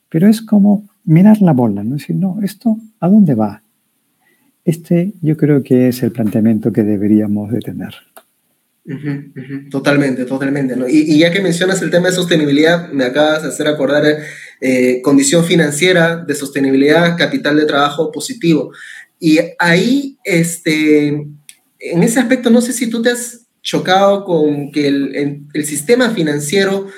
pero 0.08 0.28
es 0.28 0.40
como 0.40 0.84
mirar 1.04 1.42
la 1.42 1.52
bola, 1.52 1.82
¿no? 1.82 1.94
Decir, 1.94 2.14
no, 2.14 2.38
esto, 2.44 2.78
¿a 3.00 3.08
dónde 3.08 3.34
va? 3.34 3.60
Este 4.64 5.14
yo 5.20 5.36
creo 5.36 5.64
que 5.64 5.88
es 5.88 6.00
el 6.04 6.12
planteamiento 6.12 6.70
que 6.70 6.84
deberíamos 6.84 7.50
de 7.50 7.58
tener. 7.58 7.92
Totalmente, 9.70 10.26
totalmente. 10.26 10.76
Y, 10.90 11.18
ya 11.18 11.32
que 11.32 11.40
mencionas 11.40 11.80
el 11.80 11.90
tema 11.90 12.08
de 12.08 12.14
sostenibilidad, 12.14 12.90
me 12.90 13.04
acabas 13.04 13.42
de 13.42 13.48
hacer 13.48 13.66
acordar 13.66 14.04
eh, 14.60 15.00
condición 15.02 15.44
financiera 15.44 16.16
de 16.16 16.34
sostenibilidad, 16.34 17.16
capital 17.16 17.56
de 17.56 17.64
trabajo 17.64 18.12
positivo. 18.12 18.72
Y 19.18 19.38
ahí, 19.58 20.18
este, 20.22 21.08
en 21.08 22.02
ese 22.02 22.20
aspecto, 22.20 22.50
no 22.50 22.60
sé 22.60 22.74
si 22.74 22.90
tú 22.90 23.00
te 23.00 23.10
has 23.10 23.46
chocado 23.62 24.24
con 24.24 24.70
que 24.70 24.86
el, 24.86 25.46
el, 25.54 25.64
sistema 25.64 26.10
financiero 26.10 26.88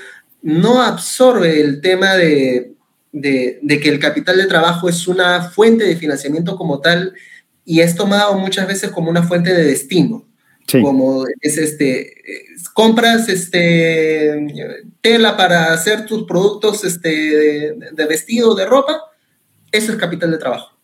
no 0.43 0.83
absorbe 0.83 1.61
el 1.61 1.81
tema 1.81 2.17
de, 2.17 2.73
de, 3.13 3.61
de, 3.63 3.81
que 3.81 3.89
el 3.89 4.01
capital 4.01 4.37
de 4.39 4.47
trabajo 4.47 4.89
es 4.89 5.07
una 5.07 5.43
fuente 5.51 5.85
de 5.85 5.95
financiamiento 5.95 6.57
como 6.57 6.81
tal 6.81 7.15
y 7.65 7.81
es 7.81 7.95
tomado 7.95 8.35
muchas 8.35 8.67
veces 8.67 8.91
como 8.91 9.09
una 9.09 9.23
fuente 9.23 9.55
de 9.55 9.63
destino. 9.63 10.26
Como 10.83 11.25
es 11.41 11.59
este, 11.59 12.13
compras 12.75 13.29
este, 13.29 14.47
tela 15.01 15.37
para 15.37 15.73
hacer 15.73 16.07
tus 16.07 16.25
productos 16.25 16.85
este, 16.85 17.75
de, 17.93 18.07
vestido, 18.07 18.55
de 18.55 18.67
ropa, 18.67 19.01
eso 19.71 19.93
es 19.93 19.99
capital 19.99 20.33
de 20.33 20.39
trabajo. 20.39 20.77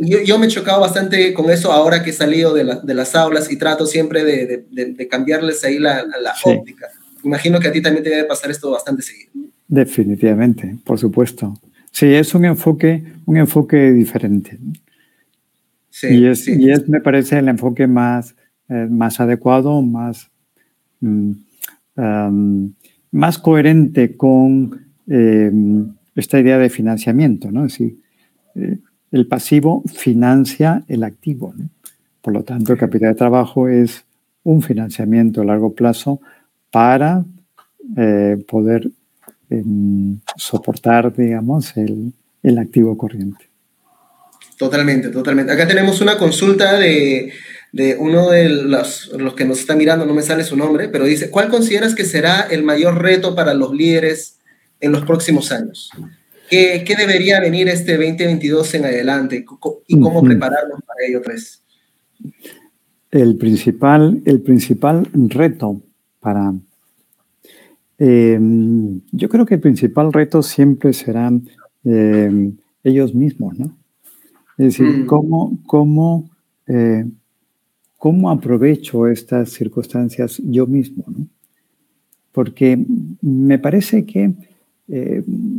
Yo, 0.00 0.38
me 0.38 0.46
he 0.46 0.48
chocado 0.48 0.80
bastante 0.80 1.34
con 1.34 1.50
eso 1.50 1.72
ahora 1.72 2.04
que 2.04 2.10
he 2.10 2.12
salido 2.12 2.54
de, 2.54 2.78
de 2.82 2.94
las 2.94 3.16
aulas 3.16 3.50
y 3.50 3.56
trato 3.56 3.84
siempre 3.84 4.24
de, 4.24 4.64
de 4.70 5.08
cambiarles 5.08 5.64
ahí 5.64 5.78
la, 5.78 6.04
la 6.04 6.34
óptica. 6.44 6.86
Imagino 7.24 7.58
que 7.58 7.68
a 7.68 7.72
ti 7.72 7.82
también 7.82 8.04
te 8.04 8.10
debe 8.10 8.24
pasar 8.24 8.50
esto 8.50 8.70
bastante 8.70 9.02
seguido. 9.02 9.32
Definitivamente, 9.66 10.76
por 10.84 10.98
supuesto. 10.98 11.58
Sí, 11.90 12.14
es 12.14 12.34
un 12.34 12.44
enfoque, 12.44 13.02
un 13.26 13.36
enfoque 13.36 13.92
diferente. 13.92 14.58
Sí, 15.90 16.08
y, 16.08 16.26
es, 16.26 16.46
y 16.46 16.70
es, 16.70 16.88
me 16.88 17.00
parece, 17.00 17.38
el 17.38 17.48
enfoque 17.48 17.86
más, 17.86 18.34
eh, 18.70 18.86
más 18.90 19.18
adecuado, 19.18 19.80
más, 19.80 20.30
mm, 21.00 21.32
más 23.10 23.38
coherente 23.38 24.16
con 24.16 24.86
eh, 25.08 25.50
esta 26.14 26.38
idea 26.38 26.58
de 26.58 26.68
financiamiento, 26.68 27.50
¿no? 27.50 27.64
Es 27.64 27.72
decir, 27.72 27.98
eh, 28.54 28.78
el 29.10 29.26
pasivo 29.26 29.82
financia 29.86 30.84
el 30.86 31.02
activo, 31.02 31.54
Por 32.20 32.34
lo 32.34 32.44
tanto, 32.44 32.72
el 32.72 32.78
capital 32.78 33.10
de 33.10 33.14
trabajo 33.14 33.68
es 33.68 34.04
un 34.44 34.60
financiamiento 34.60 35.40
a 35.40 35.44
largo 35.46 35.74
plazo 35.74 36.20
para 36.70 37.24
poder 38.46 38.90
em, 39.48 40.20
soportar, 40.36 41.14
digamos, 41.16 41.74
el, 41.78 42.12
el 42.42 42.58
activo 42.58 42.98
corriente. 42.98 43.48
Totalmente, 44.58 45.08
totalmente. 45.10 45.52
Acá 45.52 45.66
tenemos 45.66 46.00
una 46.00 46.18
consulta 46.18 46.78
de 46.78 47.32
de 47.72 47.96
uno 47.98 48.30
de 48.30 48.48
los, 48.48 49.08
los, 49.08 49.34
que 49.34 49.44
nos 49.44 49.60
está 49.60 49.76
mirando, 49.76 50.06
no 50.06 50.14
me 50.14 50.22
sale 50.22 50.44
su 50.44 50.56
nombre, 50.56 50.88
pero 50.88 51.04
dice, 51.04 51.30
¿cuál 51.30 51.48
consideras 51.48 51.94
que 51.94 52.04
será 52.04 52.42
el 52.42 52.62
mayor 52.62 53.02
reto 53.02 53.34
para 53.34 53.54
los 53.54 53.72
líderes 53.74 54.38
en 54.80 54.92
los 54.92 55.04
próximos 55.04 55.52
años? 55.52 55.90
¿Qué, 56.48 56.82
qué 56.86 56.96
debería 56.96 57.40
venir 57.40 57.68
este 57.68 57.96
2022 57.96 58.74
en 58.74 58.84
adelante 58.86 59.44
y 59.86 60.00
cómo 60.00 60.22
prepararnos 60.22 60.80
para 60.82 61.06
ello 61.06 61.20
tres? 61.22 61.62
El 63.10 63.36
principal, 63.36 64.22
el 64.24 64.40
principal 64.40 65.08
reto 65.12 65.82
para... 66.20 66.54
Eh, 67.98 68.38
yo 69.10 69.28
creo 69.28 69.44
que 69.44 69.54
el 69.54 69.60
principal 69.60 70.12
reto 70.12 70.42
siempre 70.42 70.92
serán 70.92 71.48
eh, 71.84 72.52
ellos 72.84 73.14
mismos, 73.14 73.58
¿no? 73.58 73.76
Es 74.56 74.66
decir, 74.66 74.86
mm. 74.86 75.06
cómo, 75.06 75.58
cómo, 75.66 76.30
eh, 76.66 77.04
cómo 77.98 78.30
aprovecho 78.30 79.06
estas 79.06 79.50
circunstancias 79.50 80.40
yo 80.44 80.66
mismo, 80.66 81.04
¿no? 81.06 81.26
Porque 82.32 82.78
me 83.20 83.58
parece 83.58 84.06
que 84.06 84.32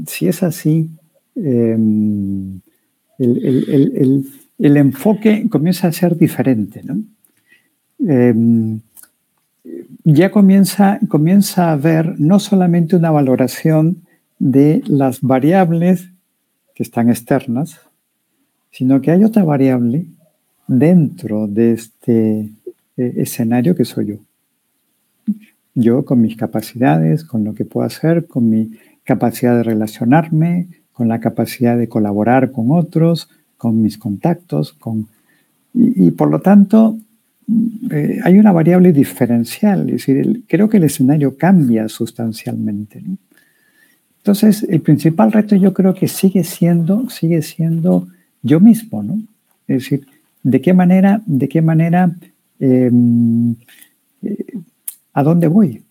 si 0.07 0.27
es 0.27 0.41
así, 0.41 0.89
el, 1.35 2.61
el, 3.19 4.25
el, 4.57 4.77
enfoque 4.77 5.47
comienza 5.49 5.87
a 5.87 5.91
ser 5.91 6.17
diferente, 6.17 6.81
¿no? 6.83 7.03
Em, 8.07 8.79
ya 10.03 10.31
comienza, 10.31 10.99
comienza 11.07 11.69
a 11.69 11.73
haber 11.73 12.19
no 12.19 12.39
solamente 12.39 12.95
una 12.95 13.11
valoración 13.11 14.03
de 14.39 14.81
las 14.87 15.21
variables 15.21 16.09
que 16.73 16.83
están 16.83 17.09
externas, 17.09 17.79
sino 18.71 19.01
que 19.01 19.11
hay 19.11 19.23
otra 19.23 19.43
variable 19.43 20.07
dentro 20.69 21.47
de 21.47 21.73
este 21.73 22.39
eh, 22.97 23.13
escenario 23.17 23.75
que 23.75 23.85
soy 23.85 24.05
yo. 24.07 24.15
Yo 25.75 26.05
con 26.05 26.21
mis 26.21 26.37
capacidades, 26.37 27.23
con 27.23 27.43
lo 27.43 27.53
que 27.53 27.65
puedo 27.65 27.85
hacer, 27.85 28.27
con 28.27 28.49
mi 28.49 28.71
capacidad 29.03 29.55
de 29.55 29.63
relacionarme, 29.63 30.67
con 30.93 31.07
la 31.07 31.19
capacidad 31.19 31.77
de 31.77 31.89
colaborar 31.89 32.51
con 32.51 32.71
otros, 32.71 33.29
con 33.57 33.81
mis 33.81 33.97
contactos, 33.97 34.73
con, 34.73 35.07
y 35.73 36.11
por 36.11 36.29
lo 36.29 36.39
tanto 36.39 36.97
eh, 37.89 38.19
hay 38.23 38.37
una 38.37 38.51
variable 38.51 38.93
diferencial, 38.93 39.89
es 39.89 40.05
decir, 40.05 40.43
creo 40.47 40.69
que 40.69 40.77
el 40.77 40.83
escenario 40.83 41.35
cambia 41.35 41.89
sustancialmente. 41.89 43.03
Entonces, 44.17 44.63
el 44.69 44.81
principal 44.81 45.31
reto 45.31 45.55
yo 45.55 45.73
creo 45.73 45.95
que 45.95 46.07
sigue 46.07 46.43
siendo, 46.43 47.09
sigue 47.09 47.41
siendo 47.41 48.07
yo 48.43 48.59
mismo, 48.59 49.01
¿no? 49.01 49.15
Es 49.67 49.83
decir, 49.83 50.05
¿de 50.43 50.61
qué 50.61 50.73
manera, 50.73 51.21
de 51.25 51.47
qué 51.47 51.61
manera, 51.61 52.15
em, 52.59 53.55
eh, 54.21 54.59
a 55.13 55.23
dónde 55.23 55.47
voy? 55.47 55.83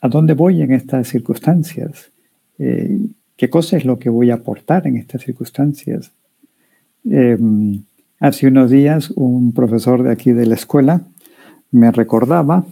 ¿A 0.00 0.08
dónde 0.08 0.34
voy 0.34 0.62
en 0.62 0.72
estas 0.72 1.08
circunstancias? 1.08 2.10
Eh, 2.58 2.98
¿Qué 3.36 3.50
cosa 3.50 3.76
es 3.76 3.84
lo 3.84 3.98
que 3.98 4.10
voy 4.10 4.30
a 4.30 4.34
aportar 4.34 4.86
en 4.86 4.96
estas 4.96 5.22
circunstancias? 5.22 6.12
Em, 7.04 7.82
Hace 8.20 8.48
unos 8.48 8.68
días 8.68 9.12
un 9.12 9.52
profesor 9.52 10.02
de 10.02 10.10
aquí 10.10 10.32
de 10.32 10.44
la 10.44 10.56
escuela 10.56 11.02
me 11.70 11.92
recordaba 11.92 12.64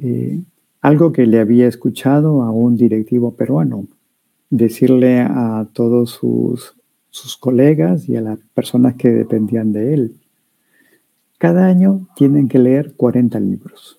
eh, 0.00 0.40
algo 0.80 1.12
que 1.12 1.26
le 1.26 1.40
había 1.40 1.68
escuchado 1.68 2.42
a 2.42 2.50
un 2.50 2.78
directivo 2.78 3.32
peruano, 3.32 3.86
decirle 4.48 5.20
a 5.20 5.66
todos 5.74 6.12
sus, 6.12 6.74
sus 7.10 7.36
colegas 7.36 8.08
y 8.08 8.16
a 8.16 8.20
las 8.20 8.38
personas 8.54 8.94
que 8.94 9.10
dependían 9.10 9.72
de 9.72 9.94
él, 9.94 10.16
cada 11.38 11.66
año 11.66 12.08
tienen 12.16 12.48
que 12.48 12.58
leer 12.58 12.94
40 12.94 13.40
libros. 13.40 13.98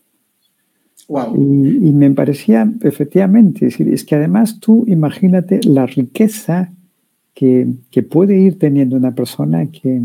Wow. 1.07 1.35
Y, 1.35 1.89
y, 1.89 1.91
me 1.91 2.09
parecía 2.11 2.71
efectivamente, 2.81 3.65
es, 3.65 3.77
decir, 3.77 3.93
es 3.93 4.05
que 4.05 4.15
además 4.15 4.59
tú 4.59 4.85
imagínate 4.87 5.59
la 5.63 5.85
riqueza 5.85 6.71
que, 7.33 7.67
que, 7.89 8.01
puede 8.01 8.37
ir 8.37 8.57
teniendo 8.57 8.95
una 8.95 9.13
persona 9.13 9.65
que 9.65 10.03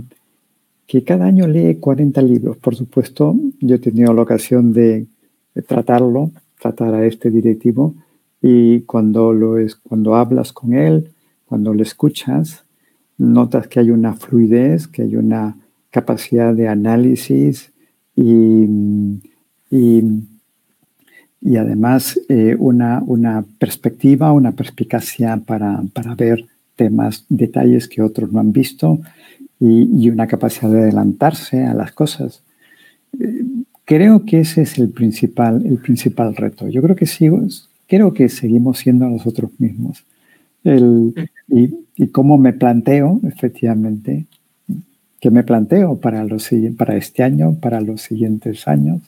que 0.87 1.03
cada 1.03 1.27
año 1.27 1.47
lee 1.47 1.77
40 1.77 2.23
libros. 2.23 2.57
Por 2.59 2.77
supuesto, 2.77 3.37
yo 3.61 3.75
he 3.75 3.79
tenido 3.79 4.13
la 4.13 4.23
ocasión 4.23 4.73
de, 4.73 5.07
tratarlo, 5.67 6.31
tratar 6.61 6.95
a 6.95 7.07
este 7.07 7.31
directivo, 7.31 7.95
y 8.43 8.81
cuando, 8.83 9.33
lo 9.33 9.59
es, 9.59 9.75
cuando 9.75 10.15
hablas 10.15 10.53
con 10.53 10.75
él, 10.75 11.11
cuando 11.47 11.73
lo 11.75 11.83
escuchas, 11.83 12.65
notas 13.19 13.69
que 13.69 13.81
hay 13.81 13.91
una 13.91 14.15
fluidez, 14.15 14.87
que 14.87 15.03
hay 15.03 15.17
una 15.17 15.57
capacidad 15.91 16.55
de 16.55 16.69
análisis 16.69 17.73
y, 18.15 18.67
y, 19.71 20.27
además 21.57 22.21
eh, 22.29 22.57
una, 22.59 23.03
una, 23.07 23.45
perspectiva, 23.59 24.33
una 24.33 24.53
perspicacia 24.53 25.37
para, 25.39 25.83
para 25.93 26.15
ver 26.15 26.47
temas, 26.77 27.25
detalles 27.29 27.89
que 27.89 28.03
otros 28.03 28.33
no 28.33 28.41
han 28.41 28.53
visto 28.53 29.01
y, 29.59 30.09
una 30.11 30.27
capacidad 30.27 30.71
de 30.71 30.83
adelantarse 30.83 31.65
a 31.65 31.75
las 31.75 31.93
cosas. 31.93 32.43
Eh, 33.19 33.45
creo 33.85 34.25
que 34.25 34.41
ese 34.41 34.63
es 34.63 34.79
el 34.79 34.91
principal, 34.91 35.65
el 35.65 35.79
principal 35.79 36.37
reto. 36.37 36.69
Yo 36.69 36.83
creo 36.83 36.97
que 36.97 37.07
creo 37.87 38.13
que 38.13 38.29
seguimos 38.29 38.79
siendo 38.79 39.09
nosotros 39.09 39.51
mismos. 39.59 40.05
El, 40.65 41.15
y, 41.49 41.86
y, 41.97 42.09
cómo 42.09 42.39
me 42.39 42.53
planteo, 42.53 43.21
efectivamente, 43.25 44.27
que 45.21 45.31
me 45.31 45.43
planteo 45.43 45.97
para, 45.97 46.25
los, 46.25 46.51
para 46.77 46.97
este 46.97 47.23
año, 47.23 47.57
para 47.61 47.81
los 47.81 48.03
siguientes 48.03 48.69
años. 48.69 49.01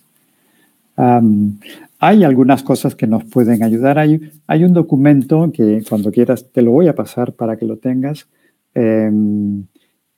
hay 0.97 2.25
algunas 2.25 2.63
cosas 2.63 2.95
que 2.95 3.07
nos 3.07 3.25
pueden 3.25 3.63
ayudar. 3.63 3.99
Hay, 3.99 4.33
hay 4.47 4.65
un 4.65 4.73
documento 4.73 5.51
que 5.53 5.83
cuando 5.89 6.11
quieras 6.11 6.47
te 6.53 6.63
lo 6.63 6.73
voy 6.73 6.89
a 6.89 6.95
pasar 6.95 7.33
para 7.33 7.57
que 7.57 7.67
lo 7.67 7.77
tengas. 7.77 8.27
Em, 8.75 9.65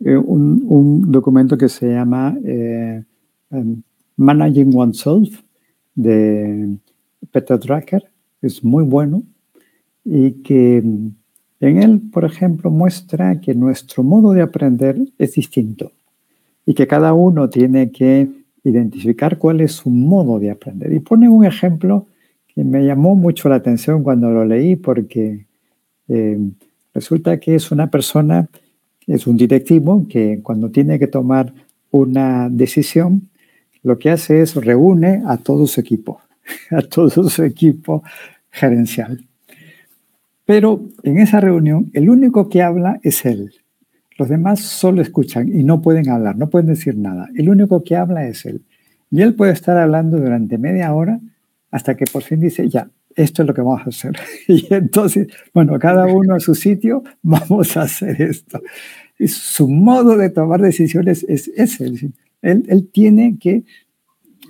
eh, 0.02 0.16
un, 0.16 1.10
documento 1.12 1.58
que 1.58 1.68
se 1.68 1.92
llama 1.92 2.36
eh, 2.44 3.02
um, 3.50 3.82
Managing 4.16 4.74
Oneself 4.74 5.40
de 5.94 6.76
Peter 7.30 7.58
Drucker. 7.58 8.04
Es 8.40 8.64
muy 8.64 8.84
bueno 8.84 9.22
y 10.04 10.42
que 10.42 10.82
en 11.60 11.82
él, 11.82 12.00
por 12.12 12.24
ejemplo, 12.24 12.70
muestra 12.70 13.40
que 13.40 13.54
nuestro 13.54 14.02
modo 14.02 14.32
de 14.32 14.42
aprender 14.42 14.96
es 15.18 15.34
distinto 15.34 15.92
y 16.66 16.74
que 16.74 16.86
cada 16.86 17.12
uno 17.12 17.50
tiene 17.50 17.90
que 17.90 18.28
identificar 18.64 19.38
cuál 19.38 19.60
es 19.60 19.72
su 19.72 19.90
modo 19.90 20.38
de 20.38 20.50
aprender. 20.50 20.92
Y 20.92 21.00
pone 21.00 21.28
un 21.28 21.44
ejemplo 21.44 22.06
que 22.48 22.64
me 22.64 22.84
llamó 22.84 23.14
mucho 23.14 23.48
la 23.48 23.56
atención 23.56 24.02
cuando 24.02 24.30
lo 24.30 24.44
leí 24.44 24.76
porque 24.76 25.46
eh, 26.08 26.38
resulta 26.94 27.38
que 27.38 27.54
es 27.54 27.70
una 27.70 27.90
persona 27.90 28.48
es 29.14 29.26
un 29.26 29.36
directivo 29.36 30.06
que 30.08 30.40
cuando 30.42 30.70
tiene 30.70 30.98
que 30.98 31.08
tomar 31.08 31.52
una 31.90 32.48
decisión, 32.48 33.28
lo 33.82 33.98
que 33.98 34.10
hace 34.10 34.40
es 34.40 34.54
reúne 34.54 35.22
a 35.26 35.36
todo 35.36 35.66
su 35.66 35.80
equipo, 35.80 36.20
a 36.70 36.82
todo 36.82 37.28
su 37.28 37.42
equipo 37.42 38.02
gerencial. 38.50 39.26
Pero 40.50 40.88
en 41.04 41.18
esa 41.18 41.38
reunión, 41.38 41.92
el 41.92 42.10
único 42.10 42.48
que 42.48 42.60
habla 42.60 42.98
es 43.04 43.24
él. 43.24 43.52
Los 44.18 44.28
demás 44.28 44.58
solo 44.58 45.00
escuchan 45.00 45.48
y 45.48 45.62
no 45.62 45.80
pueden 45.80 46.08
hablar, 46.08 46.36
no 46.36 46.50
pueden 46.50 46.66
decir 46.66 46.96
nada. 46.96 47.28
El 47.36 47.48
único 47.48 47.84
que 47.84 47.94
habla 47.94 48.26
es 48.26 48.44
él. 48.46 48.64
Y 49.12 49.22
él 49.22 49.36
puede 49.36 49.52
estar 49.52 49.78
hablando 49.78 50.18
durante 50.18 50.58
media 50.58 50.92
hora 50.92 51.20
hasta 51.70 51.96
que 51.96 52.04
por 52.06 52.24
fin 52.24 52.40
dice, 52.40 52.68
ya, 52.68 52.90
esto 53.14 53.42
es 53.42 53.46
lo 53.46 53.54
que 53.54 53.60
vamos 53.60 53.82
a 53.86 53.90
hacer. 53.90 54.16
Y 54.48 54.66
entonces, 54.74 55.28
bueno, 55.54 55.78
cada 55.78 56.06
uno 56.06 56.34
a 56.34 56.40
su 56.40 56.56
sitio, 56.56 57.04
vamos 57.22 57.76
a 57.76 57.82
hacer 57.82 58.20
esto. 58.20 58.60
Y 59.20 59.28
su 59.28 59.68
modo 59.68 60.16
de 60.16 60.30
tomar 60.30 60.60
decisiones 60.60 61.24
es 61.28 61.46
ese. 61.54 61.84
Él, 62.42 62.64
él 62.66 62.88
tiene 62.92 63.38
que 63.38 63.62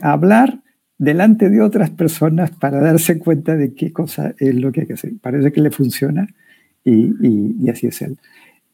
hablar 0.01 0.62
delante 1.01 1.48
de 1.48 1.62
otras 1.62 1.88
personas 1.88 2.51
para 2.51 2.78
darse 2.78 3.18
cuenta 3.18 3.57
de 3.57 3.72
qué 3.72 3.90
cosa 3.90 4.34
es 4.38 4.55
lo 4.55 4.70
que 4.70 4.82
hay 4.82 4.86
que 4.86 4.92
hacer. 4.92 5.12
Parece 5.22 5.51
que 5.51 5.62
le 5.62 5.70
funciona 5.70 6.28
y, 6.84 7.14
y, 7.26 7.70
así 7.70 7.86
es 7.86 8.03
él. 8.03 8.18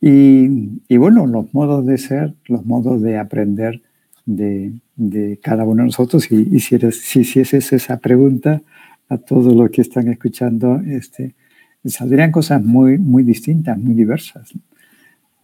Y, 0.00 0.82
y, 0.88 0.96
bueno, 0.96 1.24
los 1.26 1.54
modos 1.54 1.86
de 1.86 1.96
ser, 1.98 2.34
los 2.46 2.66
modos 2.66 3.00
de 3.00 3.16
aprender 3.16 3.80
de, 4.26 4.72
de 4.96 5.38
cada 5.40 5.62
uno 5.62 5.82
de 5.82 5.86
nosotros, 5.86 6.30
y, 6.32 6.58
si, 6.58 6.74
eres, 6.74 7.00
si, 7.00 7.22
si 7.22 7.38
es 7.38 7.54
esa 7.54 7.98
pregunta, 7.98 8.60
a 9.08 9.18
todos 9.18 9.54
los 9.54 9.70
que 9.70 9.82
están 9.82 10.08
escuchando, 10.08 10.80
este, 10.84 11.36
saldrían 11.84 12.32
cosas 12.32 12.60
muy, 12.60 12.98
muy 12.98 13.22
distintas, 13.22 13.78
muy 13.78 13.94
diversas. 13.94 14.52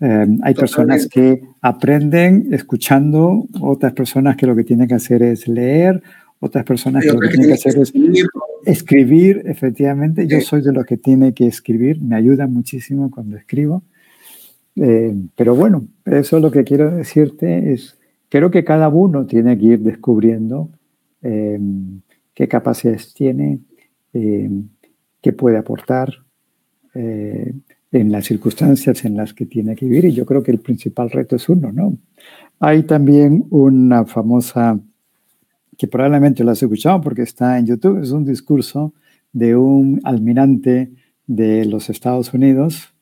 Eh, 0.01 0.27
hay 0.43 0.55
personas 0.55 1.07
que 1.07 1.45
aprenden 1.61 2.49
escuchando, 2.51 3.47
otras 3.61 3.93
personas 3.93 4.37
que 4.37 4.49
lo 4.49 4.57
que 4.57 4.65
tienen 4.65 4.89
que 4.89 4.95
hacer 4.95 5.23
es 5.23 5.47
leer, 5.47 6.03
otras 6.45 6.65
personas 6.65 7.05
que 7.05 7.13
lo 7.13 7.21
que 7.21 7.29
tienen 7.29 7.47
que 7.47 7.55
hacer 7.55 7.79
es 7.79 7.93
escribir, 8.65 9.43
efectivamente. 9.47 10.27
Yo 10.27 10.41
soy 10.41 10.61
de 10.61 10.73
los 10.73 10.85
que 10.85 10.97
tiene 10.97 11.33
que 11.35 11.47
escribir, 11.47 12.03
me 12.03 12.17
ayuda 12.17 12.49
muchísimo 12.49 13.11
cuando 13.11 13.37
escribo. 13.37 13.85
Eh, 14.75 15.15
pero 15.37 15.55
bueno, 15.55 15.87
eso 16.05 16.41
lo 16.41 16.51
que 16.51 16.65
quiero 16.65 16.91
decirte 16.91 17.73
es 17.73 17.97
creo 18.29 18.51
que 18.51 18.65
cada 18.65 18.89
uno 18.89 19.25
tiene 19.25 19.57
que 19.57 19.67
ir 19.67 19.81
descubriendo 19.81 20.71
em, 21.21 22.01
qué 22.35 22.49
capacidades 22.49 23.15
tiene, 23.15 23.61
em, 24.13 24.69
qué 25.21 25.33
puede 25.33 25.59
aportar 25.59 26.11
eh, 26.95 27.55
en 27.93 28.11
las 28.11 28.25
circunstancias 28.25 29.05
en 29.05 29.17
las 29.17 29.33
que 29.33 29.47
tiene 29.47 29.77
que 29.77 29.87
vivir. 29.87 30.07
Y 30.07 30.13
yo 30.13 30.27
creo 30.27 30.43
que 30.43 30.51
el 30.51 30.59
principal 30.59 31.09
reto 31.11 31.37
es 31.37 31.49
uno, 31.49 31.71
¿no? 31.71 31.97
Hay 32.59 32.83
también 32.83 33.45
una 33.51 34.07
famosa, 34.07 34.81
que 35.83 35.89
probablemente 35.89 36.45
lo 36.45 36.53
has 36.53 36.63
escuchado 36.63 37.01
porque 37.01 37.23
está 37.23 37.59
en 37.59 37.67
YouTube, 37.67 38.01
es 38.01 38.13
un 38.13 38.25
discurso 38.25 38.95
de 39.33 39.57
un 39.57 40.01
almirante 40.05 40.93
de 41.27 41.65
los 41.65 41.91
Estados 41.91 42.33
Unidos 42.33 42.95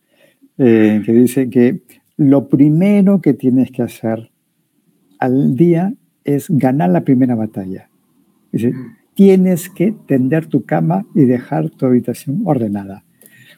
eh, 0.57 1.03
que 1.05 1.12
dice 1.12 1.51
que 1.51 1.83
lo 2.16 2.49
primero 2.49 3.20
que 3.20 3.35
tienes 3.35 3.70
que 3.70 3.83
hacer 3.83 4.31
al 5.18 5.57
día 5.57 5.93
es 6.24 6.47
ganar 6.49 6.89
la 6.89 7.03
primera 7.03 7.35
batalla. 7.35 7.91
Dice, 8.51 8.72
tienes 9.12 9.68
que 9.68 9.95
tender 10.07 10.47
tu 10.47 10.64
cama 10.64 11.05
y 11.14 11.26
dejar 11.26 11.68
tu 11.68 11.85
habitación 11.85 12.41
ordenada, 12.47 13.05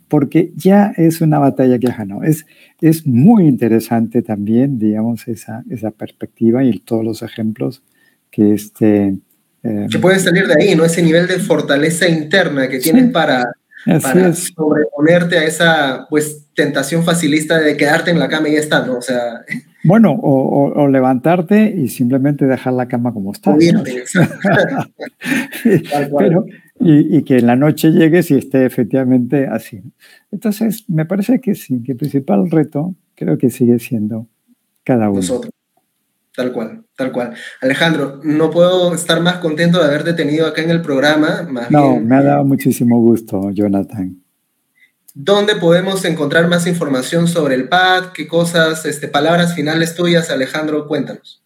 porque 0.09 0.53
ya 0.57 0.93
es 0.97 1.21
una 1.21 1.39
batalla 1.39 1.79
que 1.79 1.87
has 1.87 1.97
ganado. 1.97 2.25
Es, 2.25 2.45
es 2.81 3.07
muy 3.07 3.47
interesante 3.47 4.21
también, 4.21 4.81
digamos, 4.81 5.29
esa, 5.29 5.63
esa 5.71 5.93
perspectiva 5.93 6.65
y 6.65 6.81
todos 6.81 7.05
los 7.05 7.23
ejemplos 7.23 7.85
que 8.33 8.55
este... 8.55 9.15
Eh, 9.63 9.87
que 9.89 9.99
pueden 10.01 10.19
salir 10.19 10.49
de 10.49 10.55
ahí, 10.61 10.75
¿no? 10.75 10.85
Ese 10.85 11.03
nivel 11.03 11.29
de 11.29 11.39
fortaleza 11.39 12.09
interna 12.09 12.69
que 12.69 12.81
tienes 12.81 13.13
para, 13.13 13.53
para 13.85 14.33
sobreponerte 14.33 15.39
a 15.39 15.45
esa 15.45 16.07
pues 16.11 16.49
tentación 16.55 17.05
facilista 17.05 17.61
de 17.61 17.77
quedarte 17.77 18.11
en 18.11 18.19
la 18.19 18.29
cama 18.29 18.49
y 18.49 18.55
ya 18.55 18.59
está, 18.59 18.85
¿no? 18.85 18.97
O 18.99 19.03
sea... 19.03 19.45
Bueno, 19.85 20.17
o, 20.23 20.87
levantarte 20.87 21.75
y 21.77 21.89
simplemente 21.89 22.47
dejar 22.47 22.73
la 22.75 22.87
cama 22.87 23.13
como 23.13 23.33
está. 23.33 23.53
Pero, 25.65 26.47
y, 26.79 27.17
y, 27.17 27.25
que 27.25 27.39
en 27.39 27.49
la 27.49 27.57
noche 27.57 27.91
llegues 27.91 28.31
y 28.31 28.37
esté 28.37 28.65
efectivamente 28.65 29.49
así. 29.49 29.83
Entonces, 30.31 30.89
me 30.89 31.05
parece 31.05 31.41
que 31.41 31.57
sí, 31.57 31.83
que 31.83 31.93
el 31.93 31.99
principal 31.99 32.49
reto 32.49 32.95
creo 33.17 33.39
que 33.39 33.51
sigue 33.51 33.81
siendo 33.81 34.29
cada 34.85 35.11
uno. 35.11 35.19
Nosotros. 35.19 35.53
Tal 36.35 36.51
cual, 36.53 36.85
tal 36.97 37.13
cual. 37.13 37.35
Alejandro, 37.61 38.21
no 38.25 38.51
puedo 38.51 38.95
estar 38.95 39.21
más 39.21 39.37
contento 39.37 39.79
de 39.79 39.85
haberte 39.85 40.15
tenido 40.15 40.47
acá 40.47 40.63
en 40.63 40.71
el 40.71 40.81
programa. 40.81 41.47
no, 41.69 42.01
me 42.01 42.17
ha 42.17 42.23
dado 42.23 42.45
muchísimo 42.45 43.01
gusto, 43.01 43.51
Jonathan. 43.51 44.23
¿Dónde 45.15 45.57
podemos 45.57 46.07
encontrar 46.07 46.49
más 46.49 46.67
información 46.67 47.29
sobre 47.29 47.55
el 47.55 47.69
PAD? 47.69 48.13
¿Qué 48.15 48.27
cosas, 48.27 48.87
este, 48.87 49.09
palabras 49.09 49.55
finales 49.55 49.95
tuyas, 49.95 50.31
Alejandro? 50.31 50.87
Cuéntanos. 50.87 51.43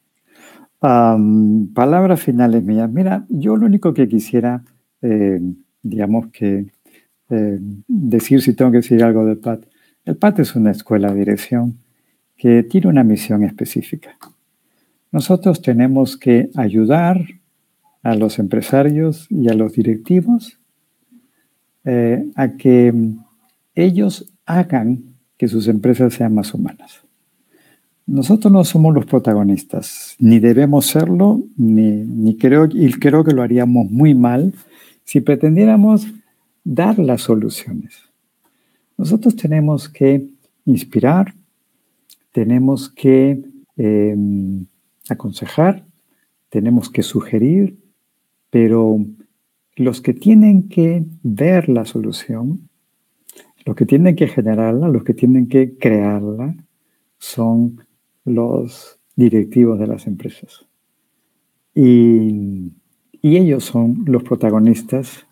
palabras 0.78 2.20
finales 2.20 2.62
mías. 2.62 2.88
Mira, 2.88 3.26
yo 3.28 3.56
lo 3.56 3.66
único 3.66 3.92
que 3.92 4.06
quisiera, 4.06 4.62
eh, 5.02 5.40
digamos 5.82 6.28
que, 6.32 6.66
eh, 7.30 7.58
decir 7.88 8.40
si 8.40 8.54
tengo 8.54 8.70
que 8.70 8.78
decir 8.78 9.02
algo 9.02 9.24
del 9.24 9.38
PAD. 9.38 9.62
El 10.04 10.16
PAD 10.16 10.40
es 10.40 10.54
una 10.54 10.70
escuela 10.70 11.10
de 11.10 11.18
dirección 11.18 11.76
que 12.36 12.62
tiene 12.62 12.86
una 12.86 13.02
misión 13.02 13.42
específica. 13.42 14.16
Nosotros 15.16 15.62
tenemos 15.62 16.18
que 16.18 16.50
ayudar 16.56 17.24
a 18.02 18.14
los 18.16 18.38
empresarios 18.38 19.26
y 19.30 19.48
a 19.48 19.54
los 19.54 19.72
directivos 19.72 20.58
eh, 21.84 22.30
a 22.34 22.48
que 22.58 22.92
ellos 23.74 24.30
hagan 24.44 25.16
que 25.38 25.48
sus 25.48 25.68
empresas 25.68 26.12
sean 26.12 26.34
más 26.34 26.52
humanas. 26.52 27.00
Nosotros 28.04 28.52
no 28.52 28.62
somos 28.64 28.92
los 28.92 29.06
protagonistas, 29.06 30.16
ni 30.18 30.38
debemos 30.38 30.84
serlo, 30.84 31.42
ni, 31.56 32.36
creo, 32.36 32.68
y 32.70 32.92
creo 32.92 33.24
que 33.24 33.32
lo 33.32 33.40
haríamos 33.40 33.90
muy 33.90 34.14
mal 34.14 34.52
si 35.04 35.22
pretendiéramos 35.22 36.06
dar 36.62 36.98
las 36.98 37.22
soluciones. 37.22 38.02
Nosotros 38.98 39.34
tenemos 39.34 39.88
que 39.88 40.28
inspirar, 40.66 41.32
tenemos 42.32 42.90
que 42.90 43.42
em, 43.78 44.66
aconsejar, 45.08 45.86
tenemos 46.48 46.90
que 46.90 47.02
sugerir, 47.02 47.78
pero 48.50 49.04
los 49.76 50.00
que 50.00 50.14
tienen 50.14 50.68
que 50.68 51.04
ver 51.22 51.68
la 51.68 51.84
solución 51.84 52.68
los 53.66 53.74
que 53.74 53.84
tienen 53.84 54.14
que 54.14 54.28
generarla, 54.28 54.88
los 54.88 55.02
que 55.02 55.12
tienen 55.12 55.48
que 55.48 55.76
crearla, 55.76 56.54
son 57.18 57.84
los 58.24 59.00
directivos 59.16 59.78
de 59.78 59.88
las 59.88 60.06
empresas. 60.06 60.64
Y, 61.74 62.72
ellos 63.22 63.64
son 63.64 64.04
los 64.06 64.22
protagonistas 64.22 65.26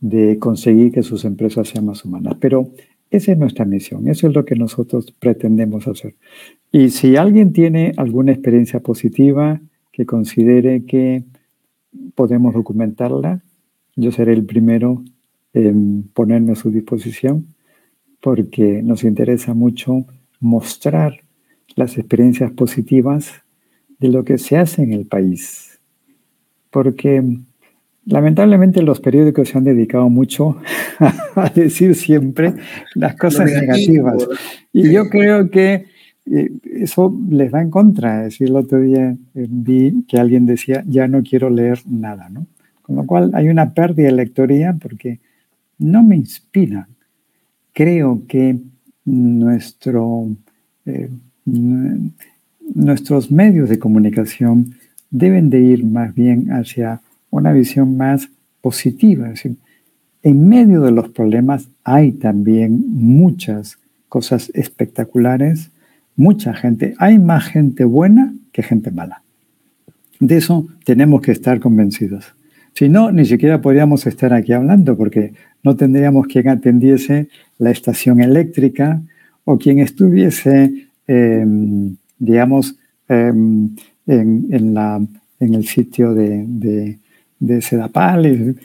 de 0.00 0.40
conseguir 0.40 0.90
que 0.90 1.04
sus 1.04 1.24
empresas 1.24 1.68
sean 1.68 1.86
más 1.86 2.04
humanas. 2.04 2.34
Pero 2.40 2.72
esa 3.10 3.32
es 3.32 3.38
nuestra 3.38 3.64
misión, 3.64 4.08
eso 4.08 4.28
es 4.28 4.34
lo 4.34 4.44
que 4.44 4.54
nosotros 4.54 5.12
pretendemos 5.18 5.88
hacer. 5.88 6.14
Y 6.70 6.90
si 6.90 7.16
alguien 7.16 7.52
tiene 7.52 7.92
alguna 7.96 8.32
experiencia 8.32 8.80
positiva 8.80 9.60
que 9.90 10.06
considere 10.06 10.84
que 10.84 11.24
podemos 12.14 12.54
documentarla, 12.54 13.42
yo 13.96 14.12
seré 14.12 14.32
el 14.32 14.44
primero 14.44 15.02
en 15.52 16.04
ponerme 16.14 16.52
a 16.52 16.56
su 16.56 16.70
disposición 16.70 17.46
porque 18.20 18.82
nos 18.82 19.02
interesa 19.02 19.54
mucho 19.54 20.04
mostrar 20.38 21.20
las 21.74 21.98
experiencias 21.98 22.52
positivas 22.52 23.42
de 23.98 24.08
lo 24.08 24.24
que 24.24 24.38
se 24.38 24.56
hace 24.56 24.82
en 24.82 24.92
el 24.92 25.06
país. 25.06 25.80
Porque 26.70 27.22
lamentablemente 28.06 28.82
los 28.82 29.00
periódicos 29.00 29.48
se 29.48 29.58
han 29.58 29.64
dedicado 29.64 30.08
mucho 30.08 30.56
a 31.34 31.48
decir 31.54 31.94
siempre 31.94 32.54
las 32.94 33.16
cosas 33.16 33.50
negativas. 33.50 34.26
Y 34.72 34.92
yo 34.92 35.08
creo 35.08 35.50
que 35.50 35.86
eh, 36.26 36.50
eso 36.64 37.16
les 37.28 37.52
va 37.52 37.62
en 37.62 37.70
contra. 37.70 38.18
Es 38.18 38.32
decir, 38.32 38.48
el 38.48 38.56
otro 38.56 38.80
día 38.80 39.16
eh, 39.34 39.46
vi 39.48 40.04
que 40.08 40.18
alguien 40.18 40.46
decía, 40.46 40.84
ya 40.86 41.08
no 41.08 41.22
quiero 41.22 41.50
leer 41.50 41.80
nada, 41.86 42.28
¿no? 42.28 42.46
Con 42.82 42.96
lo 42.96 43.06
cual 43.06 43.30
hay 43.34 43.48
una 43.48 43.72
pérdida 43.72 44.06
de 44.06 44.12
lectoría 44.12 44.76
porque 44.80 45.20
no 45.78 46.02
me 46.02 46.16
inspira 46.16 46.88
creo 47.72 48.22
que 48.28 48.58
nuestro, 49.04 50.28
eh, 50.86 51.08
nuestros 51.44 53.30
medios 53.30 53.68
de 53.68 53.78
comunicación 53.78 54.74
deben 55.10 55.50
de 55.50 55.60
ir 55.60 55.84
más 55.84 56.14
bien 56.14 56.52
hacia 56.52 57.00
una 57.30 57.52
visión 57.52 57.96
más 57.96 58.28
positiva. 58.60 59.32
en 60.22 60.48
medio 60.48 60.82
de 60.82 60.92
los 60.92 61.08
problemas 61.08 61.68
hay 61.82 62.12
también 62.12 62.84
muchas 62.88 63.78
cosas 64.08 64.50
espectaculares, 64.54 65.70
mucha 66.16 66.52
gente. 66.52 66.94
Hay 66.98 67.18
más 67.18 67.44
gente 67.46 67.84
buena 67.84 68.34
que 68.52 68.62
gente 68.62 68.90
mala. 68.90 69.22
De 70.18 70.36
eso 70.36 70.66
tenemos 70.84 71.22
que 71.22 71.32
estar 71.32 71.60
convencidos. 71.60 72.34
Si 72.74 72.88
no, 72.88 73.10
ni 73.10 73.24
siquiera 73.24 73.60
podríamos 73.60 74.06
estar 74.06 74.32
aquí 74.32 74.52
hablando 74.52 74.96
porque 74.96 75.32
no 75.62 75.76
tendríamos 75.76 76.26
quien 76.26 76.48
atendiese 76.48 77.28
la 77.58 77.70
estación 77.70 78.20
eléctrica 78.20 79.02
o 79.44 79.58
quien 79.58 79.78
estuviese, 79.78 80.88
em, 81.06 81.96
digamos, 82.18 82.76
em, 83.08 83.74
en, 84.06 84.76
el 85.40 85.66
sitio 85.66 86.14
de, 86.14 86.98
de 87.40 87.60
Sedapal. 87.60 88.56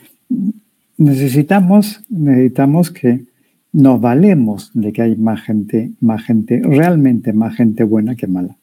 Necesitamos, 0.96 2.00
necesitamos 2.08 2.90
que 2.90 3.24
nos 3.72 4.00
valemos 4.00 4.70
de 4.72 4.92
que 4.92 5.02
hay 5.02 5.16
más 5.16 5.42
gente, 5.42 5.90
más 6.00 6.24
gente, 6.24 6.62
realmente 6.64 7.32
más 7.32 7.56
gente 7.56 7.84
buena 7.84 8.14
que 8.14 8.26
mala. 8.26 8.56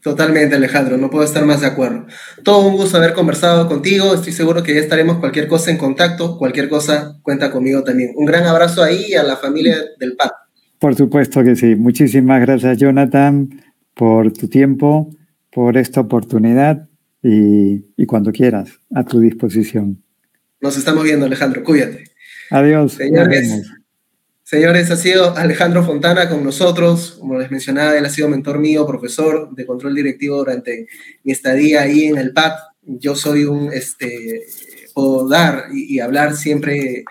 Totalmente, 0.00 0.54
Alejandro, 0.54 0.96
no 0.98 1.10
puedo 1.10 1.24
estar 1.24 1.44
más 1.44 1.62
de 1.62 1.66
acuerdo. 1.66 2.06
Todo 2.44 2.68
un 2.68 2.76
gusto 2.76 2.96
haber 2.96 3.12
conversado 3.12 3.66
contigo, 3.66 4.14
estoy 4.14 4.32
seguro 4.32 4.62
que 4.62 4.72
ya 4.72 4.80
estaremos 4.80 5.18
cualquier 5.18 5.48
cosa 5.48 5.72
en 5.72 5.78
contacto, 5.78 6.38
cualquier 6.38 6.68
cosa 6.68 7.18
cuenta 7.22 7.50
conmigo 7.50 7.82
también. 7.82 8.12
Un 8.14 8.24
gran 8.24 8.46
abrazo 8.46 8.84
ahí 8.84 9.14
a 9.14 9.24
la 9.24 9.36
familia 9.36 9.76
del 9.98 10.14
PAD. 10.14 10.30
Por 10.78 10.94
supuesto 10.94 11.42
que 11.42 11.56
sí. 11.56 11.74
Muchísimas 11.74 12.40
gracias, 12.40 12.78
Jonathan, 12.78 13.50
por 13.94 14.32
tu 14.32 14.46
tiempo, 14.46 15.10
por 15.50 15.76
esta 15.76 16.02
oportunidad 16.02 16.86
y, 17.26 17.84
y 17.96 18.06
cuando 18.06 18.30
quieras, 18.30 18.70
a 18.94 19.04
tu 19.04 19.20
disposición. 19.20 20.02
Nos 20.60 20.76
estamos 20.76 21.02
viendo, 21.04 21.26
Alejandro, 21.26 21.64
cuídate. 21.64 22.04
Adiós. 22.50 22.92
Señores. 22.92 23.62
Señores, 24.44 24.92
ha 24.92 24.96
sido 24.96 25.36
Alejandro 25.36 25.84
Fontana 25.84 26.28
con 26.28 26.44
nosotros. 26.44 27.16
Como 27.18 27.36
les 27.36 27.50
mencionaba, 27.50 27.98
él 27.98 28.04
ha 28.04 28.10
sido 28.10 28.28
mentor 28.28 28.60
mío, 28.60 28.86
profesor 28.86 29.52
de 29.52 29.66
control 29.66 29.96
directivo 29.96 30.36
durante 30.36 30.86
mi 31.24 31.32
estadía 31.32 31.82
ahí 31.82 32.04
en 32.04 32.18
el 32.18 32.32
PAD. 32.32 32.52
Yo 32.82 33.16
soy 33.16 33.44
un, 33.44 33.72
este, 33.72 34.46
puedo 34.94 35.28
dar 35.28 35.64
y, 35.72 35.98
hablar 35.98 36.36
siempre 36.36 37.04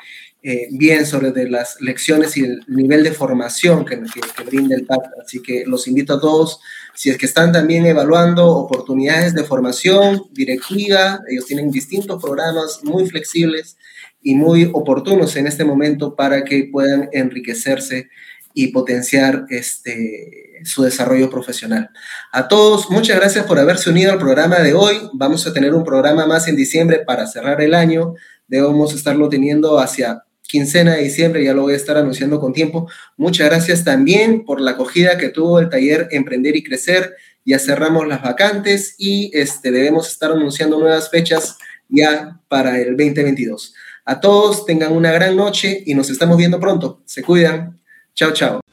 eh, 0.47 0.67
bien 0.69 1.07
sobre 1.07 1.31
de 1.31 1.49
las 1.49 1.81
lecciones 1.81 2.37
y 2.37 2.41
el 2.41 2.61
nivel 2.67 3.03
de 3.03 3.13
formación 3.13 3.83
que, 3.83 3.99
que, 3.99 4.43
brinda 4.43 4.75
el 4.75 4.85
PAD. 4.85 4.99
Así 5.19 5.41
que 5.41 5.63
los 5.65 5.87
invito 5.87 6.13
a 6.13 6.21
todos 6.21 6.59
Si 6.93 7.09
es 7.09 7.17
que 7.17 7.25
están 7.25 7.51
también 7.51 7.87
evaluando 7.87 8.51
oportunidades 8.51 9.33
de 9.33 9.43
formación 9.43 10.21
directiva, 10.33 11.19
ellos 11.27 11.47
tienen 11.47 11.71
distintos 11.71 12.21
programas 12.21 12.81
muy 12.83 13.09
flexibles 13.09 13.75
y 14.21 14.35
muy 14.35 14.69
oportunos 14.71 15.35
en 15.35 15.47
este 15.47 15.65
momento 15.65 16.15
para 16.15 16.43
que 16.43 16.69
puedan 16.71 17.09
enriquecerse 17.11 18.09
y 18.53 18.67
potenciar 18.67 19.47
este, 19.49 20.61
su 20.63 20.83
desarrollo 20.83 21.27
profesional. 21.31 21.89
A 22.31 22.47
todos, 22.47 22.91
muchas 22.91 23.17
gracias 23.17 23.47
por 23.47 23.57
haberse 23.57 23.89
unido 23.89 24.11
al 24.11 24.19
programa 24.19 24.59
de 24.59 24.75
hoy. 24.75 25.09
Vamos 25.13 25.47
a 25.47 25.53
tener 25.53 25.73
un 25.73 25.83
programa 25.83 26.27
más 26.27 26.47
en 26.47 26.55
diciembre 26.55 26.99
para 26.99 27.25
cerrar 27.25 27.61
el 27.61 27.73
año. 27.73 28.13
Debemos 28.47 28.93
estarlo 28.93 29.27
teniendo 29.27 29.79
hacia 29.79 30.21
quincena 30.47 30.95
de 30.95 31.03
diciembre, 31.03 31.43
ya 31.43 31.53
lo 31.53 31.63
voy 31.63 31.73
a 31.73 31.77
estar 31.77 31.97
anunciando 31.97 32.39
con 32.39 32.53
tiempo. 32.53 32.89
Muchas 33.17 33.47
gracias 33.47 33.83
también 33.83 34.45
por 34.45 34.61
la 34.61 34.71
acogida 34.71 35.17
que 35.17 35.29
tuvo 35.29 35.59
el 35.59 35.69
taller 35.69 36.07
Emprender 36.11 36.55
y 36.55 36.63
Crecer. 36.63 37.15
Ya 37.45 37.59
cerramos 37.59 38.07
las 38.07 38.21
vacantes 38.21 38.95
y 38.97 39.31
este, 39.33 39.71
debemos 39.71 40.07
estar 40.07 40.31
anunciando 40.31 40.79
nuevas 40.79 41.09
fechas 41.09 41.57
ya 41.89 42.39
para 42.47 42.79
el 42.79 42.97
2022. 42.97 43.73
A 44.05 44.19
todos 44.19 44.65
tengan 44.65 44.93
una 44.93 45.11
gran 45.11 45.35
noche 45.35 45.83
y 45.85 45.93
nos 45.95 46.09
estamos 46.09 46.37
viendo 46.37 46.59
pronto. 46.59 47.01
Se 47.05 47.23
cuidan. 47.23 47.79
Chao, 48.13 48.31
chao. 48.31 48.64